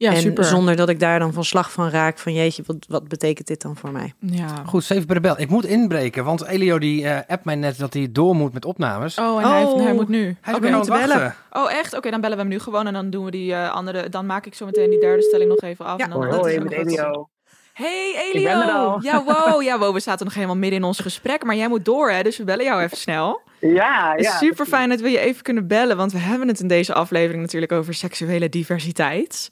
Ja 0.03 0.11
en 0.15 0.21
super. 0.21 0.43
zonder 0.43 0.75
dat 0.75 0.89
ik 0.89 0.99
daar 0.99 1.19
dan 1.19 1.33
van 1.33 1.43
slag 1.43 1.71
van 1.71 1.89
raak 1.89 2.17
van 2.17 2.33
jeetje, 2.33 2.63
wat, 2.65 2.75
wat 2.87 3.07
betekent 3.07 3.47
dit 3.47 3.61
dan 3.61 3.75
voor 3.75 3.91
mij? 3.91 4.13
Ja. 4.19 4.47
Goed, 4.65 4.83
Steven 4.83 5.05
bij 5.05 5.15
de 5.15 5.21
bel. 5.21 5.39
Ik 5.39 5.49
moet 5.49 5.65
inbreken, 5.65 6.23
want 6.23 6.45
Elio 6.45 6.79
die 6.79 7.07
eh 7.07 7.17
appt 7.27 7.45
mij 7.45 7.55
net 7.55 7.77
dat 7.77 7.93
hij 7.93 8.07
door 8.11 8.35
moet 8.35 8.53
met 8.53 8.65
opnames. 8.65 9.17
Oh, 9.17 9.41
en 9.41 9.49
Hij, 9.49 9.59
heeft, 9.59 9.71
Oh. 9.71 9.83
hij 9.83 9.93
moet 9.93 10.09
nu. 10.09 10.37
hij 10.41 10.53
het 10.53 10.71
moeten 10.71 10.93
bellen. 10.99 11.35
Oh, 11.51 11.71
echt? 11.71 11.95
Oké, 11.97 12.09
dan 12.09 12.21
bellen 12.21 12.35
we 12.37 12.43
hem 12.43 12.51
nu 12.51 12.59
gewoon 12.59 12.87
en 12.87 12.93
dan 12.93 13.09
doen 13.09 13.25
we 13.25 13.31
die 13.31 13.53
eh, 13.53 13.71
andere. 13.73 14.09
Dan 14.09 14.25
maak 14.25 14.45
ik 14.45 14.53
zo 14.55 14.65
meteen 14.65 14.89
die 14.89 14.99
derde 14.99 15.21
stelling 15.23 15.49
nog 15.49 15.59
even 15.61 15.85
af. 15.85 15.97
Ja. 15.97 16.03
en 16.03 16.09
dan, 16.09 16.19
Hoi, 16.19 16.31
dat 16.31 16.39
hoi, 16.39 16.59
wat- 16.59 16.71
Elio. 16.71 17.27
Hey 17.73 18.31
Elio! 18.33 18.97
Ja, 19.01 19.23
wow, 19.23 19.61
ja, 19.61 19.79
wow, 19.79 19.93
we 19.93 19.99
zaten 19.99 20.25
nog 20.25 20.33
helemaal 20.33 20.55
midden 20.55 20.79
in 20.79 20.85
ons 20.85 20.99
gesprek, 20.99 21.43
maar 21.43 21.55
jij 21.55 21.67
moet 21.67 21.85
door, 21.85 22.11
hè? 22.11 22.23
Dus 22.23 22.37
we 22.37 22.43
bellen 22.43 22.65
jou 22.65 22.81
even 22.81 22.97
snel. 22.97 23.41
Ja, 23.59 24.13
ja. 24.17 24.37
super 24.37 24.65
fijn 24.65 24.89
dat 24.89 24.99
we 24.99 25.09
je 25.09 25.19
even 25.19 25.43
kunnen 25.43 25.67
bellen, 25.67 25.97
want 25.97 26.11
we 26.11 26.17
hebben 26.17 26.47
het 26.47 26.59
in 26.59 26.67
deze 26.67 26.93
aflevering 26.93 27.41
natuurlijk 27.41 27.71
over 27.71 27.93
seksuele 27.93 28.49
diversiteit. 28.49 29.49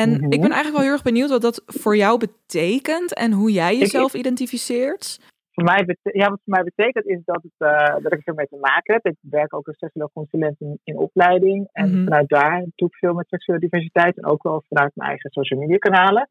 En 0.00 0.10
Mhm. 0.10 0.24
ik 0.24 0.40
ben 0.40 0.50
eigenlijk 0.50 0.72
wel 0.76 0.82
heel 0.82 0.92
erg 0.92 1.02
benieuwd 1.02 1.30
wat 1.30 1.42
dat 1.42 1.62
voor 1.66 1.96
jou 1.96 2.18
betekent 2.18 3.14
en 3.14 3.32
hoe 3.32 3.52
jij 3.52 3.76
jezelf 3.78 4.14
identificeert. 4.14 5.30
Voor 5.54 5.64
mij 5.64 5.96
ja, 6.02 6.28
wat 6.28 6.40
voor 6.44 6.54
mij 6.54 6.62
betekent 6.62 7.06
is 7.06 7.20
dat, 7.24 7.42
het, 7.42 7.68
eh, 7.70 7.96
dat 8.02 8.12
ik 8.12 8.20
ermee 8.26 8.46
te 8.46 8.56
maken 8.60 8.94
heb. 8.94 9.06
Ik 9.06 9.16
werk 9.20 9.54
ook 9.54 9.66
als 9.66 9.78
seksueel 9.78 10.10
consulent 10.12 10.60
in, 10.60 10.78
in 10.84 10.96
opleiding. 10.98 11.68
En 11.72 11.90
Mhm. 11.90 12.04
vanuit 12.04 12.28
daar 12.28 12.64
doe 12.74 12.88
ik 12.88 12.94
veel 12.94 13.14
met 13.14 13.28
seksuele 13.28 13.60
diversiteit. 13.60 14.16
En 14.16 14.26
ook 14.26 14.42
wel 14.42 14.64
vanuit 14.68 14.92
mijn 14.94 15.08
eigen 15.08 15.30
social 15.30 15.60
media 15.60 15.76
kanalen. 15.76 16.28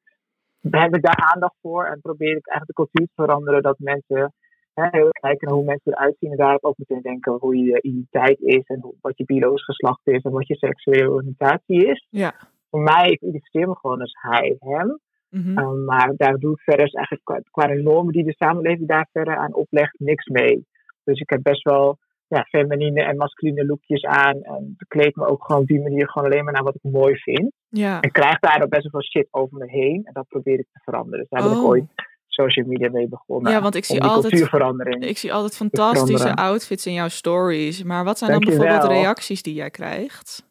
Daar 0.62 0.82
heb 0.82 0.96
ik 0.96 1.02
daar 1.04 1.32
aandacht 1.34 1.56
voor. 1.62 1.86
En 1.86 2.02
probeer 2.02 2.36
ik 2.36 2.48
eigenlijk 2.48 2.68
de 2.68 2.84
cultuur 2.84 3.06
te 3.08 3.22
veranderen. 3.24 3.62
Dat 3.62 3.80
mensen 3.80 4.34
hè, 4.74 4.88
heel 4.92 5.06
erg 5.06 5.20
kijken 5.22 5.48
naar 5.48 5.58
hoe 5.58 5.66
mensen 5.66 5.92
eruit 5.94 6.16
zien. 6.20 6.32
En 6.32 6.38
daar 6.38 6.58
ook 6.62 6.78
meteen 6.78 7.02
denken 7.02 7.34
hoe 7.40 7.58
je 7.58 7.82
identiteit 7.82 8.40
is. 8.40 8.64
En 8.66 8.80
hoe, 8.82 8.94
wat 9.02 9.18
je 9.18 9.24
biologisch 9.26 9.64
geslacht 9.66 10.08
is. 10.08 10.22
En 10.24 10.32
wat 10.32 10.48
je 10.48 10.56
seksuele 10.56 11.10
oriëntatie 11.10 11.86
is. 11.86 12.08
Ja. 12.10 12.34
Voor 12.72 12.82
mij, 12.82 13.10
ik 13.10 13.22
identificeer 13.22 13.68
me 13.68 13.76
gewoon 13.76 14.02
als 14.02 14.18
hij, 14.22 14.56
hem. 14.60 15.00
Mhm. 15.30 15.58
Um, 15.58 15.86
maar 15.86 16.14
daar 16.18 16.38
doe 16.38 16.54
ik 16.54 16.62
verder 16.62 16.86
is 16.86 16.94
eigenlijk 16.94 17.26
qua, 17.26 17.40
qua 17.52 17.68
de 17.68 17.82
normen 17.82 18.14
die 18.14 18.24
de 18.24 18.36
samenleving 18.38 18.88
daar 18.88 19.08
verder 19.12 19.38
aan 19.38 19.54
oplegt 19.54 20.00
niks 20.00 20.26
mee. 20.28 20.66
Dus 21.04 21.20
ik 21.20 21.30
heb 21.30 21.44
best 21.44 21.64
wel 21.64 21.98
ja, 22.28 22.44
feminine 22.44 23.04
en 23.04 23.18
masculine 23.18 23.66
lookjes 23.66 24.04
aan. 24.04 24.42
En 24.42 24.74
bekleed 24.78 25.16
me 25.16 25.26
ook 25.26 25.44
gewoon 25.44 25.62
op 25.62 25.68
die 25.68 25.82
manier 25.82 26.10
gewoon 26.10 26.32
alleen 26.32 26.44
maar 26.44 26.54
naar 26.54 26.64
wat 26.64 26.76
ik 26.82 26.92
mooi 26.92 27.16
vind. 27.16 27.52
Ja. 27.70 28.02
En 28.02 28.12
krijg 28.12 28.40
daar 28.40 28.64
ook 28.64 28.70
best 28.70 28.82
wel 28.82 28.92
veel 28.92 29.04
shit 29.04 29.28
over 29.32 29.58
me 29.58 29.70
heen. 29.70 30.02
En 30.04 30.14
dat 30.14 30.28
probeer 30.28 30.60
ik 30.60 30.68
te 30.72 30.80
veranderen. 30.84 31.20
Dus 31.20 31.30
daar 31.30 31.44
ben 31.44 31.52
ik 31.52 31.64
Oh. 31.64 31.70
ooit 31.70 31.84
social 32.28 32.66
media 32.66 32.90
mee 32.90 33.08
begonnen. 33.08 33.52
Ja, 33.52 33.62
want 33.62 33.76
ik 33.76 33.86
zie 33.86 34.02
altijd-. 34.02 35.04
Ik 35.04 35.18
zie 35.18 35.34
altijd 35.34 35.56
fantastische 35.56 36.36
outfits 36.36 36.86
in 36.86 36.94
jouw 36.94 37.08
stories. 37.08 37.84
Maar 37.84 38.04
wat 38.04 38.18
zijn 38.18 38.32
dan 38.32 38.40
bijvoorbeeld 38.40 38.82
de 38.82 38.88
reacties 38.88 39.42
die 39.42 39.54
jij 39.54 39.70
krijgt? 39.70 40.50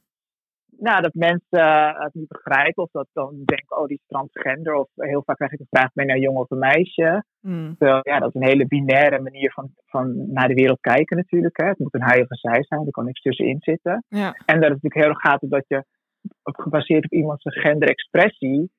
Nou, 0.81 1.03
dat 1.03 1.15
mensen 1.15 1.95
het 2.03 2.15
niet 2.15 2.29
begrijpen 2.29 2.83
of 2.83 2.91
dat 2.91 3.09
dan 3.13 3.43
denken, 3.45 3.79
oh, 3.79 3.87
die 3.87 3.97
is 3.97 4.07
transgender. 4.07 4.75
Of 4.75 4.89
heel 4.95 5.23
vaak 5.25 5.37
krijg 5.37 5.53
ik 5.53 5.59
de 5.59 5.67
vraag, 5.71 5.93
ben 5.93 6.07
je 6.07 6.11
nou 6.11 6.23
jong 6.23 6.39
of 6.39 6.51
een 6.51 6.59
meisje? 6.59 7.25
Mm. 7.41 7.77
Terwijl, 7.79 8.01
ja, 8.03 8.19
dat 8.19 8.29
is 8.29 8.41
een 8.41 8.49
hele 8.49 8.67
binaire 8.67 9.21
manier 9.21 9.53
van, 9.53 9.71
van 9.85 10.33
naar 10.33 10.49
de 10.49 10.55
wereld 10.55 10.81
kijken 10.81 11.17
natuurlijk. 11.17 11.57
Hè. 11.57 11.67
Het 11.67 11.79
moet 11.79 11.95
een 11.95 12.03
hij 12.03 12.23
of 12.23 12.31
een 12.31 12.37
zij 12.37 12.63
zijn, 12.63 12.87
er 12.87 12.91
kan 12.91 13.05
niks 13.05 13.21
tussenin 13.21 13.61
zitten. 13.61 14.05
Ja. 14.09 14.33
En 14.33 14.61
dat 14.61 14.71
het 14.71 14.83
natuurlijk 14.83 14.95
heel 14.95 15.09
erg 15.09 15.21
gaat 15.21 15.43
om 15.43 15.49
dat 15.49 15.65
je, 15.69 15.85
op, 16.43 16.57
gebaseerd 16.57 17.05
op 17.05 17.13
iemands 17.13 17.43
genderexpressie, 17.45 18.71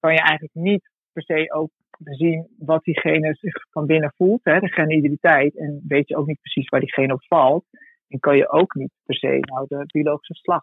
kan 0.00 0.12
je 0.12 0.20
eigenlijk 0.20 0.54
niet 0.54 0.90
per 1.12 1.22
se 1.22 1.52
ook 1.52 1.70
zien 2.04 2.48
wat 2.58 2.84
diegene 2.84 3.34
zich 3.34 3.54
van 3.70 3.86
binnen 3.86 4.12
voelt, 4.16 4.40
hè, 4.42 4.60
de 4.60 4.72
genderidentiteit. 4.72 5.56
En 5.56 5.84
weet 5.88 6.08
je 6.08 6.16
ook 6.16 6.26
niet 6.26 6.40
precies 6.40 6.68
waar 6.68 6.80
diegene 6.80 7.12
op 7.12 7.24
valt. 7.24 7.64
En 8.08 8.18
kan 8.18 8.36
je 8.36 8.50
ook 8.50 8.74
niet 8.74 8.92
per 9.04 9.14
se 9.14 9.38
nou 9.40 9.64
de 9.68 9.84
biologische 9.86 10.34
slag 10.34 10.62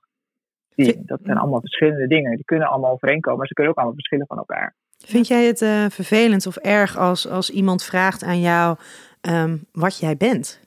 zien. 0.76 1.04
Dat 1.06 1.20
zijn 1.24 1.38
allemaal 1.38 1.60
verschillende 1.60 2.08
dingen. 2.08 2.36
Die 2.36 2.46
kunnen 2.46 2.68
allemaal 2.68 2.92
overeenkomen, 2.92 3.38
maar 3.38 3.48
ze 3.48 3.54
kunnen 3.54 3.72
ook 3.72 3.78
allemaal 3.78 3.98
verschillen 3.98 4.28
van 4.28 4.38
elkaar. 4.38 4.76
Vind 4.98 5.28
jij 5.28 5.46
het 5.46 5.62
eh, 5.62 5.86
vervelend 5.90 6.48
of 6.48 6.56
erg 6.56 6.98
als, 6.98 7.30
als 7.30 7.50
iemand 7.50 7.84
vraagt 7.84 8.24
aan 8.24 8.40
jou 8.40 8.78
ehm, 9.22 9.58
wat 9.72 10.00
jij 10.00 10.18
bent? 10.18 10.64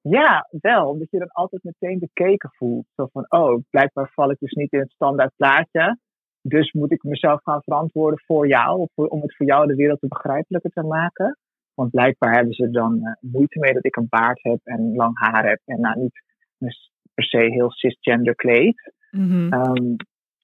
Ja, 0.00 0.48
wel. 0.60 0.88
Omdat 0.88 1.10
je 1.10 1.18
dan 1.18 1.30
altijd 1.32 1.62
meteen 1.62 1.98
bekeken 1.98 2.50
voelt. 2.52 2.86
Zo 2.96 3.08
van, 3.12 3.26
oh, 3.28 3.62
blijkbaar 3.70 4.10
val 4.14 4.30
ik 4.30 4.38
dus 4.38 4.52
niet 4.52 4.72
in 4.72 4.78
het 4.78 4.90
standaard 4.90 5.32
plaatje. 5.36 5.98
Dus 6.40 6.72
moet 6.72 6.92
ik 6.92 7.02
mezelf 7.02 7.40
gaan 7.42 7.62
verantwoorden 7.62 8.22
voor 8.26 8.48
jou. 8.48 8.78
Of 8.78 8.90
voor- 8.94 9.08
om 9.08 9.22
het 9.22 9.36
voor 9.36 9.46
jou 9.46 9.66
de 9.66 9.74
wereld 9.74 10.00
te 10.00 10.08
begrijpelijker 10.08 10.70
te 10.70 10.82
maken. 10.82 11.38
Want 11.74 11.90
blijkbaar 11.90 12.34
hebben 12.34 12.54
ze 12.54 12.70
dan 12.70 13.00
eh, 13.02 13.12
moeite 13.20 13.58
mee 13.58 13.72
dat 13.72 13.84
ik 13.84 13.96
een 13.96 14.08
baard 14.08 14.42
heb 14.42 14.60
en 14.64 14.94
lang 14.94 15.18
haar 15.18 15.48
heb. 15.48 15.60
En 15.64 15.80
nou 15.80 16.00
niet 16.00 16.22
dus 16.58 16.92
per 17.14 17.24
se 17.24 17.38
heel 17.38 17.70
cisgender 17.70 18.34
kleed. 18.34 18.92
Mhm. 19.10 19.52
Ehm, 19.52 19.94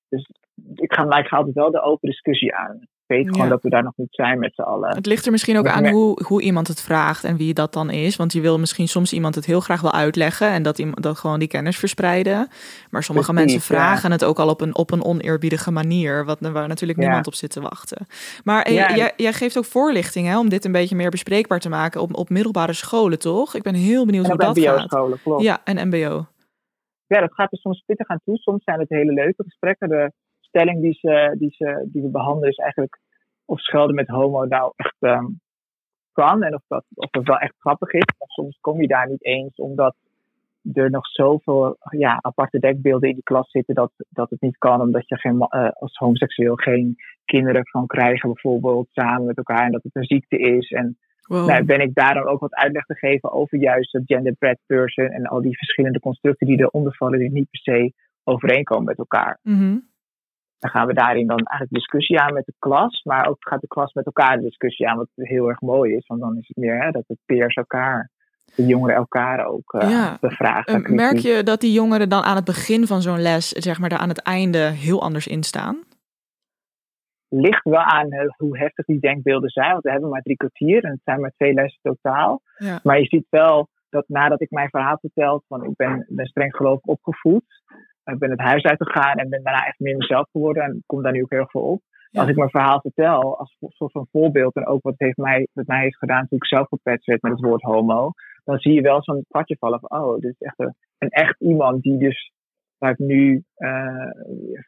dus 0.08 0.30
ik 0.74 0.92
ga, 0.92 1.18
ik 1.18 1.26
ga 1.26 1.36
altijd 1.36 1.54
wel 1.54 1.70
de 1.70 1.82
open 1.82 2.08
discussie 2.08 2.54
aan. 2.54 2.78
Ik 3.06 3.16
weet 3.16 3.30
gewoon 3.30 3.48
dat 3.48 3.62
we 3.62 3.68
daar 3.70 3.82
nog 3.82 3.96
niet 3.96 4.14
zijn 4.14 4.38
met 4.38 4.54
z'n 4.54 4.60
allen. 4.60 4.94
Het 4.94 5.06
ligt 5.06 5.24
er 5.26 5.30
misschien 5.32 5.58
ook 5.58 5.66
aan 5.68 5.86
hoe, 5.86 6.22
hoe 6.26 6.42
iemand 6.42 6.68
het 6.68 6.82
vraagt 6.82 7.24
en 7.24 7.36
wie 7.36 7.54
dat 7.54 7.72
dan 7.72 7.90
is. 7.90 8.16
Want 8.16 8.32
je 8.32 8.40
wil 8.40 8.58
misschien 8.58 8.88
soms 8.88 9.12
iemand 9.12 9.34
het 9.34 9.46
heel 9.46 9.60
graag 9.60 9.80
wel 9.80 9.92
uitleggen 9.92 10.48
en 10.48 10.62
dat, 10.62 10.78
iemand, 10.78 11.02
dat 11.02 11.18
gewoon 11.18 11.38
die 11.38 11.48
kennis 11.48 11.76
verspreiden. 11.78 12.48
Maar 12.90 13.02
sommige 13.02 13.32
Precies, 13.32 13.52
mensen 13.52 13.74
ja. 13.74 13.80
vragen 13.82 14.10
het 14.10 14.24
ook 14.24 14.38
al 14.38 14.48
op 14.48 14.60
een, 14.60 14.74
op 14.76 14.90
een 14.90 15.04
oneerbiedige 15.04 15.70
manier, 15.70 16.24
wat, 16.24 16.38
waar 16.40 16.68
natuurlijk 16.68 16.98
Ja. 16.98 17.04
niemand 17.04 17.26
op 17.26 17.34
zit 17.34 17.50
te 17.50 17.60
wachten. 17.60 18.06
Maar 18.44 18.62
eh, 18.62 18.74
jij, 18.74 19.12
jij 19.16 19.32
geeft 19.32 19.58
ook 19.58 19.64
voorlichting 19.64 20.26
hè, 20.26 20.38
om 20.38 20.48
dit 20.48 20.64
een 20.64 20.72
beetje 20.72 20.96
meer 20.96 21.10
bespreekbaar 21.10 21.60
te 21.60 21.68
maken 21.68 22.00
op, 22.00 22.14
op 22.16 22.28
middelbare 22.28 22.72
scholen, 22.72 23.18
toch? 23.18 23.54
Ik 23.54 23.62
ben 23.62 23.74
heel 23.74 24.06
benieuwd 24.06 24.24
En 24.24 24.30
hoe 24.30 24.40
dat 24.40 24.58
gaat. 24.58 24.76
mbo-scholen, 24.76 25.18
klopt. 25.22 25.42
Ja, 25.42 25.60
en 25.64 25.88
mbo. 25.88 26.26
Ja, 27.14 27.20
dat 27.20 27.34
gaat 27.34 27.52
er 27.52 27.58
soms 27.58 27.82
pittig 27.86 28.08
aan 28.08 28.20
toe. 28.24 28.36
Soms 28.36 28.64
zijn 28.64 28.80
het 28.80 28.88
hele 28.88 29.12
leuke 29.12 29.42
gesprekken. 29.42 29.88
De 29.88 30.12
stelling 30.40 30.80
die, 30.80 30.92
ze, 30.92 31.34
die, 31.38 31.50
ze, 31.50 31.88
die 31.92 32.02
we 32.02 32.08
behandelen 32.08 32.50
is 32.50 32.56
eigenlijk 32.56 33.00
of 33.44 33.60
schelden 33.60 33.94
met 33.94 34.08
homo 34.08 34.44
nou 34.44 34.72
echt 34.76 34.96
ehm, 35.00 35.26
kan. 36.12 36.42
En 36.42 36.54
of 36.54 36.62
dat, 36.68 36.84
of 36.94 37.10
dat 37.10 37.24
wel 37.24 37.38
echt 37.38 37.54
grappig 37.58 37.92
is. 37.92 38.14
Maar 38.18 38.28
soms 38.28 38.58
kom 38.60 38.80
je 38.80 38.86
daar 38.86 39.08
niet 39.08 39.24
eens 39.24 39.56
omdat 39.56 39.96
er 40.72 40.90
nog 40.90 41.06
zoveel 41.06 41.76
ja, 41.98 42.18
aparte 42.20 42.58
dekbeelden 42.58 43.08
in 43.08 43.14
die 43.14 43.24
klas 43.24 43.50
zitten 43.50 43.74
dat, 43.74 43.92
dat 44.08 44.30
het 44.30 44.40
niet 44.40 44.58
kan. 44.58 44.80
Omdat 44.80 45.08
je 45.08 45.16
geen, 45.16 45.40
eh, 45.40 45.68
als 45.72 45.96
homoseksueel 45.96 46.54
geen 46.54 46.96
kinderen 47.24 47.62
kan 47.62 47.86
krijgen 47.86 48.32
bijvoorbeeld 48.32 48.88
samen 48.90 49.26
met 49.26 49.36
elkaar. 49.36 49.64
En 49.64 49.72
dat 49.72 49.82
het 49.82 49.96
een 49.96 50.04
ziekte 50.04 50.38
is. 50.38 50.70
En 50.70 50.98
Wow. 51.30 51.46
nou, 51.48 51.64
ben 51.64 51.80
ik 51.80 51.94
daar 51.94 52.14
dan 52.14 52.26
ook 52.26 52.40
wat 52.40 52.54
uitleg 52.54 52.84
te 52.84 52.94
geven 52.94 53.32
over 53.32 53.58
juist 53.58 53.92
het 53.92 54.02
genderbread 54.06 54.58
person 54.66 55.06
en 55.06 55.26
al 55.26 55.42
die 55.42 55.56
verschillende 55.56 56.00
constructen 56.00 56.46
die 56.46 56.58
eronder 56.60 56.94
vallen, 56.96 57.18
die 57.18 57.30
niet 57.30 57.50
per 57.50 57.60
se 57.60 57.92
overeenkomen 58.24 58.84
met 58.84 58.98
elkaar. 58.98 59.38
Mhm. 59.42 59.78
Dan 60.58 60.70
gaan 60.70 60.86
we 60.86 60.94
daarin 60.94 61.26
dan 61.26 61.38
eigenlijk 61.38 61.70
discussie 61.72 62.20
aan 62.20 62.32
met 62.34 62.44
de 62.46 62.54
klas, 62.58 63.02
maar 63.04 63.28
ook 63.28 63.36
gaat 63.38 63.60
de 63.60 63.66
klas 63.66 63.92
met 63.92 64.06
elkaar 64.06 64.36
de 64.36 64.42
discussie 64.42 64.88
aan, 64.88 64.96
wat 64.96 65.08
heel 65.14 65.48
erg 65.48 65.60
mooi 65.60 65.94
is, 65.94 66.06
want 66.06 66.20
dan 66.20 66.36
is 66.38 66.48
het 66.48 66.56
meer 66.56 66.82
hè, 66.82 66.90
dat 66.90 67.04
de 67.06 67.16
peers 67.26 67.54
elkaar, 67.54 68.10
de 68.54 68.66
jongeren 68.66 68.96
elkaar 68.96 69.46
ook 69.46 69.72
eh, 69.72 69.90
Ja. 69.90 70.16
bevragen. 70.20 70.94
Merk 70.94 71.18
je 71.18 71.42
dat 71.42 71.60
die 71.60 71.72
jongeren 71.72 72.08
dan 72.08 72.22
aan 72.22 72.36
het 72.36 72.44
begin 72.44 72.86
van 72.86 73.02
zo'n 73.02 73.20
les, 73.22 73.48
zeg 73.48 73.78
maar 73.78 73.88
daar 73.88 73.98
aan 73.98 74.08
het 74.08 74.22
einde, 74.22 74.58
heel 74.58 75.02
anders 75.02 75.26
in 75.26 75.42
staan? 75.42 75.78
Ligt 77.30 77.64
wel 77.64 77.80
aan 77.80 78.10
eh, 78.10 78.28
hoe 78.36 78.58
heftig 78.58 78.84
die 78.84 79.00
denkbeelden 79.00 79.50
zijn. 79.50 79.70
Want 79.70 79.82
we 79.82 79.90
hebben 79.90 80.10
maar 80.10 80.22
drie 80.22 80.36
kwartier 80.36 80.84
en 80.84 80.90
het 80.90 81.00
zijn 81.04 81.20
maar 81.20 81.32
twee 81.36 81.52
lessen 81.52 81.80
totaal. 81.82 82.40
Ja. 82.56 82.80
Maar 82.82 82.98
je 82.98 83.06
ziet 83.06 83.26
wel 83.30 83.68
dat 83.90 84.04
nadat 84.08 84.40
ik 84.40 84.50
mijn 84.50 84.68
verhaal 84.68 84.98
vertel, 85.00 85.42
van 85.48 85.64
ik 85.64 85.76
ben, 85.76 86.06
ben 86.08 86.26
streng 86.26 86.56
gelovig 86.56 86.84
opgevoed. 86.84 87.44
Ik 88.04 88.18
ben 88.18 88.30
het 88.30 88.40
huis 88.40 88.62
uitgegaan 88.62 89.16
en 89.16 89.28
ben 89.28 89.42
daarna 89.42 89.66
echt 89.66 89.78
meer 89.78 89.96
mezelf 89.96 90.28
geworden. 90.32 90.62
En 90.62 90.82
kom 90.86 91.02
daar 91.02 91.12
nu 91.12 91.22
ook 91.22 91.30
heel 91.30 91.38
erg 91.38 91.50
voor 91.50 91.70
op. 91.70 91.82
Ja. 92.10 92.20
Als 92.20 92.30
ik 92.30 92.36
mijn 92.36 92.50
verhaal 92.50 92.80
vertel, 92.80 93.38
als 93.38 93.56
soort 93.68 93.92
van 93.92 94.08
voorbeeld, 94.10 94.54
en 94.54 94.66
ook 94.66 94.82
wat 94.82 94.92
het 94.92 95.00
heeft 95.00 95.16
mij, 95.16 95.48
wat 95.52 95.66
mij 95.66 95.82
heeft 95.82 95.98
gedaan 95.98 96.28
toen 96.28 96.38
ik 96.38 96.46
zelf 96.46 96.68
gepetst 96.68 97.06
werd 97.06 97.22
met 97.22 97.32
het 97.32 97.40
woord 97.40 97.62
homo, 97.62 98.12
dan 98.44 98.58
zie 98.58 98.72
je 98.72 98.80
wel 98.80 99.02
zo'n 99.02 99.24
kwartje 99.28 99.56
vallen 99.58 99.80
van, 99.80 100.00
oh, 100.00 100.18
dit 100.18 100.30
is 100.38 100.46
echt 100.46 100.58
een, 100.58 100.74
een 100.98 101.08
echt 101.08 101.40
iemand 101.40 101.82
die 101.82 101.98
dus, 101.98 102.32
waar 102.80 102.90
ik 102.90 102.98
nu 102.98 103.44
eh, 103.54 103.70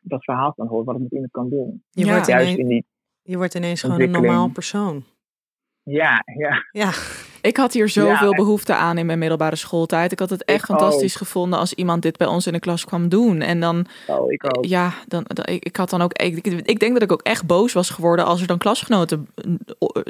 dat 0.03 0.25
verhaal 0.25 0.53
van 0.57 0.67
hoor, 0.67 0.85
wat 0.85 0.95
het 0.95 1.03
met 1.03 1.13
iemand 1.13 1.31
kan 1.33 1.49
doen. 1.49 1.83
Je, 1.91 2.05
Ja. 2.05 2.13
wordt, 2.13 2.27
Juist 2.27 2.45
ineens, 2.45 2.59
in 2.61 2.69
die, 2.69 2.85
je 3.23 3.37
wordt 3.37 3.55
ineens 3.55 3.81
gewoon 3.81 4.01
een 4.01 4.11
normaal 4.11 4.49
persoon. 4.49 5.05
ja, 5.83 6.23
ja. 6.39 6.65
Ja, 6.73 6.91
Ik 7.43 7.57
had 7.57 7.73
hier 7.73 7.89
zoveel 7.89 8.31
Ja. 8.31 8.37
behoefte 8.37 8.75
aan 8.75 8.99
in 8.99 9.07
mijn 9.07 9.19
middelbare 9.19 9.57
schooltijd. 9.57 10.13
Ik 10.13 10.19
had 10.19 10.31
het 10.31 10.45
echt 10.45 10.59
Ik 10.59 10.65
fantastisch 10.65 11.13
ook. 11.13 11.19
gevonden 11.19 11.59
als 11.59 11.75
iemand 11.75 12.03
dit 12.03 12.17
bij 12.17 12.27
ons 12.27 12.47
in 12.47 12.53
de 12.53 12.59
klas 12.59 12.85
kwam 12.85 13.09
doen. 13.09 13.41
En 13.41 13.61
dan, 13.61 13.87
Oh, 14.07 14.33
ik 14.33 14.57
ook. 14.57 14.65
ja, 14.65 14.93
dan, 15.09 15.25
dan- 15.27 15.47
ik, 15.55 15.65
ik 15.65 15.77
had 15.77 15.91
dan 15.91 16.01
ook, 16.03 16.13
ik, 16.13 16.37
ik, 16.47 16.47
ik 16.47 16.79
denk 16.81 16.93
dat 16.93 17.03
ik 17.03 17.13
ook 17.13 17.23
echt 17.23 17.47
boos 17.47 17.73
was 17.73 17.91
geworden 17.91 18.25
als 18.25 18.41
er 18.41 18.47
dan 18.47 18.59
klasgenoten 18.59 19.29
mm, 19.47 19.59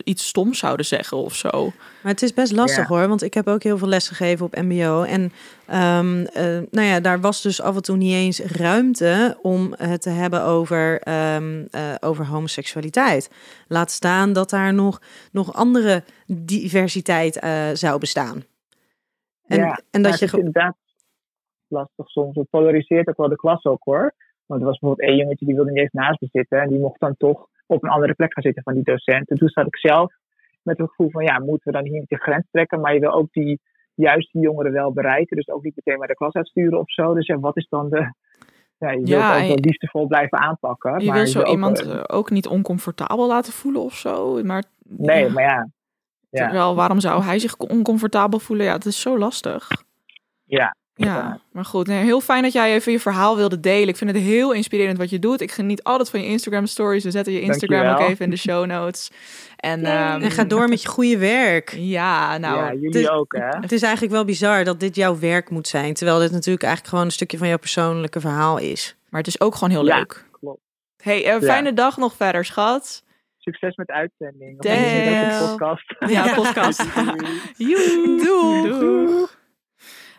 iets 0.05 0.27
stoms 0.27 0.59
zouden 0.59 0.87
zeggen 0.87 1.17
of 1.17 1.35
zo. 1.35 1.73
maar 2.03 2.13
het 2.13 2.23
is 2.23 2.35
best 2.35 2.53
lastig 2.53 2.89
Ja. 2.89 2.97
hoor, 2.97 3.09
want 3.09 3.23
ik 3.23 3.35
heb 3.35 3.47
ook 3.49 3.63
heel 3.63 3.79
veel 3.79 3.89
les 3.89 4.09
gegeven 4.09 4.47
op 4.47 4.57
MBO. 4.57 5.03
En 5.03 5.33
ehm, 5.67 6.25
eh, 6.25 6.45
nou 6.71 6.87
ja, 6.87 7.01
daar 7.01 7.21
was 7.21 7.43
dus 7.43 7.63
af 7.63 7.77
en 7.77 7.83
toe 7.83 7.97
niet 7.97 8.15
eens 8.15 8.41
ruimte 8.41 9.39
om 9.43 9.75
het 9.77 10.03
te 10.03 10.11
hebben 10.11 10.43
over, 10.43 11.01
ehm, 11.01 11.65
eh, 11.71 11.95
over 12.01 12.27
homoseksualiteit. 12.27 13.31
Laat 13.69 13.91
staan 13.91 14.33
dat 14.33 14.51
daar 14.51 14.75
nog, 14.75 15.01
nog 15.33 15.55
andere 15.55 16.03
diversiteit 16.27 17.39
eh, 17.39 17.69
zou 17.73 17.99
bestaan. 17.99 18.43
En, 19.47 19.59
ja. 19.59 19.81
en 19.91 20.03
dat 20.03 20.19
je. 20.19 20.25
het 20.25 20.35
is 20.35 20.39
inderdaad 20.39 20.77
lastig 21.69 22.09
soms. 22.09 22.37
Het 22.37 22.51
polariseert 22.51 23.09
ook 23.09 23.17
wel 23.17 23.29
de 23.29 23.37
klas 23.37 23.65
ook 23.65 23.83
hoor. 23.85 24.15
Want 24.47 24.61
er 24.61 24.67
was 24.67 24.79
bijvoorbeeld 24.79 25.09
één 25.09 25.19
jongetje 25.19 25.47
die 25.47 25.55
wilde 25.55 25.71
niet 25.71 25.81
eens 25.81 25.93
naast 25.93 26.21
me 26.21 26.29
zitten. 26.33 26.61
En 26.61 26.69
die 26.69 26.79
mocht 26.79 27.01
dan 27.01 27.17
toch 27.17 27.47
op 27.67 27.83
een 27.83 27.91
andere 27.91 28.15
plek 28.15 28.33
gaan 28.33 28.43
zitten 28.43 28.63
van 28.63 28.75
die 28.75 28.85
docent. 28.85 29.31
En 29.31 29.37
toen 29.37 29.49
zat 29.49 29.67
ik 29.67 29.77
zelf 29.77 30.15
met 30.63 30.79
het 30.79 30.89
gevoel 30.89 31.11
van 31.11 31.25
ja, 31.25 31.39
moeten 31.39 31.73
we 31.73 31.79
dan 31.79 31.87
hier 31.87 31.99
niet 31.99 32.09
de 32.09 32.17
grens 32.17 32.47
trekken? 32.51 32.81
Maar 32.81 32.95
je 32.95 33.01
wil 33.01 33.13
ook 33.13 33.33
die, 33.33 33.61
juist 33.95 34.33
die 34.33 34.43
jongeren 34.43 34.73
wel 34.73 34.93
bereiken. 34.93 35.37
Dus 35.37 35.49
ook 35.49 35.63
niet 35.63 35.77
meteen 35.77 35.99
maar 35.99 36.09
de 36.09 36.15
klas 36.15 36.35
uitsturen 36.35 36.79
of 36.79 36.91
zo. 36.91 37.15
Dus 37.15 37.27
ja, 37.27 37.39
wat 37.39 37.57
is 37.57 37.67
dan 37.69 37.89
de... 37.91 38.13
Ja, 38.79 38.91
je 38.91 39.07
Ja, 39.07 39.29
wilt 39.31 39.41
ook 39.43 39.47
wel 39.49 39.57
liefdevol 39.61 40.07
blijven 40.07 40.39
aanpakken. 40.39 41.01
Je 41.01 41.07
maar 41.07 41.17
wil 41.17 41.27
zo 41.27 41.43
iemand 41.45 41.81
wel- 41.81 42.05
eh, 42.05 42.17
ook 42.17 42.31
niet 42.31 42.47
oncomfortabel 42.47 43.27
laten 43.27 43.53
voelen 43.53 43.83
of 43.83 43.95
zo. 43.95 44.43
Maar, 44.43 44.65
Nee, 44.89 45.25
ja, 45.25 45.33
maar 45.33 45.43
ja. 45.43 45.69
Ja, 46.31 46.45
Terwijl, 46.45 46.75
waarom 46.75 47.01
zou 47.01 47.23
hij 47.23 47.39
zich 47.39 47.57
oncomfortabel 47.57 48.39
voelen? 48.39 48.67
Ja, 48.67 48.73
het 48.73 48.85
is 48.85 49.01
zo 49.01 49.19
lastig. 49.19 49.69
ja. 50.45 50.75
Ja, 50.95 51.41
maar 51.53 51.65
goed. 51.65 51.87
Nee, 51.87 52.05
heel 52.05 52.21
fijn 52.21 52.43
dat 52.43 52.53
jij 52.53 52.75
even 52.75 52.93
je 52.93 53.01
verhaal 53.01 53.37
wilde 53.37 53.61
delen. 53.61 53.89
Ik 53.89 53.97
vind 53.97 54.11
het 54.11 54.19
heel 54.23 54.53
inspirerend 54.53 54.99
wat 54.99 55.11
je 55.11 55.19
doet. 55.19 55.41
Ik 55.41 55.53
geniet 55.53 55.83
altijd 55.83 56.11
van 56.11 56.21
je 56.21 56.27
Instagram 56.27 56.67
stories. 56.67 57.05
We 57.05 57.11
zetten 57.11 57.33
je 57.33 57.41
Instagram 57.41 57.87
ook 57.95 58.09
even 58.09 58.25
in 58.25 58.31
de 58.31 58.37
show 58.37 58.67
notes. 58.67 59.11
En, 59.57 59.85
ehm, 59.85 60.21
en 60.23 60.31
ga 60.31 60.45
door 60.45 60.69
met 60.69 60.83
je 60.83 60.89
goede 60.89 61.19
werk. 61.19 61.75
Ja, 61.79 62.39
nou, 62.39 62.57
ja, 62.57 62.73
jullie 62.73 62.91
dus- 62.91 63.09
ook 63.09 63.33
hè. 63.37 63.59
Het 63.61 63.73
is 63.73 63.83
eigenlijk 63.83 64.13
wel 64.13 64.25
bizar 64.25 64.65
dat 64.65 64.81
dit 64.81 64.97
jouw 64.97 65.19
werk 65.19 65.51
moet 65.51 65.69
zijn. 65.69 65.95
Terwijl 65.95 66.19
dit 66.19 66.31
natuurlijk 66.31 66.63
eigenlijk 66.65 66.89
gewoon 66.95 67.05
een 67.05 67.17
stukje 67.17 67.39
van 67.39 67.49
jouw 67.49 67.59
persoonlijke 67.59 68.21
verhaal 68.21 68.59
is. 68.59 68.97
maar 69.11 69.21
het 69.21 69.29
is 69.35 69.41
ook 69.41 69.55
gewoon 69.55 69.71
heel 69.71 69.87
Ja. 69.87 69.97
leuk. 69.97 70.25
Klopt. 70.41 70.61
Hey, 71.03 71.25
eh, 71.27 71.41
fijne 71.43 71.73
dag 71.73 71.97
nog 71.97 72.15
verder, 72.17 72.45
schat. 72.45 73.03
Succes 73.39 73.77
met 73.77 73.87
de 73.87 73.93
uitzending. 73.93 74.59
Of 74.59 74.65
met 74.65 75.39
de 75.41 75.47
podcast. 75.49 75.95
Ja, 75.99 76.35
podcast. 76.35 76.85
Joe. 77.57 78.21
Doeg. 78.25 78.79
Doeg. 78.81 79.41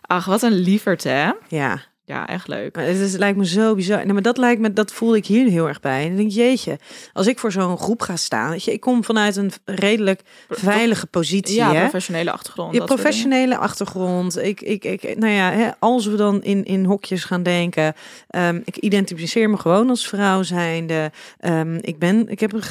Ach, 0.07 0.25
wat 0.25 0.41
een 0.41 0.51
lieverd, 0.59 1.03
hè? 1.03 1.31
Ja, 1.47 1.81
Ja, 2.05 2.27
echt 2.27 2.47
leuk. 2.47 2.75
maar 2.75 2.85
het, 2.85 2.97
is, 2.97 3.11
het 3.11 3.19
lijkt 3.19 3.37
me 3.37 3.45
zo 3.45 3.75
bizar. 3.75 3.97
Nee, 4.05 4.13
maar 4.13 4.21
dat 4.21 4.37
lijkt 4.37 4.61
me, 4.61 4.73
dat 4.73 4.91
voel 4.93 5.15
ik 5.15 5.25
hier 5.25 5.47
heel 5.49 5.67
erg 5.67 5.79
bij. 5.79 6.01
En 6.01 6.07
dan 6.07 6.15
denk 6.17 6.29
ik, 6.29 6.35
jeetje, 6.35 6.79
als 7.13 7.27
ik 7.27 7.39
voor 7.39 7.51
zo'n 7.51 7.77
groep 7.77 8.01
ga 8.01 8.15
staan, 8.15 8.49
weet 8.49 8.63
je, 8.63 8.71
ik 8.73 8.79
kom 8.81 9.03
vanuit 9.03 9.35
een 9.35 9.51
redelijk 9.65 10.21
veilige 10.49 11.07
positie. 11.07 11.55
Ja, 11.55 11.73
hè? 11.73 11.79
professionele 11.81 12.31
achtergrond. 12.31 12.73
Je 12.73 12.83
professionele 12.83 13.57
achtergrond. 13.57 14.37
Ik, 14.37 14.61
ik, 14.61 14.83
ik, 14.85 15.17
nou 15.17 15.33
ja, 15.33 15.51
hè, 15.51 15.69
als 15.79 16.05
we 16.05 16.15
dan 16.15 16.43
in, 16.43 16.63
in 16.63 16.85
hokjes 16.85 17.23
gaan 17.23 17.43
denken. 17.43 17.93
ehm, 18.27 18.61
ik 18.65 18.77
identificeer 18.77 19.49
me 19.49 19.57
gewoon 19.57 19.89
als 19.89 20.07
vrouw 20.07 20.43
zijnde. 20.43 21.11
Ehm, 21.37 21.77
ik, 21.81 21.99
ben, 21.99 22.29
ik, 22.29 22.39
heb 22.39 22.53
een, 22.53 22.61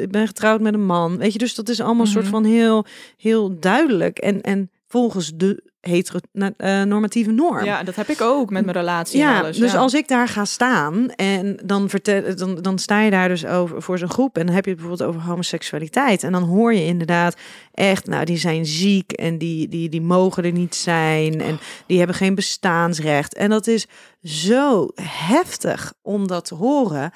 ik 0.00 0.10
ben 0.10 0.26
getrouwd 0.26 0.60
met 0.60 0.74
een 0.74 0.86
man. 0.86 1.16
Weet 1.18 1.32
je, 1.32 1.38
dus 1.38 1.54
dat 1.54 1.68
is 1.68 1.80
allemaal 1.80 2.06
soort 2.06 2.24
Mhm. 2.24 2.32
van 2.32 2.44
heel, 2.44 2.84
heel 3.16 3.60
duidelijk. 3.60 4.18
En, 4.18 4.40
en 4.40 4.70
volgens 4.88 5.32
de 5.34 5.70
heteronormatieve 5.82 7.30
norm. 7.30 7.64
Ja, 7.64 7.82
dat 7.82 7.94
heb 7.94 8.08
ik 8.08 8.20
ook 8.20 8.50
met 8.50 8.64
mijn 8.64 8.76
relatie 8.76 9.18
Ja, 9.18 9.34
en 9.36 9.42
alles. 9.42 9.56
dus 9.58 9.72
ja. 9.72 9.78
als 9.78 9.94
ik 9.94 10.08
daar 10.08 10.28
ga 10.28 10.44
staan 10.44 11.10
en 11.10 11.58
dan, 11.64 11.88
vertel, 11.88 12.36
dan, 12.36 12.54
dan 12.54 12.78
sta 12.78 13.00
je 13.00 13.10
daar 13.10 13.28
dus 13.28 13.46
over 13.46 13.82
voor 13.82 13.98
zo'n 13.98 14.10
groep 14.10 14.38
en 14.38 14.46
dan 14.46 14.54
heb 14.54 14.64
je 14.64 14.70
het 14.70 14.80
bijvoorbeeld 14.80 15.10
over 15.10 15.28
homoseksualiteit 15.28 16.22
en 16.22 16.32
dan 16.32 16.42
hoor 16.42 16.74
je 16.74 16.84
inderdaad 16.84 17.36
echt, 17.74 18.06
nou 18.06 18.24
die 18.24 18.36
zijn 18.36 18.66
ziek 18.66 19.12
en 19.12 19.38
die, 19.38 19.68
die, 19.68 19.88
die 19.88 20.02
mogen 20.02 20.44
er 20.44 20.52
niet 20.52 20.74
zijn 20.74 21.40
en 21.40 21.58
die 21.86 21.98
hebben 21.98 22.16
geen 22.16 22.34
bestaansrecht 22.34 23.34
en 23.34 23.50
dat 23.50 23.66
is 23.66 23.86
zo 24.22 24.88
heftig 25.02 25.92
om 26.02 26.26
dat 26.26 26.44
te 26.44 26.54
horen. 26.54 27.12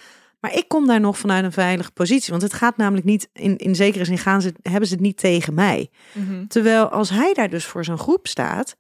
Maar 0.47 0.57
ik 0.57 0.69
kom 0.69 0.87
daar 0.87 1.01
nog 1.01 1.19
vanuit 1.19 1.45
een 1.45 1.53
veilige 1.53 1.91
positie, 1.91 2.31
want 2.31 2.43
het 2.43 2.53
gaat 2.53 2.77
namelijk 2.77 3.07
niet 3.07 3.29
in, 3.33 3.57
in 3.57 3.75
zekere 3.75 4.05
zin 4.05 4.19
gaan 4.19 4.43
ze 4.43 4.53
hebben 4.63 4.89
ze 4.89 4.95
het 4.95 5.03
niet 5.03 5.17
tegen 5.17 5.55
mij. 5.55 5.91
Mhm. 6.13 6.47
Terwijl 6.47 6.89
als 6.89 7.11
hij 7.11 7.33
daar 7.35 7.51
dus 7.51 7.65
voor 7.65 7.85
zo'n 7.85 7.99
groep 7.99 8.27
staat, 8.27 8.77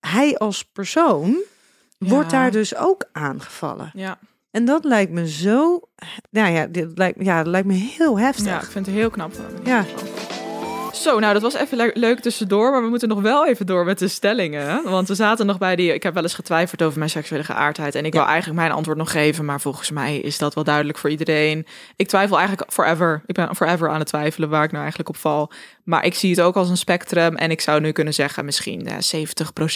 hij 0.00 0.38
als 0.38 0.64
persoon 0.64 1.36
wordt 1.98 2.30
daar 2.30 2.50
dus 2.50 2.76
ook 2.76 3.08
aangevallen. 3.12 3.90
Ja. 3.94 4.18
En 4.50 4.64
dat 4.64 4.84
lijkt 4.84 5.12
me 5.12 5.28
zo, 5.28 5.80
nou 6.30 6.52
ja, 6.52 6.66
dit 6.66 6.98
lijkt, 6.98 7.24
ja, 7.24 7.36
dat 7.36 7.52
lijkt 7.52 7.66
me 7.66 7.74
heel 7.74 8.18
heftig. 8.18 8.46
ja, 8.46 8.60
ik 8.60 8.70
vind 8.70 8.86
het 8.86 8.94
heel 8.94 9.10
knap. 9.10 9.32
Ja. 9.64 9.84
Zo, 10.92 11.18
nou 11.18 11.32
dat 11.32 11.42
was 11.42 11.54
even 11.54 11.76
le- 11.76 11.90
leuk 11.94 12.20
tussendoor, 12.20 12.70
maar 12.70 12.82
we 12.82 12.88
moeten 12.88 13.08
nog 13.08 13.20
wel 13.20 13.46
even 13.46 13.66
door 13.66 13.84
met 13.84 13.98
de 13.98 14.08
stellingen. 14.08 14.82
Want 14.84 15.08
we 15.08 15.14
zaten 15.14 15.46
nog 15.46 15.58
bij 15.58 15.76
die, 15.76 15.94
ik 15.94 16.02
heb 16.02 16.14
wel 16.14 16.22
eens 16.22 16.34
getwijfeld 16.34 16.82
over 16.82 16.98
mijn 16.98 17.10
seksuele 17.10 17.44
geaardheid 17.44 17.94
en 17.94 18.04
ik 18.04 18.12
wil 18.12 18.24
eigenlijk 18.24 18.60
mijn 18.60 18.72
antwoord 18.72 18.98
nog 18.98 19.10
geven, 19.10 19.44
maar 19.44 19.60
volgens 19.60 19.90
mij 19.90 20.18
is 20.18 20.38
dat 20.38 20.54
wel 20.54 20.64
duidelijk 20.64 20.98
voor 20.98 21.10
iedereen. 21.10 21.66
Ik 21.96 22.08
twijfel 22.08 22.38
eigenlijk 22.38 22.72
forever. 22.72 23.22
Ik 23.26 23.34
ben 23.34 23.56
forever 23.56 23.88
aan 23.88 23.98
het 23.98 24.08
twijfelen 24.08 24.48
waar 24.48 24.62
ik 24.64 24.70
nou 24.70 24.80
eigenlijk 24.82 25.08
op 25.08 25.16
val. 25.16 25.50
Maar 25.90 26.04
ik 26.04 26.14
zie 26.14 26.30
het 26.30 26.40
ook 26.40 26.56
als 26.56 26.68
een 26.68 26.76
spectrum 26.76 27.36
en 27.36 27.50
ik 27.50 27.60
zou 27.60 27.80
nu 27.80 27.92
kunnen 27.92 28.14
zeggen 28.14 28.44
misschien 28.44 28.86
eh, 28.86 28.96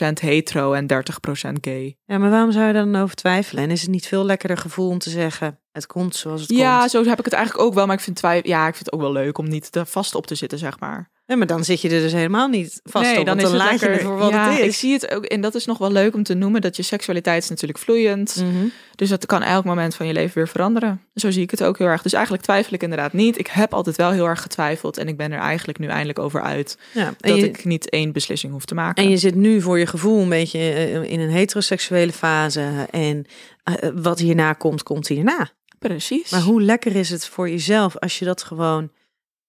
70% 0.09 0.13
hetero 0.21 0.73
en 0.73 0.87
30% 0.93 1.53
gay. 1.61 1.97
Ja, 2.05 2.19
maar 2.19 2.31
waarom 2.31 2.53
zou 2.53 2.67
je 2.67 2.73
daar 2.73 2.85
dan 2.85 3.03
over 3.03 3.15
twijfelen? 3.15 3.63
En 3.63 3.71
is 3.71 3.81
het 3.81 3.91
niet 3.91 4.07
veel 4.07 4.25
lekkerder 4.25 4.59
gevoel 4.59 4.89
om 4.89 4.99
te 4.99 5.11
zeggen, 5.11 5.61
het 5.73 5.87
komt 5.87 6.17
zoals 6.17 6.41
het 6.41 6.51
Ja, 6.51 6.79
komt? 6.79 6.91
zo 6.91 7.05
heb 7.05 7.19
ik 7.19 7.25
het 7.25 7.35
eigenlijk 7.35 7.67
ook 7.67 7.75
wel, 7.75 7.87
maar 7.87 7.97
ik 7.97 8.03
vind, 8.03 8.17
twijf 8.17 8.47
ja, 8.47 8.67
ik 8.67 8.75
vind 8.75 8.85
het 8.85 8.95
ook 8.95 9.01
wel 9.01 9.13
leuk 9.13 9.39
om 9.39 9.49
niet 9.49 9.77
er 9.77 9.87
vast 9.87 10.15
op 10.15 10.27
te 10.27 10.35
zitten, 10.35 10.59
zeg 10.59 10.81
maar. 10.81 11.11
Nee, 11.27 11.37
maar 11.37 11.47
dan 11.47 11.65
zit 11.65 11.81
je 11.81 11.89
er 11.89 12.01
dus 12.01 12.13
helemaal 12.13 12.49
niet 12.49 12.81
vast 12.85 13.05
nee, 13.11 13.19
op, 13.19 13.27
dan 13.27 13.37
is 13.37 13.43
dan 13.43 13.53
het 13.53 13.61
laat 13.61 13.81
je 13.81 13.87
lekker, 13.87 13.93
het 13.93 14.03
voor 14.03 14.19
wat 14.19 14.31
ja, 14.31 14.51
het 14.51 14.59
is. 14.59 14.67
Ik 14.67 14.75
zie 14.75 14.93
het 14.93 15.11
ook, 15.11 15.25
en 15.25 15.41
dat 15.41 15.55
is 15.55 15.65
nog 15.67 15.79
wel 15.79 15.93
leuk 15.93 16.15
om 16.15 16.23
te 16.23 16.35
noemen, 16.35 16.61
dat 16.61 16.77
je 16.77 16.83
seksualiteit 16.83 17.43
is 17.43 17.49
natuurlijk 17.49 17.79
vloeiend. 17.79 18.37
Mhm. 18.37 18.67
Dus 18.95 19.09
dat 19.09 19.27
kan 19.27 19.43
elk 19.43 19.65
moment 19.65 19.95
van 19.95 20.07
je 20.07 20.13
leven 20.13 20.35
weer 20.35 20.49
veranderen. 20.49 21.01
Zo 21.15 21.31
zie 21.31 21.43
ik 21.43 21.51
het 21.51 21.65
ook 21.65 21.79
heel 21.79 21.87
erg. 21.87 22.03
Dus 22.03 22.13
eigenlijk 22.13 22.45
twijfel 22.45 22.75
ik 22.75 22.83
inderdaad 22.83 23.13
niet. 23.13 23.39
Ik 23.39 23.47
heb 23.47 23.75
altijd 23.75 23.97
wel 23.97 24.11
heel 24.11 24.27
erg 24.27 24.43
getwijfeld 24.43 24.99
en 24.99 25.09
ik 25.09 25.17
ben 25.17 25.33
er 25.33 25.39
eigenlijk 25.39 25.79
nu 25.79 25.87
eindelijk 25.87 26.19
over 26.19 26.43
uit 26.43 26.79
Ja, 26.93 27.15
dat 27.19 27.37
je- 27.37 27.45
ik 27.49 27.65
niet 27.65 27.91
één 27.91 28.13
beslissing 28.13 28.53
hoef 28.53 28.65
te 28.65 28.75
maken. 28.75 29.05
En 29.05 29.11
je 29.11 29.17
zit 29.17 29.35
nu 29.35 29.61
voor 29.61 29.79
je 29.79 29.87
gevoel 29.87 30.23
een 30.23 30.29
beetje 30.29 30.59
eh, 30.59 31.03
in 31.03 31.21
een 31.21 31.31
heteroseksuele 31.31 32.13
fase. 32.13 32.87
En 32.91 33.25
eh, 33.65 33.75
wat 33.95 34.19
hierna 34.19 34.53
komt, 34.53 34.83
komt 34.83 35.09
hierna. 35.09 35.51
Precies. 35.79 36.31
Maar 36.31 36.41
hoe 36.41 36.63
lekker 36.63 36.97
is 36.97 37.11
het 37.11 37.27
voor 37.27 37.51
jezelf 37.51 37.97
als 37.99 38.19
je 38.19 38.25
dat 38.25 38.43
gewoon 38.43 38.91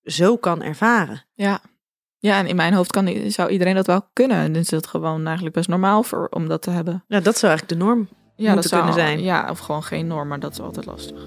zo 0.05 0.37
kan 0.37 0.61
ervaren? 0.61 1.23
Ja. 1.33 1.59
Ja, 2.17 2.39
en 2.39 2.47
in 2.47 2.55
mijn 2.55 2.73
hoofd 2.73 2.91
kan, 2.91 3.09
zou 3.27 3.49
iedereen 3.49 3.75
dat 3.75 3.87
wel 3.87 4.01
kunnen. 4.13 4.37
En 4.37 4.55
is 4.55 4.69
dat 4.69 4.87
gewoon 4.87 5.25
eigenlijk 5.25 5.55
best 5.55 5.67
normaal 5.67 6.03
voor, 6.03 6.27
om 6.29 6.47
dat 6.47 6.61
te 6.61 6.69
hebben. 6.69 7.03
Ja, 7.07 7.19
dat 7.19 7.37
zou 7.37 7.51
eigenlijk 7.51 7.79
de 7.79 7.85
norm 7.85 7.99
Ja, 7.99 8.53
moeten 8.53 8.55
dat 8.55 8.65
zou, 8.65 8.83
kunnen 8.83 9.07
zijn. 9.07 9.21
Ja, 9.21 9.49
of 9.49 9.59
gewoon 9.59 9.83
geen 9.83 10.07
norm, 10.07 10.27
maar 10.27 10.39
dat 10.39 10.51
is 10.51 10.59
altijd 10.59 10.85
lastig. 10.85 11.17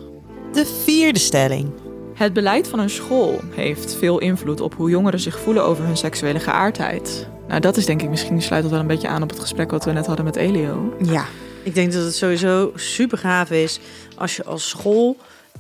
De 0.53 0.67
vierde 0.85 1.19
stelling. 1.19 1.73
Het 2.15 2.33
beleid 2.33 2.69
van 2.69 2.79
een 2.79 2.91
school 2.91 3.41
heeft 3.55 3.95
veel 3.95 4.19
invloed 4.19 4.61
op 4.61 4.75
hoe 4.75 4.91
jongeren 4.91 5.21
zich 5.21 5.39
voelen 5.39 5.65
over 5.65 5.85
hun 5.85 5.97
seksuele 5.97 6.41
geaardheid. 6.41 7.29
Nou, 7.49 7.61
dat 7.61 7.77
is 7.77 7.87
denk 7.87 8.03
ik 8.03 8.09
misschien, 8.09 8.43
sluit 8.43 8.63
dat 8.63 8.71
wel 8.71 8.81
een 8.81 8.87
beetje 8.87 9.09
aan 9.09 9.23
op 9.23 9.31
het 9.31 9.41
gesprek 9.41 9.71
wat 9.71 9.85
we 9.85 9.93
net 9.93 10.07
hadden 10.07 10.25
met 10.25 10.37
Elio. 10.37 10.95
Ja, 11.03 11.25
ik 11.63 11.75
denk 11.75 11.93
dat 11.93 12.05
het 12.05 12.15
sowieso 12.15 12.73
super 12.75 13.19
gaaf 13.19 13.51
is 13.51 13.81
als 14.17 14.37
je 14.37 14.45
als 14.45 14.69
school 14.69 15.17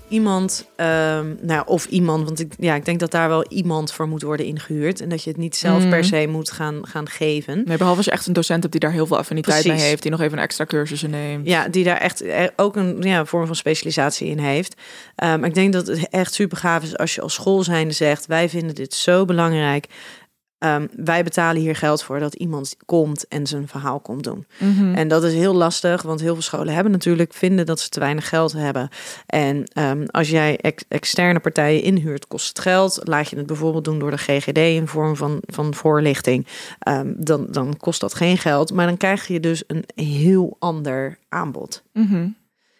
iemand, 0.09 0.66
ehm, 0.76 1.34
nou 1.40 1.62
of 1.66 1.86
iemand, 1.86 2.24
want 2.24 2.40
ik, 2.40 2.52
ja, 2.59 2.74
ik 2.74 2.84
denk 2.84 3.00
dat 3.00 3.11
daar 3.11 3.28
wel 3.28 3.44
iemand 3.48 3.92
voor 3.92 4.09
moet 4.09 4.22
worden 4.22 4.46
ingehuurd 4.46 5.00
en 5.00 5.09
dat 5.09 5.22
je 5.22 5.30
het 5.30 5.38
niet 5.38 5.56
zelf 5.56 5.80
Mhm. 5.80 5.88
per 5.90 6.04
se 6.04 6.26
moet 6.30 6.50
gaan, 6.50 6.80
gaan 6.86 7.09
geven. 7.09 7.62
Nee, 7.64 7.76
behalve 7.76 7.96
als 7.96 8.04
je 8.06 8.11
echt 8.12 8.26
een 8.26 8.32
docent 8.32 8.61
hebt 8.61 8.72
die 8.72 8.80
daar 8.80 8.92
heel 8.92 9.06
veel 9.06 9.18
affiniteit 9.18 9.56
mee 9.64 9.72
Precies. 9.72 9.88
heeft, 9.88 10.02
die 10.02 10.11
nog 10.11 10.20
even 10.20 10.38
een 10.38 10.44
extra 10.44 10.64
cursussen 10.64 11.11
neemt. 11.11 11.46
Ja, 11.46 11.68
die 11.68 11.84
daar 11.84 11.96
echt 11.96 12.20
eh, 12.20 12.44
ook 12.56 12.76
een 12.76 12.96
ja, 13.02 13.24
vorm 13.24 13.46
van 13.46 13.56
specialisatie 13.56 14.28
in 14.28 14.38
heeft. 14.38 14.80
Um, 15.24 15.44
ik 15.44 15.54
denk 15.54 15.72
dat 15.72 15.86
het 15.86 16.09
echt 16.09 16.34
super 16.34 16.56
gaaf 16.56 16.82
is 16.82 16.96
als 16.96 17.14
je 17.14 17.20
als 17.20 17.34
school 17.34 17.62
zijnde 17.62 17.94
zegt: 17.94 18.26
wij 18.26 18.48
vinden 18.48 18.74
dit 18.74 18.94
zo 18.94 19.24
belangrijk. 19.24 19.86
Ehm, 20.59 20.86
wij 20.96 21.24
betalen 21.24 21.62
hier 21.62 21.76
geld 21.76 22.02
voor 22.02 22.18
dat 22.18 22.34
iemand 22.34 22.76
komt 22.84 23.28
en 23.28 23.46
zijn 23.46 23.68
verhaal 23.68 24.00
komt 24.00 24.24
doen. 24.24 24.46
Mhm. 24.59 24.94
En 24.94 25.09
dat 25.09 25.24
is 25.24 25.32
heel 25.32 25.54
lastig, 25.54 26.02
want 26.02 26.20
heel 26.20 26.32
veel 26.34 26.42
scholen 26.42 26.74
hebben 26.74 26.92
natuurlijk 26.92 27.32
vinden 27.32 27.66
dat 27.66 27.80
ze 27.80 27.88
te 27.88 28.00
weinig 28.00 28.28
geld 28.28 28.52
hebben. 28.52 28.88
En 29.26 29.64
ehm, 29.72 30.04
als 30.11 30.30
jij 30.30 30.56
ex- 30.56 30.84
externe 30.88 31.40
partijen 31.40 31.82
inhuurt, 31.82 32.26
kost 32.26 32.48
het 32.48 32.59
geld. 32.59 33.00
Laat 33.02 33.30
je 33.30 33.36
het 33.36 33.46
bijvoorbeeld 33.46 33.84
doen 33.84 33.98
door 33.98 34.11
de 34.11 34.18
GGD 34.18 34.59
in 34.59 34.86
vorm 34.86 35.16
van, 35.16 35.42
van 35.46 35.74
voorlichting, 35.74 36.46
ehm, 36.78 37.12
dan, 37.16 37.46
dan 37.50 37.76
kost 37.76 38.00
dat 38.00 38.14
geen 38.14 38.38
geld. 38.38 38.72
Maar 38.72 38.86
dan 38.86 38.96
krijg 38.96 39.26
je 39.26 39.40
dus 39.40 39.62
een 39.66 39.84
heel 39.94 40.56
ander 40.59 41.18
aanbod. 41.28 41.82
Mhm. 41.92 42.28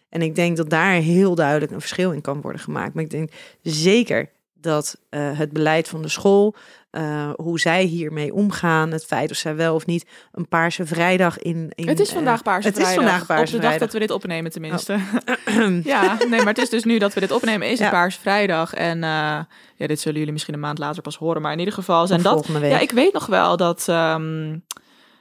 En 0.09 0.23
ik 0.23 0.35
denk 0.35 0.57
dat 0.57 0.71
daar 0.71 0.93
heel 0.93 1.35
duidelijk 1.35 1.73
een 1.73 1.81
verschil 1.81 2.13
in 2.13 2.21
kan 2.21 2.41
worden 2.41 2.61
gemaakt. 2.61 2.95
Maar 2.95 3.05
ik 3.05 3.11
denk 3.11 3.31
zeker 3.63 4.29
dat 4.61 5.01
eh, 5.11 5.39
het 5.39 5.53
beleid 5.53 5.89
van 5.89 6.03
de 6.03 6.09
school, 6.09 6.55
eh, 6.91 7.31
hoe 7.37 7.61
zij 7.61 7.83
hiermee 7.83 8.35
omgaan, 8.35 8.91
het 8.91 9.05
feit 9.05 9.31
of 9.31 9.37
zij 9.37 9.57
wel 9.57 9.75
of 9.75 9.87
niet 9.87 10.07
een 10.33 10.49
paarse 10.49 10.87
vrijdag 10.87 11.39
in. 11.39 11.73
in 11.75 11.89
Het 11.89 12.01
is 12.01 12.09
eh, 12.09 12.15
vandaag 12.15 12.43
Paarse 12.43 12.69
het 12.69 12.77
Vrijdag. 12.77 12.97
is 12.97 13.03
vandaag 13.05 13.27
Paarse 13.27 13.43
Op 13.43 13.51
de 13.51 13.67
dag 13.67 13.67
Vrijdag. 13.67 13.79
dat 13.79 13.93
we 13.93 13.99
dit 13.99 14.11
opnemen 14.11 14.51
tenminste. 14.51 14.99
Oh. 15.47 15.85
ja, 15.95 16.17
nee, 16.29 16.39
maar 16.39 16.55
het 16.55 16.59
is 16.59 16.71
dus 16.71 16.85
nu 16.85 16.99
dat 16.99 17.15
we 17.15 17.21
dit 17.21 17.33
opnemen, 17.33 17.67
is 17.67 17.79
het 17.79 17.89
Ja. 17.89 17.91
Paarse 17.91 18.21
Vrijdag. 18.21 18.75
En 18.75 18.99
ja, 18.99 19.47
dit 19.77 20.01
zullen 20.01 20.19
jullie 20.19 20.33
misschien 20.33 20.55
een 20.55 20.61
maand 20.61 20.79
later 20.79 21.03
pas 21.03 21.17
horen. 21.17 21.43
Maar 21.43 21.53
in 21.53 21.59
ieder 21.59 21.75
geval 21.75 22.07
zijn 22.07 22.23
dat... 22.23 22.47
week. 22.47 22.71
Ja, 22.71 22.79
ik 22.79 22.91
weet 22.91 23.13
nog 23.13 23.27
wel 23.27 23.57
dat... 23.57 23.89
ehm, 23.89 24.57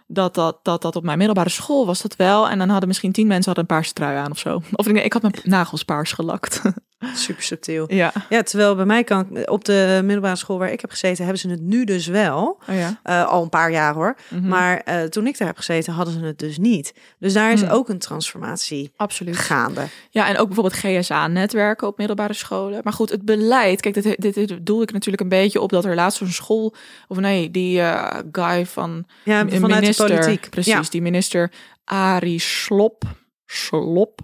dat, 0.07 0.35
dat, 0.35 0.59
dat 0.63 0.81
dat 0.81 0.95
op 0.95 1.03
mijn 1.03 1.17
middelbare 1.17 1.49
school 1.49 1.85
was 1.85 2.01
dat 2.01 2.15
wel. 2.15 2.49
En 2.49 2.57
dan 2.57 2.69
hadden 2.69 2.87
misschien 2.87 3.11
tien 3.11 3.27
mensen 3.27 3.45
hadden 3.45 3.63
een 3.63 3.75
paarse 3.75 3.93
trui 3.93 4.17
aan 4.17 4.31
of 4.31 4.39
zo. 4.39 4.61
Of 4.71 4.87
ik, 4.87 5.03
ik 5.03 5.13
had 5.13 5.21
mijn 5.21 5.33
nagels 5.43 5.83
paars 5.83 6.11
gelakt. 6.11 6.61
Super 7.13 7.43
subtiel. 7.43 7.93
ja. 7.93 8.11
Ja, 8.29 8.41
terwijl 8.43 8.75
bij 8.75 8.85
mij 8.85 9.03
kan 9.03 9.27
ik, 9.35 9.49
op 9.49 9.65
de 9.65 9.99
middelbare 10.03 10.35
school 10.35 10.57
waar 10.57 10.71
ik 10.71 10.81
heb 10.81 10.89
gezeten, 10.89 11.23
hebben 11.23 11.41
ze 11.41 11.49
het 11.49 11.61
nu 11.61 11.83
dus 11.83 12.07
wel. 12.07 12.59
Oh 12.69 12.75
ja. 12.75 12.99
Eh, 13.03 13.25
al 13.27 13.43
een 13.43 13.49
paar 13.49 13.71
jaar 13.71 13.93
hoor. 13.93 14.15
Mhm. 14.29 14.47
Maar 14.47 14.77
eh, 14.77 15.03
toen 15.03 15.27
ik 15.27 15.37
daar 15.37 15.47
heb 15.47 15.57
gezeten, 15.57 15.93
hadden 15.93 16.13
ze 16.13 16.19
het 16.19 16.39
dus 16.39 16.57
niet. 16.57 16.93
Dus 17.19 17.33
daar 17.33 17.51
is 17.51 17.61
Hmm. 17.61 17.69
ook 17.69 17.89
een 17.89 17.99
transformatie 17.99 18.91
Absoluut. 18.95 19.37
gaande. 19.37 19.85
Ja, 20.09 20.27
en 20.27 20.37
ook 20.37 20.45
bijvoorbeeld 20.47 20.75
GSA-netwerken 20.83 21.87
op 21.87 21.97
middelbare 21.97 22.33
scholen. 22.33 22.81
Maar 22.83 22.93
goed, 22.93 23.09
het 23.09 23.25
beleid. 23.25 23.81
Kijk, 23.81 23.93
dit, 24.01 24.21
dit, 24.21 24.33
dit 24.33 24.65
doel 24.65 24.81
ik 24.81 24.91
natuurlijk 24.91 25.21
een 25.23 25.29
beetje 25.29 25.61
op 25.61 25.69
dat 25.69 25.85
er 25.85 25.95
laatst 25.95 26.17
zo'n 26.17 26.27
school. 26.27 26.75
Of 27.07 27.17
nee, 27.17 27.51
die 27.51 27.79
eh, 27.81 28.17
guy 28.31 28.65
van. 28.65 29.05
Ja, 29.23 29.39
een 29.41 29.49
vanuit 29.51 29.81
minister, 29.81 30.07
de 30.07 30.13
politiek. 30.13 30.49
Precies, 30.49 30.73
Ja. 30.73 30.81
die 30.89 31.01
minister 31.01 31.51
Arie 31.83 32.39
Slop. 32.39 33.03
Slop. 33.45 34.19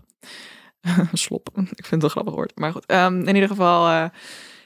Slop. 1.14 1.50
Ik 1.56 1.86
vind 1.86 1.90
het 1.90 2.04
een 2.04 2.10
grappig 2.10 2.34
woord. 2.34 2.52
Maar 2.56 2.72
goed, 2.72 2.86
ehm, 2.86 3.22
in 3.28 3.34
ieder 3.36 3.50
geval. 3.50 3.88
eh, 3.88 4.06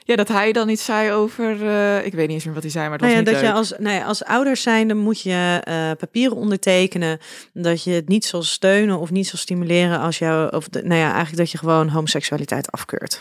ja, 0.04 0.16
dat 0.16 0.28
hij 0.28 0.52
dan 0.52 0.68
iets 0.68 0.84
zei 0.84 1.12
over. 1.12 1.66
eh, 1.68 2.06
ik 2.06 2.12
weet 2.12 2.26
niet 2.26 2.34
eens 2.36 2.44
meer 2.44 2.54
wat 2.54 2.62
hij 2.62 2.72
zei, 2.72 2.88
maar 2.88 2.98
was 2.98 3.08
Nou 3.08 3.12
ja, 3.12 3.18
niet 3.18 3.32
dat 3.34 3.42
leuk. 3.42 3.50
je 3.50 3.56
als, 3.56 3.72
nou 3.78 3.96
ja, 3.96 4.04
als 4.04 4.24
ouders 4.24 4.62
zijnde 4.62 4.94
moet 4.94 5.22
je 5.22 5.60
eh, 5.64 5.90
papieren 5.98 6.36
ondertekenen 6.36 7.18
dat 7.52 7.84
je 7.84 7.90
het 7.90 8.08
niet 8.08 8.24
zal 8.24 8.42
steunen 8.42 8.98
of 8.98 9.10
niet 9.10 9.26
zal 9.26 9.38
stimuleren 9.38 9.98
als 10.00 10.18
jou, 10.18 10.56
of 10.56 10.68
de, 10.68 10.82
nou 10.82 11.00
ja, 11.00 11.06
eigenlijk 11.08 11.36
dat 11.36 11.50
je 11.50 11.58
gewoon 11.58 11.88
homoseksualiteit 11.88 12.70
afkeurt. 12.70 13.20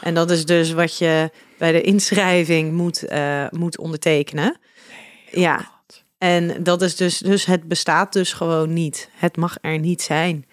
En 0.00 0.14
dat 0.14 0.30
is 0.30 0.44
dus 0.44 0.72
wat 0.72 0.98
je 0.98 1.30
bij 1.58 1.72
de 1.72 1.80
inschrijving 1.80 2.72
moet, 2.72 3.04
moet 3.50 3.78
ondertekenen. 3.78 4.58
ja, 5.30 5.70
en 6.18 6.62
dat 6.62 6.82
is 6.82 6.96
dus, 6.96 7.18
dus 7.18 7.44
het 7.44 7.68
bestaat 7.68 8.12
dus 8.12 8.32
gewoon 8.32 8.72
niet. 8.72 9.08
Het 9.12 9.36
mag 9.36 9.58
er 9.60 9.78
niet 9.78 10.02
zijn. 10.02 10.44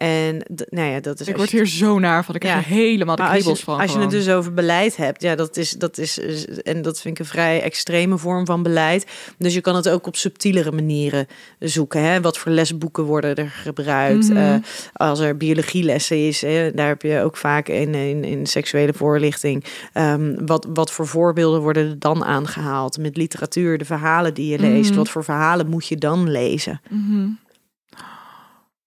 En 0.00 0.42
nou 0.68 0.88
ja, 0.90 1.00
dat 1.00 1.20
is 1.20 1.28
Ik 1.28 1.36
word 1.36 1.50
hier 1.50 1.66
zo 1.66 1.98
naar 1.98 2.24
van. 2.24 2.34
Ik 2.34 2.40
krijg 2.40 2.68
Ja. 2.68 2.74
helemaal 2.74 3.16
de 3.16 3.22
als 3.22 3.30
kriebels 3.30 3.58
je, 3.58 3.64
van. 3.64 3.80
als 3.80 3.92
je 3.92 3.98
het 3.98 4.10
dus 4.10 4.28
over 4.28 4.54
beleid 4.54 4.96
hebt, 4.96 5.22
ja, 5.22 5.34
dat 5.34 5.56
is, 5.56 5.70
dat 5.70 5.98
is, 5.98 6.18
en 6.62 6.82
dat 6.82 7.00
vind 7.00 7.18
ik 7.18 7.24
een 7.24 7.30
vrij 7.30 7.62
extreme 7.62 8.18
vorm 8.18 8.46
van 8.46 8.62
beleid. 8.62 9.06
Dus 9.38 9.54
je 9.54 9.60
kan 9.60 9.74
het 9.76 9.88
ook 9.88 10.06
op 10.06 10.16
subtielere 10.16 10.72
manieren 10.72 11.26
zoeken. 11.58 12.02
Hè? 12.02 12.20
Wat 12.20 12.38
voor 12.38 12.52
lesboeken 12.52 13.04
worden 13.04 13.36
er 13.36 13.50
gebruikt? 13.50 14.28
Mhm. 14.28 14.36
Eh, 14.36 14.54
als 14.92 15.18
er 15.20 15.36
biologielessen 15.36 16.26
is, 16.26 16.40
hè, 16.40 16.70
daar 16.74 16.88
heb 16.88 17.02
je 17.02 17.20
ook 17.22 17.36
vaak 17.36 17.68
in, 17.68 17.94
in, 17.94 18.24
in 18.24 18.46
seksuele 18.46 18.92
voorlichting. 18.92 19.64
Ehm, 19.92 20.34
wat, 20.46 20.66
wat 20.72 20.90
voor 20.92 21.06
voorbeelden 21.06 21.60
worden 21.60 21.88
er 21.88 21.98
dan 21.98 22.24
aangehaald? 22.24 22.98
Met 22.98 23.16
literatuur, 23.16 23.78
de 23.78 23.84
verhalen 23.84 24.34
die 24.34 24.50
je 24.50 24.58
leest. 24.58 24.88
Mhm. 24.90 24.98
Wat 24.98 25.08
voor 25.08 25.24
verhalen 25.24 25.68
moet 25.68 25.86
je 25.86 25.96
dan 25.96 26.30
lezen? 26.30 26.80
Mhm. 26.88 27.28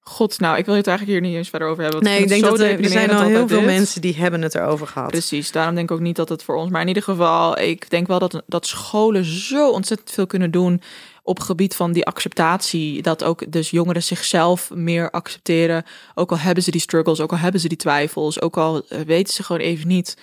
God, 0.05 0.39
nou, 0.39 0.57
ik 0.57 0.65
wil 0.65 0.75
het 0.75 0.87
eigenlijk 0.87 1.19
hier 1.19 1.29
niet 1.29 1.37
eens 1.37 1.49
verder 1.49 1.67
over 1.67 1.83
hebben. 1.83 2.03
Nee, 2.03 2.21
ik 2.21 2.27
denk 2.27 2.43
dat 2.43 2.59
er, 2.59 2.83
er 2.83 2.89
zijn 2.89 3.11
al 3.11 3.23
heel 3.23 3.47
veel 3.47 3.57
dit. 3.57 3.65
mensen 3.65 4.01
die 4.01 4.15
hebben 4.15 4.41
het 4.41 4.55
erover 4.55 4.87
gehad. 4.87 5.11
Precies, 5.11 5.51
daarom 5.51 5.75
denk 5.75 5.89
ik 5.89 5.95
ook 5.95 6.01
niet 6.01 6.15
dat 6.15 6.29
het 6.29 6.43
voor 6.43 6.55
ons. 6.55 6.71
Maar 6.71 6.81
in 6.81 6.87
ieder 6.87 7.03
geval, 7.03 7.59
ik 7.59 7.89
denk 7.89 8.07
wel 8.07 8.19
dat, 8.19 8.43
dat 8.45 8.67
scholen 8.67 9.25
zo 9.25 9.69
ontzettend 9.69 10.11
veel 10.11 10.27
kunnen 10.27 10.51
doen 10.51 10.81
op 11.23 11.39
gebied 11.39 11.75
van 11.75 11.91
die 11.91 12.05
acceptatie. 12.05 13.01
Dat 13.01 13.23
ook 13.23 13.51
dus 13.51 13.69
jongeren 13.69 14.03
zichzelf 14.03 14.71
meer 14.73 15.11
accepteren. 15.11 15.85
Ook 16.15 16.31
al 16.31 16.39
hebben 16.39 16.63
ze 16.63 16.71
die 16.71 16.81
struggles, 16.81 17.21
ook 17.21 17.31
al 17.31 17.37
hebben 17.37 17.61
ze 17.61 17.67
die 17.67 17.77
twijfels, 17.77 18.41
ook 18.41 18.57
al 18.57 18.85
eh, 18.87 18.99
weten 18.99 19.33
ze 19.33 19.43
gewoon 19.43 19.61
even 19.61 19.87
niet 19.87 20.17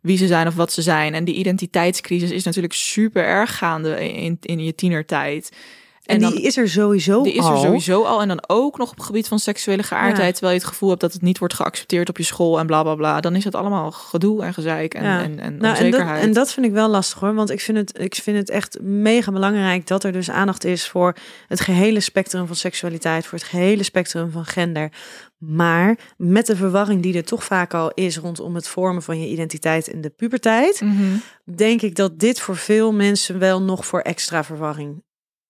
wie 0.00 0.16
ze 0.16 0.26
zijn 0.26 0.46
of 0.46 0.54
wat 0.54 0.72
ze 0.72 0.82
zijn. 0.82 1.14
En 1.14 1.24
die 1.24 1.34
identiteitscrisis 1.34 2.30
is 2.30 2.44
natuurlijk 2.44 2.74
super 2.74 3.24
erg 3.24 3.58
gaande 3.58 4.12
in, 4.12 4.38
in 4.40 4.64
je 4.64 4.74
tienertijd. 4.74 5.50
En 6.06 6.18
die 6.18 6.28
dan- 6.30 6.38
is 6.42 6.56
er 6.56 6.68
sowieso 6.68 7.22
die 7.22 7.32
is 7.32 7.44
er 7.44 7.50
al. 7.52 7.62
sowieso 7.62 8.02
al. 8.02 8.20
En 8.20 8.28
dan 8.28 8.42
ook 8.46 8.78
nog 8.78 8.90
op 8.90 8.96
het 8.96 9.06
gebied 9.06 9.28
van 9.28 9.38
seksuele 9.38 9.82
geaardheid. 9.82 10.26
Ja. 10.26 10.32
Terwijl 10.32 10.52
je 10.52 10.58
het 10.58 10.68
gevoel 10.68 10.88
hebt 10.88 11.00
dat 11.00 11.12
het 11.12 11.22
niet 11.22 11.38
wordt 11.38 11.54
geaccepteerd 11.54 12.08
op 12.08 12.16
je 12.16 12.22
school 12.22 12.58
en 12.58 12.66
bla 12.66 12.82
bla 12.82 12.94
bla. 12.94 13.20
Dan 13.20 13.34
is 13.36 13.44
het 13.44 13.54
allemaal 13.54 13.90
gedoe 13.92 14.42
en 14.42 14.54
gezeik 14.54 14.94
en, 14.94 15.02
Ja. 15.04 15.22
en, 15.22 15.24
en 15.24 15.36
Nou, 15.36 15.46
en, 15.48 15.58
dat, 15.60 15.70
onzekerheid. 15.84 16.22
en 16.22 16.32
dat 16.32 16.52
vind 16.52 16.66
ik 16.66 16.72
wel 16.72 16.88
lastig 16.88 17.20
hoor. 17.20 17.34
Want 17.34 17.50
ik 17.50 17.60
vind, 17.60 17.78
het, 17.78 18.00
ik 18.00 18.14
vind 18.14 18.36
het 18.36 18.50
echt 18.50 18.80
mega 18.80 19.32
belangrijk 19.32 19.86
dat 19.86 20.04
er 20.04 20.12
dus 20.12 20.30
aandacht 20.30 20.64
is 20.64 20.88
voor 20.88 21.16
het 21.46 21.60
gehele 21.60 22.00
spectrum 22.00 22.46
van 22.46 22.56
seksualiteit, 22.56 23.26
voor 23.26 23.38
het 23.38 23.46
gehele 23.48 23.82
spectrum 23.82 24.30
van 24.30 24.44
gender. 24.44 24.90
Maar 25.38 25.98
met 26.16 26.46
de 26.46 26.56
verwarring 26.56 27.02
die 27.02 27.16
er 27.16 27.24
toch 27.24 27.44
vaak 27.44 27.74
al 27.74 27.90
is 27.94 28.16
rondom 28.18 28.54
het 28.54 28.68
vormen 28.68 29.02
van 29.02 29.20
je 29.20 29.28
identiteit 29.28 29.86
in 29.88 30.00
de 30.00 30.10
puberteit, 30.10 30.80
Mhm. 30.80 31.02
denk 31.56 31.82
ik 31.82 31.94
dat 31.94 32.18
dit 32.18 32.40
voor 32.40 32.56
veel 32.56 32.92
mensen 32.92 33.38
wel 33.38 33.62
nog 33.62 33.86
voor 33.86 34.00
extra 34.00 34.44
verwarring 34.44 35.04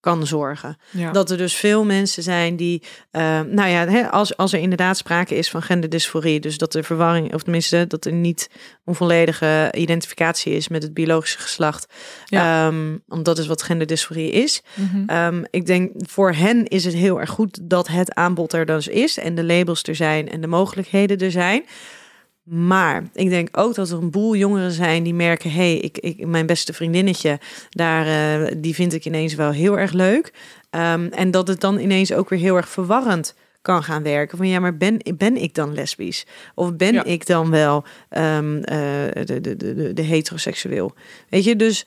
kan 0.07 0.27
zorgen. 0.27 0.77
Ja. 0.91 1.13
Dat 1.13 1.31
er 1.31 1.37
dus 1.37 1.55
veel 1.55 1.85
mensen 1.85 2.23
zijn 2.23 2.57
die, 2.57 2.83
eh, 3.11 3.41
nou 3.41 3.69
ja, 3.69 3.87
hè, 3.89 4.11
als, 4.11 4.37
als 4.37 4.53
er 4.53 4.59
inderdaad 4.59 4.97
sprake 4.97 5.35
is 5.35 5.51
van 5.51 5.63
genderdysforie, 5.63 6.41
dus 6.41 6.59
dat 6.59 6.75
er 6.75 6.85
verwarring, 6.85 7.35
of 7.35 7.43
tenminste 7.43 7.87
dat 7.87 8.05
er 8.05 8.13
niet 8.13 8.51
onvolledige 8.85 9.73
identificatie 9.77 10.53
is 10.53 10.69
met 10.69 10.83
het 10.83 10.95
biologische 10.95 11.39
geslacht, 11.39 11.87
Ja. 12.25 12.67
Ehm, 12.67 12.97
want 13.07 13.25
dat 13.25 13.39
is 13.39 13.47
wat 13.47 13.63
genderdysforie 13.63 14.31
is. 14.31 14.63
Mhm. 14.75 15.03
Ehm, 15.07 15.45
ik 15.51 15.67
denk 15.67 15.91
voor 15.97 16.33
hen 16.33 16.67
is 16.67 16.85
het 16.85 16.95
heel 16.95 17.21
erg 17.21 17.31
goed 17.31 17.59
dat 17.63 17.89
het 17.89 18.15
aanbod 18.15 18.53
er 18.53 18.67
dus 18.67 18.89
is 18.89 19.19
en 19.19 19.35
de 19.35 19.45
labels 19.45 19.83
er 19.83 19.95
zijn 19.95 20.29
en 20.29 20.41
de 20.41 20.47
mogelijkheden 20.47 21.19
er 21.19 21.31
zijn. 21.31 21.65
Maar 22.47 23.05
ik 23.13 23.29
denk 23.29 23.49
ook 23.53 23.75
dat 23.75 23.91
er 23.91 23.99
een 23.99 24.11
boel 24.11 24.37
jongeren 24.37 24.73
zijn 24.73 25.03
die 25.03 25.15
merken: 25.15 25.51
hé, 25.51 25.57
hey, 25.57 25.77
ik, 25.77 25.99
ik, 25.99 26.27
mijn 26.27 26.47
beste 26.47 26.73
vriendinnetje, 26.73 27.39
daar, 27.71 28.07
eh, 28.07 28.53
die 28.57 28.75
vind 28.75 28.93
ik 28.93 29.05
ineens 29.05 29.35
wel 29.35 29.51
heel 29.51 29.79
erg 29.79 29.93
leuk. 29.93 30.33
Ehm, 30.71 31.07
en 31.07 31.31
dat 31.31 31.49
het 31.49 31.61
dan 31.61 31.79
ineens 31.79 32.13
ook 32.13 32.29
weer 32.29 32.39
heel 32.39 32.57
erg 32.57 32.69
verwarrend 32.69 33.35
kan 33.63 33.83
gaan 33.83 34.03
werken. 34.03 34.39
Van 34.39 34.49
ja, 34.49 34.61
maar 34.61 34.77
ben, 34.77 35.01
ben 35.17 35.37
ik 35.37 35.55
dan 35.55 35.75
lesbisch? 35.75 36.27
Of 36.55 36.77
ben 36.77 36.93
Ja. 36.93 37.05
ik 37.05 37.27
dan 37.27 37.51
wel 37.51 37.85
ehm, 38.09 38.57
eh, 38.57 38.79
de, 39.25 39.41
de, 39.41 39.57
de, 39.57 39.93
de 39.93 40.03
heteroseksueel? 40.03 40.95
Weet 41.29 41.45
je, 41.45 41.57
dus 41.57 41.87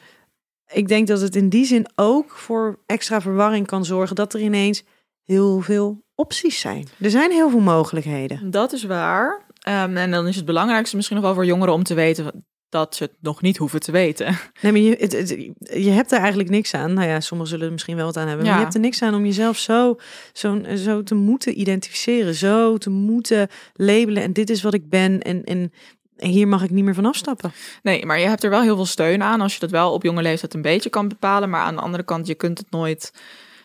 ik 0.71 0.87
denk 0.87 1.07
dat 1.07 1.21
het 1.21 1.35
in 1.35 1.49
die 1.49 1.65
zin 1.65 1.87
ook 1.95 2.31
voor 2.31 2.79
extra 2.85 3.21
verwarring 3.21 3.67
kan 3.67 3.85
zorgen 3.85 4.15
dat 4.15 4.33
er 4.33 4.39
ineens 4.39 4.83
heel 5.23 5.61
veel 5.61 6.03
opties 6.15 6.59
zijn. 6.59 6.87
Er 6.99 7.09
zijn 7.09 7.31
heel 7.31 7.49
veel 7.49 7.59
mogelijkheden. 7.59 8.51
Dat 8.51 8.73
is 8.73 8.83
waar. 8.83 9.47
Ehm, 9.69 9.97
en 9.97 10.11
dan 10.11 10.27
is 10.27 10.35
het 10.35 10.45
belangrijkste 10.45 10.95
misschien 10.95 11.17
nog 11.17 11.25
wel 11.25 11.33
voor 11.35 11.45
jongeren 11.45 11.73
om 11.73 11.83
te 11.83 11.93
weten 11.93 12.45
dat 12.69 12.95
ze 12.95 13.03
het 13.03 13.13
nog 13.21 13.41
niet 13.41 13.57
hoeven 13.57 13.79
te 13.79 13.91
weten. 13.91 14.37
Nee, 14.61 14.71
maar 14.71 14.81
je, 14.81 14.95
het, 14.99 15.11
het- 15.11 15.49
je 15.83 15.89
hebt 15.89 16.11
er 16.11 16.17
eigenlijk 16.19 16.49
niks 16.49 16.73
aan. 16.73 16.93
Nou 16.93 17.07
ja, 17.07 17.19
sommigen 17.19 17.51
zullen 17.51 17.65
er 17.65 17.71
misschien 17.73 17.95
wel 17.95 18.05
wat 18.05 18.17
aan 18.17 18.27
hebben. 18.27 18.45
Maar 18.45 18.55
je 18.55 18.59
hebt 18.63 18.75
er 18.75 18.79
niks 18.81 19.01
aan 19.01 19.15
om 19.15 19.25
jezelf 19.25 19.57
zo, 19.57 19.95
zo, 20.33 20.61
zo 20.75 21.03
te 21.03 21.15
moeten 21.15 21.59
identificeren. 21.59 22.35
Zo 22.35 22.77
te 22.77 22.89
moeten 22.89 23.47
labelen. 23.73 24.23
En 24.23 24.33
dit 24.33 24.49
is 24.49 24.61
wat 24.61 24.73
ik 24.73 24.89
ben. 24.89 25.21
En, 25.21 25.43
en, 25.43 25.71
en 26.17 26.29
hier 26.29 26.47
mag 26.47 26.63
ik 26.63 26.69
niet 26.69 26.83
meer 26.83 26.93
van 26.93 27.05
afstappen. 27.05 27.51
Nee, 27.83 28.05
maar 28.05 28.19
je 28.19 28.27
hebt 28.27 28.43
er 28.43 28.49
wel 28.49 28.61
heel 28.61 28.75
veel 28.75 28.85
steun 28.85 29.23
aan 29.23 29.41
als 29.41 29.53
je 29.53 29.59
dat 29.59 29.71
wel 29.71 29.93
op 29.93 30.03
jonge 30.03 30.21
leeftijd 30.21 30.53
een 30.53 30.61
beetje 30.61 30.89
kan 30.89 31.07
bepalen. 31.07 31.49
Maar 31.49 31.61
aan 31.61 31.75
de 31.75 31.81
andere 31.81 32.03
kant, 32.03 32.27
je 32.27 32.35
kunt 32.35 32.57
het 32.57 32.71
nooit. 32.71 33.13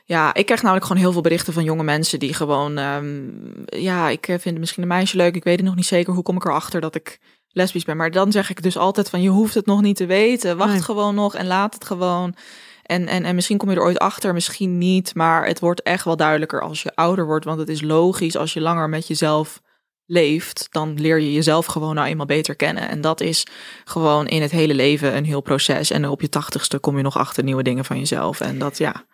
Ja, 0.07 0.35
ik 0.35 0.45
krijg 0.47 0.63
namelijk 0.63 0.87
gewoon 0.87 1.03
heel 1.03 1.13
veel 1.13 1.21
berichten 1.21 1.53
van 1.53 1.65
jonge 1.65 1.83
mensen 1.83 2.19
die 2.19 2.35
gewoon. 2.35 2.79
ehm, 2.79 3.31
ja, 3.67 4.09
ik 4.09 4.29
eh, 4.29 4.39
vind 4.39 4.59
misschien 4.59 4.83
een 4.83 4.89
meisje 4.89 5.17
leuk. 5.17 5.35
Ik 5.37 5.45
weet 5.45 5.57
het 5.57 5.65
nog 5.67 5.75
niet 5.75 5.87
zeker. 5.87 6.13
Hoe 6.13 6.23
kom 6.23 6.37
ik 6.37 6.45
erachter 6.45 6.81
dat 6.81 6.95
ik 6.95 7.19
lesbisch 7.49 7.85
ben? 7.85 7.97
Maar 7.97 8.11
dan 8.11 8.33
zeg 8.33 8.51
ik 8.51 8.63
dus 8.63 8.77
altijd 8.77 9.11
van 9.11 9.23
je 9.23 9.29
hoeft 9.29 9.55
het 9.55 9.67
nog 9.67 9.81
niet 9.83 9.97
te 9.97 10.07
weten. 10.07 10.57
Wacht 10.57 10.73
Nee. 10.73 10.83
gewoon 10.83 11.15
nog 11.15 11.35
en 11.35 11.47
laat 11.47 11.75
het 11.75 11.85
gewoon. 11.85 12.35
En, 12.83 13.07
en, 13.07 13.25
en 13.25 13.35
misschien 13.35 13.59
kom 13.59 13.71
je 13.71 13.77
er 13.77 13.83
ooit 13.83 13.99
achter, 13.99 14.33
misschien 14.35 14.79
niet. 14.79 15.15
Maar 15.15 15.47
het 15.47 15.61
wordt 15.61 15.83
echt 15.83 16.05
wel 16.05 16.17
duidelijker 16.17 16.61
als 16.61 16.83
je 16.83 16.95
ouder 16.95 17.27
wordt. 17.27 17.45
Want 17.45 17.59
het 17.59 17.69
is 17.69 17.81
logisch 17.83 18.37
als 18.37 18.53
je 18.53 18.61
langer 18.61 18.89
met 18.89 19.07
jezelf 19.07 19.61
leeft, 20.07 20.67
dan 20.71 21.01
leer 21.01 21.21
je 21.21 21.33
jezelf 21.33 21.67
gewoon 21.67 21.95
nou 21.95 22.07
eenmaal 22.09 22.27
beter 22.27 22.57
kennen. 22.57 22.89
En 22.89 23.01
dat 23.01 23.21
is 23.21 23.47
gewoon 23.85 24.27
in 24.27 24.43
het 24.43 24.51
hele 24.51 24.75
leven 24.75 25.17
een 25.17 25.25
heel 25.25 25.41
proces. 25.41 25.91
En 25.91 26.09
op 26.09 26.21
je 26.21 26.29
tachtigste 26.29 26.79
kom 26.79 26.97
je 26.97 27.03
nog 27.03 27.17
achter 27.19 27.45
nieuwe 27.45 27.63
dingen 27.63 27.85
van 27.85 27.99
jezelf. 27.99 28.41
En 28.41 28.59
dat, 28.59 28.79
ja, 28.79 29.05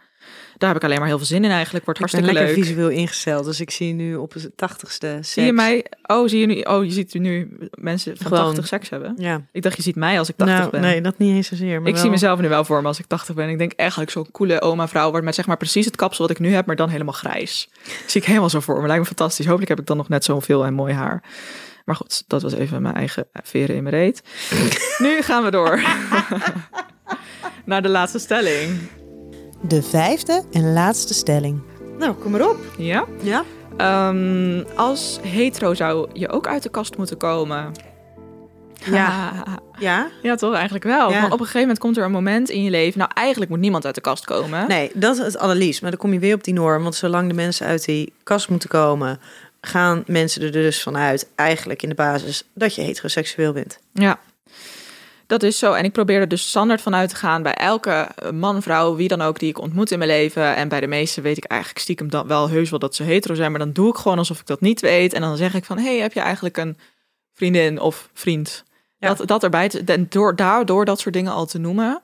daar 0.61 0.68
heb 0.68 0.78
ik 0.78 0.84
alleen 0.84 0.98
maar 0.98 1.08
heel 1.08 1.16
veel 1.16 1.26
zin 1.26 1.44
in 1.44 1.50
eigenlijk. 1.50 1.84
Wordt 1.84 2.00
Ik 2.00 2.06
hartstikke 2.06 2.38
lekker 2.38 2.56
leuk. 2.56 2.64
visueel 2.66 2.88
ingesteld. 2.88 3.44
Dus 3.44 3.61
ik 3.61 3.70
zie 3.70 3.92
nu 3.94 4.16
op 4.16 4.32
het 4.32 4.50
tachtigste 4.56 5.18
Zie 5.20 5.44
je 5.44 5.52
mij? 5.52 5.84
Oh, 6.02 6.28
zie 6.28 6.40
je 6.40 6.46
nu? 6.46 6.61
Oh, 6.61 6.84
je 6.84 6.90
ziet 6.90 7.14
nu 7.14 7.58
mensen 7.70 8.16
van 8.16 8.26
Gewoon. 8.26 8.44
80 8.44 8.66
seks 8.66 8.88
hebben. 8.88 9.14
Ja. 9.16 9.40
Ik 9.52 9.62
dacht, 9.62 9.76
je 9.76 9.82
ziet 9.82 9.96
mij 9.96 10.18
als 10.18 10.28
ik 10.28 10.36
80 10.36 10.58
Nou, 10.58 10.70
ben. 10.70 10.80
nee, 10.80 11.00
dat 11.00 11.18
niet 11.18 11.34
eens 11.34 11.48
zozeer. 11.48 11.78
Maar 11.78 11.88
ik 11.88 11.92
wel- 11.94 12.02
zie 12.02 12.11
mezelf 12.11 12.40
nu 12.40 12.48
wel 12.48 12.64
voor 12.64 12.80
me 12.82 12.86
als 12.88 12.98
ik 12.98 13.06
80 13.06 13.34
ben. 13.34 13.48
Ik 13.48 13.58
denk 13.58 13.72
ik 14.00 14.11
zo'n 14.11 14.30
coole 14.30 14.61
oma-vrouw 14.61 15.11
word 15.11 15.24
met 15.24 15.34
zeg 15.34 15.46
maar 15.46 15.56
precies 15.56 15.84
het 15.84 15.96
kapsel 15.96 16.26
wat 16.26 16.36
ik 16.36 16.42
nu 16.42 16.52
heb, 16.52 16.66
maar 16.66 16.76
dan 16.76 16.88
helemaal 16.88 17.14
grijs. 17.14 17.68
zie 18.06 18.20
ik 18.20 18.26
helemaal 18.26 18.50
zo 18.50 18.61
voor 18.61 18.80
me. 18.80 18.86
Lijkt 18.86 19.00
me 19.02 19.06
fantastisch. 19.06 19.46
Hopelijk 19.46 19.70
heb 19.70 19.80
ik 19.80 19.86
dan 19.86 19.96
nog 19.96 20.08
net 20.08 20.24
zoveel 20.24 20.64
en 20.64 20.74
mooi 20.74 20.92
haar. 20.94 21.22
Maar 21.84 21.96
goed, 21.96 22.24
dat 22.26 22.42
was 22.42 22.52
even 22.54 22.82
mijn 22.82 22.94
eigen 22.94 23.26
veren 23.32 23.76
in 23.76 23.82
mijn 23.82 23.94
reet. 23.94 24.22
nu 24.98 25.22
gaan 25.22 25.44
we 25.44 25.50
door 25.50 25.80
naar 27.64 27.82
de 27.82 27.88
laatste 27.88 28.18
stelling. 28.18 28.78
De 29.61 29.82
vijfde 29.82 30.42
en 30.52 30.72
laatste 30.72 31.14
stelling. 31.14 31.61
Nou, 31.98 32.14
kom 32.14 32.30
maar 32.30 32.48
op. 32.48 32.56
Ja? 32.78 33.04
Ja? 33.22 33.44
Ehm, 33.76 34.62
als 34.76 35.18
hetero 35.22 35.74
zou 35.74 36.08
je 36.12 36.28
ook 36.28 36.46
uit 36.46 36.62
de 36.62 36.68
kast 36.68 36.96
moeten 36.96 37.16
komen. 37.16 37.72
Ja. 38.84 39.32
Ja? 39.78 40.08
Ja, 40.22 40.34
toch? 40.34 40.54
Eigenlijk 40.54 40.84
wel. 40.84 41.11
Ja. 41.11 41.20
Want 41.20 41.32
op 41.32 41.38
een 41.38 41.44
gegeven 41.44 41.61
moment 41.61 41.78
komt 41.78 41.96
er 41.96 42.04
een 42.04 42.11
moment 42.11 42.50
in 42.50 42.62
je 42.62 42.70
leven... 42.70 42.98
Nou, 42.98 43.11
eigenlijk 43.14 43.50
moet 43.50 43.61
niemand 43.61 43.86
uit 43.86 43.94
de 43.94 44.00
kast 44.00 44.24
komen. 44.24 44.68
Nee, 44.68 44.90
dat 44.94 45.16
is 45.16 45.24
het 45.24 45.38
allerliefst. 45.38 45.82
Maar 45.82 45.90
dan 45.90 46.00
kom 46.00 46.12
je 46.12 46.18
weer 46.18 46.34
op 46.34 46.44
die 46.44 46.54
norm. 46.54 46.82
Want 46.82 46.94
zolang 46.94 47.28
de 47.28 47.34
mensen 47.34 47.66
uit 47.66 47.84
die 47.84 48.12
kast 48.22 48.48
moeten 48.48 48.68
komen... 48.68 49.20
gaan 49.61 50.02
mensen 50.06 50.42
er 50.42 50.52
dus 50.52 50.82
vanuit, 50.82 51.28
eigenlijk 51.34 51.82
in 51.82 51.88
de 51.88 51.94
basis... 51.94 52.44
dat 52.54 52.74
je 52.74 52.82
heteroseksueel 52.82 53.52
bent. 53.52 53.78
Ja, 53.92 54.18
dat 55.31 55.43
is 55.43 55.59
zo. 55.59 55.72
En 55.72 55.85
ik 55.85 55.93
probeer 55.93 56.20
er 56.20 56.28
dus 56.28 56.49
standaard 56.49 56.81
van 56.81 56.95
uit 56.95 57.09
te 57.09 57.16
gaan 57.16 57.43
bij 57.43 57.55
elke 57.55 58.09
man, 58.33 58.62
vrouw, 58.62 58.97
wie 58.97 59.09
dan 59.09 59.22
ook 59.22 59.39
die 59.39 59.49
ik 59.49 59.59
ontmoet 59.59 59.91
in 59.91 59.99
mijn 59.99 60.11
leven. 60.11 60.57
En 60.57 60.68
bij 60.68 60.81
de 60.81 60.87
meeste 60.87 61.20
weet 61.20 61.37
ik 61.37 61.45
eigenlijk 61.45 61.81
stiekem 61.81 62.11
dan 62.11 62.26
wel 62.26 62.49
heus 62.49 62.70
wel 62.70 62.78
dat 62.78 62.95
ze 62.95 63.03
hetero 63.03 63.35
zijn. 63.35 63.51
Maar 63.51 63.61
dan 63.61 63.72
doe 63.72 63.89
ik 63.89 63.97
gewoon 63.97 64.18
alsof 64.18 64.41
ik 64.41 64.47
dat 64.47 64.61
niet 64.61 64.81
weet. 64.81 65.12
En 65.12 65.20
dan 65.20 65.37
zeg 65.37 65.55
ik 65.55 65.64
van, 65.64 65.78
hey, 65.78 65.99
heb 65.99 66.12
je 66.12 66.20
eigenlijk 66.20 66.57
een 66.57 66.78
vriendin 67.33 67.81
of 67.81 68.11
vriend? 68.12 68.64
Ja. 68.99 69.14
Dat, 69.14 69.28
dat 69.28 69.43
erbij 69.43 69.68
te, 69.68 70.07
door, 70.09 70.37
daardoor 70.37 70.85
dat 70.85 71.01
soort 71.01 71.14
dingen 71.14 71.33
al 71.33 71.47
te 71.47 71.59
noemen. 71.59 72.03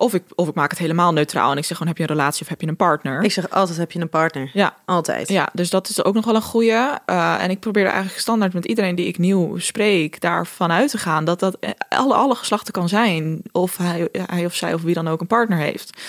Of 0.00 0.14
ik, 0.14 0.22
of 0.34 0.48
ik 0.48 0.54
maak 0.54 0.70
het 0.70 0.78
helemaal 0.78 1.12
neutraal 1.12 1.50
en 1.50 1.56
ik 1.56 1.64
zeg 1.64 1.76
gewoon, 1.76 1.88
heb 1.88 1.96
je 1.96 2.02
een 2.02 2.16
relatie 2.18 2.42
of 2.42 2.48
heb 2.48 2.60
je 2.60 2.66
een 2.66 2.76
partner? 2.76 3.22
Ik 3.22 3.32
zeg 3.32 3.50
altijd, 3.50 3.78
heb 3.78 3.92
je 3.92 4.00
een 4.00 4.08
partner? 4.08 4.50
Ja, 4.52 4.76
Altijd. 4.84 5.28
ja, 5.28 5.48
dus 5.52 5.70
dat 5.70 5.88
is 5.88 6.04
ook 6.04 6.14
nog 6.14 6.24
wel 6.24 6.34
een 6.34 6.42
goeie. 6.42 6.72
Eh, 7.06 7.42
en 7.42 7.50
ik 7.50 7.60
probeer 7.60 7.82
er 7.84 7.90
eigenlijk 7.90 8.20
standaard 8.20 8.52
met 8.52 8.64
iedereen 8.64 8.94
die 8.94 9.06
ik 9.06 9.18
nieuw 9.18 9.58
spreek 9.58 10.20
daarvan 10.20 10.70
uit 10.70 10.90
te 10.90 10.98
gaan 10.98 11.24
dat 11.24 11.40
dat 11.40 11.58
alle, 11.88 12.14
alle 12.14 12.34
geslachten 12.34 12.72
kan 12.72 12.88
zijn. 12.88 13.42
Of 13.52 13.76
hij, 13.76 14.08
hij 14.12 14.44
of 14.44 14.54
zij 14.54 14.74
of 14.74 14.82
wie 14.82 14.94
dan 14.94 15.08
ook 15.08 15.20
een 15.20 15.26
partner 15.26 15.58
heeft. 15.58 16.00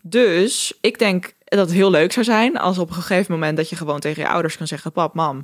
Dus 0.00 0.78
ik 0.80 0.98
denk 0.98 1.34
dat 1.44 1.58
het 1.58 1.72
heel 1.72 1.90
leuk 1.90 2.12
zou 2.12 2.24
zijn 2.24 2.58
als 2.58 2.78
op 2.78 2.88
een 2.88 2.94
gegeven 2.94 3.32
moment 3.32 3.56
dat 3.56 3.68
je 3.68 3.76
gewoon 3.76 4.00
tegen 4.00 4.22
je 4.22 4.28
ouders 4.28 4.56
kan 4.56 4.66
zeggen: 4.66 4.92
Pap, 4.92 5.14
mam, 5.14 5.42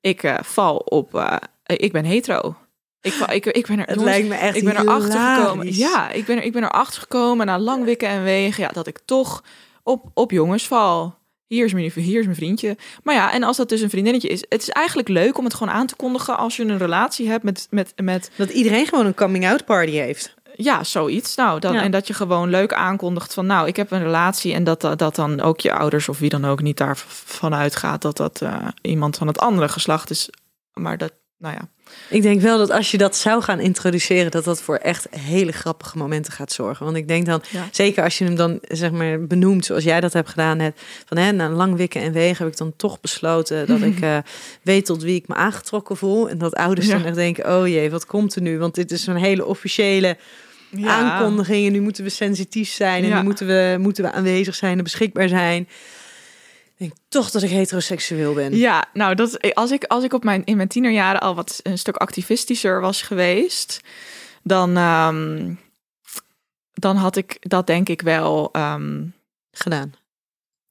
ik 0.00 0.22
eh, 0.22 0.34
val 0.42 0.76
op, 0.76 1.14
eh, 1.14 1.36
ik 1.64 1.92
ben 1.92 2.04
hetero. 2.04 2.56
Ik, 3.00 3.14
ik, 3.14 3.46
ik 3.46 3.66
ben 3.66 3.78
er, 3.78 3.86
Het 3.86 3.94
jongens, 3.94 4.04
lijkt 4.16 4.28
me 4.28 4.34
echt 4.34 4.56
ik 4.56 4.64
ben 4.64 4.76
erachter 4.76 5.20
gekomen. 5.20 5.76
Ja, 5.76 6.10
ik 6.10 6.24
ben, 6.24 6.36
er, 6.36 6.42
ik 6.42 6.52
ben 6.52 6.64
erachter 6.64 7.00
gekomen 7.00 7.46
na 7.46 7.58
lang 7.58 7.84
wikken 7.84 8.08
en 8.08 8.22
wegen. 8.22 8.62
Ja, 8.62 8.68
dat 8.68 8.86
ik 8.86 8.98
toch 9.04 9.44
op, 9.82 10.10
op 10.14 10.30
jongens 10.30 10.66
val. 10.66 11.18
Hier 11.46 11.64
is, 11.64 11.72
mijn, 11.72 11.90
hier 11.94 12.18
is 12.18 12.24
mijn 12.24 12.36
vriendje. 12.36 12.76
Maar 13.02 13.14
ja, 13.14 13.32
en 13.32 13.42
als 13.42 13.56
dat 13.56 13.68
dus 13.68 13.80
een 13.80 13.90
vriendinnetje 13.90 14.28
is. 14.28 14.44
Het 14.48 14.62
is 14.62 14.68
eigenlijk 14.68 15.08
leuk 15.08 15.38
om 15.38 15.44
het 15.44 15.54
gewoon 15.54 15.72
aan 15.74 15.86
te 15.86 15.96
kondigen 15.96 16.36
als 16.36 16.56
je 16.56 16.62
een 16.62 16.78
relatie 16.78 17.28
hebt 17.28 17.44
met, 17.44 17.66
met, 17.70 17.92
met 18.02 18.30
Dat 18.36 18.50
iedereen 18.50 18.86
gewoon 18.86 19.06
een 19.06 19.14
coming-out 19.14 19.64
party 19.64 19.92
heeft. 19.92 20.34
ja, 20.56 20.84
zoiets. 20.84 21.34
Nou, 21.36 21.60
dan, 21.60 21.72
Ja. 21.72 21.82
en 21.82 21.90
dat 21.90 22.06
je 22.06 22.14
gewoon 22.14 22.50
leuk 22.50 22.72
aankondigt 22.72 23.34
van, 23.34 23.46
nou, 23.46 23.66
ik 23.68 23.76
heb 23.76 23.90
een 23.90 24.02
relatie 24.02 24.54
en 24.54 24.64
dat, 24.64 24.80
dat 24.80 25.14
dan 25.14 25.40
ook 25.40 25.60
je 25.60 25.72
ouders 25.72 26.08
of 26.08 26.18
wie 26.18 26.30
dan 26.30 26.44
ook 26.44 26.62
niet 26.62 26.76
daarvan 26.76 27.54
uitgaat 27.54 28.02
dat 28.02 28.16
dat 28.16 28.42
eh, 28.42 28.66
iemand 28.82 29.16
van 29.16 29.26
het 29.26 29.38
andere 29.38 29.68
geslacht 29.68 30.10
is. 30.10 30.30
Maar 30.72 30.98
dat, 30.98 31.12
nou 31.38 31.54
ja. 31.54 31.68
Ik 32.10 32.22
denk 32.22 32.40
wel 32.40 32.58
dat 32.58 32.70
als 32.70 32.90
je 32.90 32.98
dat 32.98 33.16
zou 33.16 33.42
gaan 33.42 33.60
introduceren, 33.60 34.30
dat 34.30 34.44
dat 34.44 34.62
voor 34.62 34.76
echt 34.76 35.06
hele 35.10 35.52
grappige 35.52 35.98
momenten 35.98 36.32
gaat 36.32 36.52
zorgen. 36.52 36.84
Want 36.84 36.96
ik 36.96 37.08
denk 37.08 37.26
dan, 37.26 37.42
Ja. 37.50 37.68
zeker 37.70 38.02
als 38.04 38.18
je 38.18 38.24
hem 38.24 38.34
dan 38.34 38.58
zeg 38.68 38.90
maar 38.90 39.26
benoemt 39.26 39.64
zoals 39.64 39.84
jij 39.84 40.00
dat 40.00 40.12
hebt 40.12 40.28
gedaan 40.28 40.56
net, 40.56 40.80
van 41.06 41.16
hè, 41.16 41.32
na 41.32 41.48
lang 41.48 41.76
wikken 41.76 42.00
en 42.00 42.12
wegen 42.12 42.44
heb 42.44 42.52
ik 42.52 42.58
dan 42.58 42.72
toch 42.76 43.00
besloten 43.00 43.66
dat 43.66 43.80
ik 43.80 44.00
eh, 44.10 44.18
weet 44.62 44.84
tot 44.84 45.02
wie 45.02 45.14
ik 45.14 45.28
me 45.28 45.34
aangetrokken 45.34 45.96
voel. 45.96 46.28
En 46.28 46.38
dat 46.38 46.54
ouders 46.54 46.86
Ja. 46.86 46.92
dan 46.96 47.04
echt 47.04 47.14
denken, 47.14 47.56
oh 47.56 47.68
jee, 47.68 47.90
wat 47.90 48.06
komt 48.06 48.34
er 48.34 48.42
nu? 48.42 48.58
Want 48.58 48.74
dit 48.74 48.90
is 48.90 49.06
een 49.06 49.16
hele 49.16 49.44
officiële 49.44 50.16
aankondiging 50.84 51.66
en 51.66 51.72
nu 51.72 51.80
moeten 51.80 52.04
we 52.04 52.10
sensitief 52.10 52.70
zijn 52.70 53.04
en 53.04 53.16
nu 53.16 53.22
moeten 53.22 53.46
we, 53.46 53.76
moeten 53.78 54.04
we 54.04 54.12
aanwezig 54.12 54.54
zijn 54.54 54.78
en 54.78 54.84
beschikbaar 54.84 55.28
zijn. 55.28 55.68
Ik 56.80 56.86
denk 56.88 57.00
toch 57.08 57.30
dat 57.30 57.42
ik 57.42 57.50
heteroseksueel 57.50 58.34
ben. 58.34 58.56
Ja, 58.56 58.84
nou, 58.92 59.14
dat, 59.14 59.54
als 59.54 59.70
ik, 59.70 59.84
als 59.84 60.04
ik 60.04 60.12
op 60.12 60.24
mijn, 60.24 60.44
in 60.44 60.56
mijn 60.56 60.68
tienerjaren 60.68 61.20
al 61.20 61.34
wat 61.34 61.60
een 61.62 61.78
stuk 61.78 61.96
activistischer 61.96 62.80
was 62.80 63.02
geweest, 63.02 63.80
dan, 64.42 64.76
ehm, 64.76 65.54
dan 66.72 66.96
had 66.96 67.16
ik 67.16 67.36
dat 67.40 67.66
denk 67.66 67.88
ik 67.88 68.02
wel. 68.02 68.48
ehm, 68.52 69.06
Gedaan. 69.52 69.92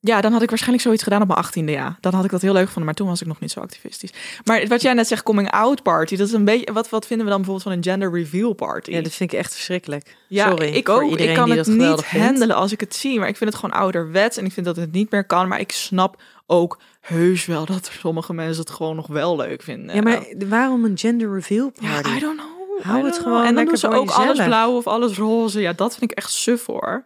Ja, 0.01 0.21
dan 0.21 0.31
had 0.31 0.41
ik 0.41 0.49
waarschijnlijk 0.49 0.83
zoiets 0.83 1.03
gedaan 1.03 1.21
op 1.21 1.27
mijn 1.27 1.39
achttiende, 1.39 1.71
ja. 1.71 1.97
Dan 1.99 2.13
had 2.13 2.25
ik 2.25 2.31
dat 2.31 2.41
heel 2.41 2.53
leuk 2.53 2.65
gevonden, 2.65 2.85
maar 2.85 2.93
toen 2.93 3.07
was 3.07 3.21
ik 3.21 3.27
nog 3.27 3.39
niet 3.39 3.51
zo 3.51 3.59
activistisch. 3.59 4.11
Maar 4.43 4.67
wat 4.67 4.81
jij 4.81 4.93
net 4.93 5.07
zegt, 5.07 5.23
coming 5.23 5.51
out 5.51 5.83
party, 5.83 6.15
dat 6.15 6.27
is 6.27 6.33
een 6.33 6.45
beetje. 6.45 6.73
Wat, 6.73 6.89
wat 6.89 7.05
vinden 7.05 7.25
we 7.25 7.31
dan 7.31 7.41
bijvoorbeeld 7.41 7.67
van 7.67 7.77
een 7.77 7.93
gender 7.93 8.19
reveal 8.19 8.53
party? 8.53 8.91
Ja, 8.91 9.01
dat 9.01 9.11
vind 9.11 9.33
ik 9.33 9.39
echt 9.39 9.53
verschrikkelijk. 9.53 10.15
Ja, 10.27 10.49
Sorry 10.49 10.67
ik 10.67 10.89
ook. 10.89 11.17
Ik 11.17 11.33
kan 11.33 11.49
het 11.51 11.67
niet 11.67 12.05
handelen 12.05 12.55
als 12.55 12.71
ik 12.71 12.79
het 12.79 12.95
zie. 12.95 13.19
Maar 13.19 13.27
ik 13.27 13.37
vind 13.37 13.49
het 13.49 13.59
gewoon 13.59 13.79
ouderwets. 13.79 14.37
En 14.37 14.45
ik 14.45 14.51
vind 14.51 14.65
dat 14.65 14.75
het 14.75 14.91
niet 14.91 15.11
meer 15.11 15.23
kan. 15.23 15.47
Maar 15.47 15.59
ik 15.59 15.71
snap 15.71 16.21
ook 16.45 16.79
heus 17.01 17.45
wel 17.45 17.65
dat 17.65 17.91
sommige 17.99 18.33
mensen 18.33 18.61
het 18.63 18.71
gewoon 18.71 18.95
nog 18.95 19.07
wel 19.07 19.35
leuk 19.35 19.61
vinden. 19.61 19.95
Ja, 19.95 20.01
maar 20.01 20.25
waarom 20.49 20.85
een 20.85 20.97
gender 20.97 21.33
reveal 21.33 21.71
Ja, 21.79 21.93
party? 21.93 22.09
I 22.09 22.19
don't 22.19 22.37
know. 22.37 22.81
Hou 22.81 23.05
het 23.05 23.19
gewoon. 23.19 23.45
En 23.45 23.55
dan 23.55 23.65
doen 23.65 23.77
ze 23.77 23.87
ook 23.87 24.09
alles 24.09 24.43
blauw 24.43 24.75
of 24.75 24.87
alles 24.87 25.17
roze. 25.17 25.61
Ja, 25.61 25.73
dat 25.73 25.95
vind 25.95 26.11
ik 26.11 26.17
echt 26.17 26.31
suf 26.31 26.65
hoor. 26.65 27.03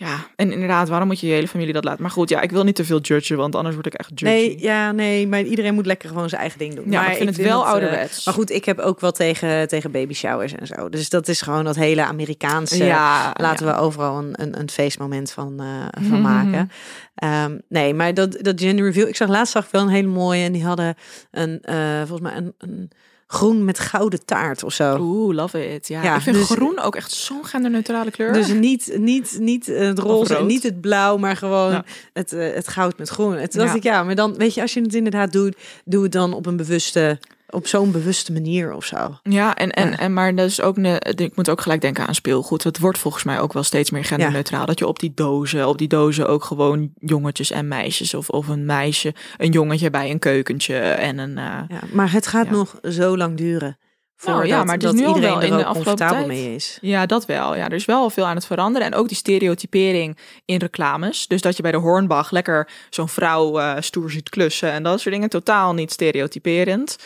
Ja, 0.00 0.26
en 0.36 0.52
inderdaad, 0.52 0.88
waarom 0.88 1.08
moet 1.08 1.20
je 1.20 1.26
je 1.26 1.32
hele 1.32 1.48
familie 1.48 1.72
dat 1.72 1.84
laten? 1.84 2.02
Maar 2.02 2.10
goed, 2.10 2.28
ja, 2.28 2.40
ik 2.40 2.50
wil 2.50 2.64
niet 2.64 2.74
te 2.74 2.84
veel 2.84 3.00
judgen, 3.00 3.36
want 3.36 3.54
anders 3.54 3.74
word 3.74 3.86
ik 3.86 3.94
echt 3.94 4.08
judgy. 4.14 4.24
Nee, 4.24 4.60
ja, 4.60 4.92
nee, 4.92 5.26
maar 5.28 5.42
iedereen 5.42 5.74
moet 5.74 5.86
lekker 5.86 6.08
gewoon 6.08 6.28
zijn 6.28 6.40
eigen 6.40 6.58
ding 6.58 6.74
doen. 6.74 6.90
Ja, 6.90 7.00
maar 7.00 7.10
ik 7.10 7.16
vind 7.16 7.28
het 7.36 7.46
wel 7.46 7.62
eh, 7.64 7.70
ouderwets. 7.70 8.24
maar 8.24 8.34
goed, 8.34 8.50
ik 8.50 8.64
heb 8.64 8.78
ook 8.78 9.00
wel 9.00 9.12
tegen, 9.12 9.68
tegen 9.68 9.90
baby 9.90 10.14
showers 10.14 10.52
en 10.54 10.66
zo. 10.66 10.88
Dus 10.88 11.08
dat 11.08 11.28
is 11.28 11.40
gewoon 11.40 11.64
dat 11.64 11.76
hele 11.76 12.04
Amerikaanse. 12.04 12.84
ja, 12.84 13.32
Laten 13.40 13.66
ja. 13.66 13.72
we 13.74 13.78
overal 13.80 14.18
een, 14.18 14.42
een, 14.42 14.58
een 14.60 14.70
feestmoment 14.70 15.30
van, 15.30 15.60
eh, 15.60 15.66
van 16.08 16.20
Mhm. 16.20 16.22
maken. 16.22 16.70
Ehm, 17.14 17.58
nee, 17.68 17.94
maar 17.94 18.14
dat, 18.14 18.38
dat 18.40 18.60
gender 18.60 18.84
reveal. 18.84 19.06
Ik 19.08 19.16
zag 19.16 19.28
laatst 19.28 19.52
zag 19.52 19.64
ik 19.64 19.70
wel 19.70 19.82
een 19.82 19.88
hele 19.88 20.08
mooie. 20.08 20.44
En 20.44 20.52
die 20.52 20.64
hadden 20.64 20.94
een, 21.30 21.58
eh, 21.62 21.96
volgens 21.98 22.20
mij 22.20 22.36
een, 22.36 22.54
een 22.58 22.90
groen 23.30 23.64
met 23.64 23.78
gouden 23.78 24.24
taart 24.24 24.62
of 24.62 24.72
zo. 24.72 24.96
Oeh, 25.00 25.34
love 25.34 25.74
it. 25.74 25.88
Ja, 25.88 26.02
Ja, 26.02 26.16
ik 26.16 26.20
vind 26.22 26.36
dus- 26.36 26.46
groen 26.50 26.78
ook 26.80 26.96
echt 26.96 27.10
zo'n 27.12 27.44
genderneutrale 27.44 28.10
kleur. 28.10 28.32
Dus 28.32 28.48
niet, 28.48 28.92
niet, 28.98 29.36
niet 29.40 29.66
het 29.66 29.98
roze 29.98 30.36
en 30.36 30.46
niet 30.46 30.62
het 30.62 30.80
blauw, 30.80 31.16
maar 31.16 31.36
gewoon 31.36 31.70
Ja. 31.70 31.84
het, 32.12 32.32
eh, 32.32 32.54
het 32.54 32.68
goud 32.68 32.98
met 32.98 33.08
groen. 33.08 33.36
Dacht 33.36 33.52
Ja. 33.54 33.74
ik, 33.74 33.82
ja, 33.82 34.02
maar 34.02 34.14
dan, 34.14 34.34
weet 34.36 34.54
je, 34.54 34.60
als 34.60 34.74
je 34.74 34.80
het 34.80 34.94
inderdaad 34.94 35.32
doet, 35.32 35.56
doe 35.84 36.02
het 36.02 36.12
dan 36.12 36.32
op 36.32 36.46
een 36.46 36.56
bewuste, 36.56 37.18
op 37.50 37.66
zo'n 37.66 37.90
bewuste 37.92 38.32
manier 38.32 38.72
of 38.72 38.84
zo. 38.84 39.18
Ja, 39.22 39.54
en, 39.56 39.70
en, 39.70 39.90
Ja. 39.90 39.98
en 39.98 40.12
maar 40.12 40.34
dat 40.34 40.46
is 40.46 40.60
ook 40.60 40.76
ne, 40.76 41.00
ik 41.00 41.36
moet 41.36 41.48
ook 41.50 41.60
gelijk 41.60 41.80
denken 41.80 42.06
aan 42.06 42.14
speelgoed. 42.14 42.64
Het 42.64 42.78
wordt 42.78 42.98
volgens 42.98 43.24
mij 43.24 43.40
ook 43.40 43.52
wel 43.52 43.62
steeds 43.62 43.90
meer 43.90 44.04
genderneutraal. 44.04 44.66
Dat 44.66 44.78
je 44.78 44.86
op 44.86 44.98
die 44.98 45.12
dozen, 45.14 45.68
op 45.68 45.78
die 45.78 45.88
dozen 45.88 46.28
ook 46.28 46.44
gewoon 46.44 46.90
jongetjes 46.98 47.50
en 47.50 47.68
meisjes 47.68 48.14
of, 48.14 48.28
of 48.28 48.48
een 48.48 48.64
meisje, 48.66 49.14
een 49.36 49.50
jongetje 49.50 49.90
bij 49.90 50.10
een 50.10 50.18
keukentje 50.18 50.76
en 50.78 51.18
een. 51.18 51.38
eh, 51.38 51.44
Ja, 51.68 51.80
maar 51.92 52.12
het 52.12 52.26
gaat 52.26 52.50
nog 52.50 52.78
zo 52.90 53.16
lang 53.16 53.36
duren. 53.36 53.78
Nou, 54.24 54.46
ja, 54.46 54.64
maar 54.64 54.74
het 54.74 54.82
is 54.82 54.90
dat 54.90 54.98
nu 54.98 55.06
al 55.06 55.14
iedereen 55.14 55.38
wel 55.38 55.48
in 55.50 55.56
de 55.56 55.64
afgelopen 55.64 56.08
tijd. 56.08 56.26
mee 56.26 56.54
is. 56.54 56.78
Ja, 56.80 57.06
dat 57.06 57.26
wel. 57.26 57.56
Ja, 57.56 57.64
er 57.64 57.72
is 57.72 57.84
wel 57.84 58.10
veel 58.10 58.26
aan 58.26 58.34
het 58.34 58.46
veranderen. 58.46 58.86
En 58.86 58.94
ook 58.94 59.08
die 59.08 59.16
stereotypering 59.16 60.16
in 60.44 60.58
reclames. 60.58 61.26
Dus 61.26 61.40
dat 61.40 61.56
je 61.56 61.62
bij 61.62 61.72
de 61.72 61.78
Hornbach 61.78 62.30
lekker 62.30 62.68
zo'n 62.90 63.08
vrouw 63.08 63.58
eh, 63.58 63.74
stoer 63.80 64.10
ziet 64.10 64.28
klussen. 64.28 64.70
En 64.70 64.82
dat 64.82 65.00
soort 65.00 65.14
dingen. 65.14 65.28
Totaal 65.28 65.74
niet 65.74 65.92
stereotyperend. 65.92 66.98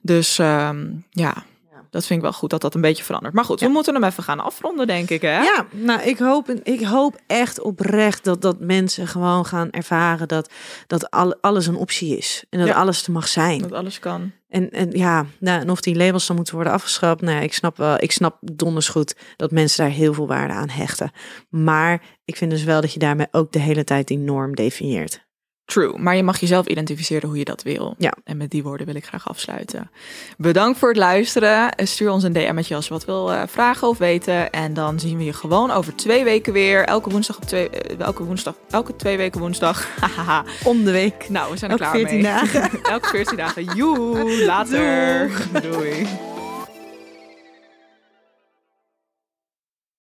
Dus 0.00 0.38
ehm, 0.38 0.86
ja, 1.10 1.44
dat 1.92 2.06
vind 2.06 2.18
ik 2.18 2.24
wel 2.24 2.32
goed 2.34 2.50
dat 2.50 2.60
dat 2.60 2.74
een 2.74 2.80
beetje 2.80 3.04
verandert. 3.04 3.34
Maar 3.34 3.44
goed, 3.44 3.60
we 3.60 3.68
moeten 3.68 3.94
hem 3.94 4.04
even 4.04 4.22
gaan 4.22 4.40
afronden, 4.40 4.86
denk 4.86 5.10
ik. 5.10 5.20
Hè? 5.22 5.40
Ja, 5.42 5.66
nou, 5.70 6.00
ik 6.02 6.18
hoop, 6.18 6.50
ik 6.50 6.82
hoop 6.84 7.16
echt 7.26 7.60
oprecht 7.60 8.24
dat, 8.24 8.42
dat 8.42 8.60
mensen 8.60 9.06
gewoon 9.06 9.46
gaan 9.46 9.70
ervaren 9.70 10.28
dat, 10.28 10.50
dat 10.86 11.10
al, 11.10 11.36
alles 11.40 11.66
een 11.66 11.76
optie 11.76 12.16
is. 12.16 12.44
En 12.50 12.58
dat 12.58 12.68
Ja. 12.68 12.74
alles 12.74 13.06
er 13.06 13.12
mag 13.12 13.28
zijn. 13.28 13.58
Dat 13.60 13.72
alles 13.72 13.98
kan. 13.98 14.32
En, 14.48 14.70
en 14.70 14.90
ja, 14.90 15.26
nou, 15.38 15.60
en 15.60 15.70
of 15.70 15.80
die 15.80 15.96
labels 15.96 16.26
dan 16.26 16.36
moeten 16.36 16.54
worden 16.54 16.72
afgeschaft. 16.72 17.20
Nou, 17.20 17.36
ja, 17.36 17.42
ik 17.42 17.52
snap 17.54 17.76
wel, 17.76 17.94
ik 18.02 18.12
snap 18.12 18.36
donders 18.40 18.88
goed 18.88 19.16
dat 19.36 19.50
mensen 19.50 19.84
daar 19.84 19.94
heel 19.94 20.14
veel 20.14 20.26
waarde 20.26 20.54
aan 20.54 20.68
hechten. 20.68 21.10
Maar 21.48 22.02
ik 22.24 22.36
vind 22.36 22.50
dus 22.50 22.64
wel 22.64 22.80
dat 22.80 22.92
je 22.92 22.98
daarmee 22.98 23.26
ook 23.30 23.52
de 23.52 23.58
hele 23.58 23.84
tijd 23.84 24.08
die 24.08 24.18
norm 24.18 24.54
definieert. 24.54 25.24
True, 25.64 25.98
maar 25.98 26.16
je 26.16 26.22
mag 26.22 26.40
jezelf 26.40 26.66
identificeren 26.66 27.28
hoe 27.28 27.38
je 27.38 27.44
dat 27.44 27.62
wil. 27.62 27.94
Ja. 27.98 28.12
En 28.24 28.36
met 28.36 28.50
die 28.50 28.62
woorden 28.62 28.86
wil 28.86 28.94
ik 28.94 29.04
graag 29.04 29.28
afsluiten. 29.28 29.90
Bedankt 30.36 30.78
voor 30.78 30.88
het 30.88 30.98
luisteren. 30.98 31.70
En 31.72 31.88
Stuur 31.88 32.10
ons 32.10 32.22
een 32.24 32.32
DM'tje 32.32 32.74
als 32.74 32.86
je 32.86 32.92
wat 32.92 33.04
wil 33.04 33.32
eh, 33.32 33.42
vragen 33.46 33.88
of 33.88 33.98
weten. 33.98 34.50
En 34.50 34.74
dan 34.74 35.00
zien 35.00 35.16
we 35.16 35.24
je 35.24 35.32
gewoon 35.32 35.70
over 35.70 35.96
twee 35.96 36.24
weken 36.24 36.52
weer. 36.52 36.84
Elke 36.84 37.10
woensdag 37.10 37.36
op 37.36 37.44
twee, 37.44 37.70
eh, 37.70 38.00
elke 38.00 38.24
woensdag, 38.24 38.54
elke 38.70 38.96
twee 38.96 39.16
weken 39.16 39.40
woensdag. 39.40 39.86
Om 40.64 40.84
de 40.84 40.90
week. 40.90 41.26
nou, 41.28 41.50
we 41.52 41.56
zijn 41.58 41.70
er 41.70 41.80
Elke 41.80 41.90
klaar 41.98 42.08
14 42.08 42.14
mee. 42.22 42.32
dagen. 42.32 42.82
elke 42.92 43.08
14 43.08 43.36
dagen. 43.36 43.64
Joe, 43.64 44.44
later. 44.44 45.30
Doei. 45.62 46.06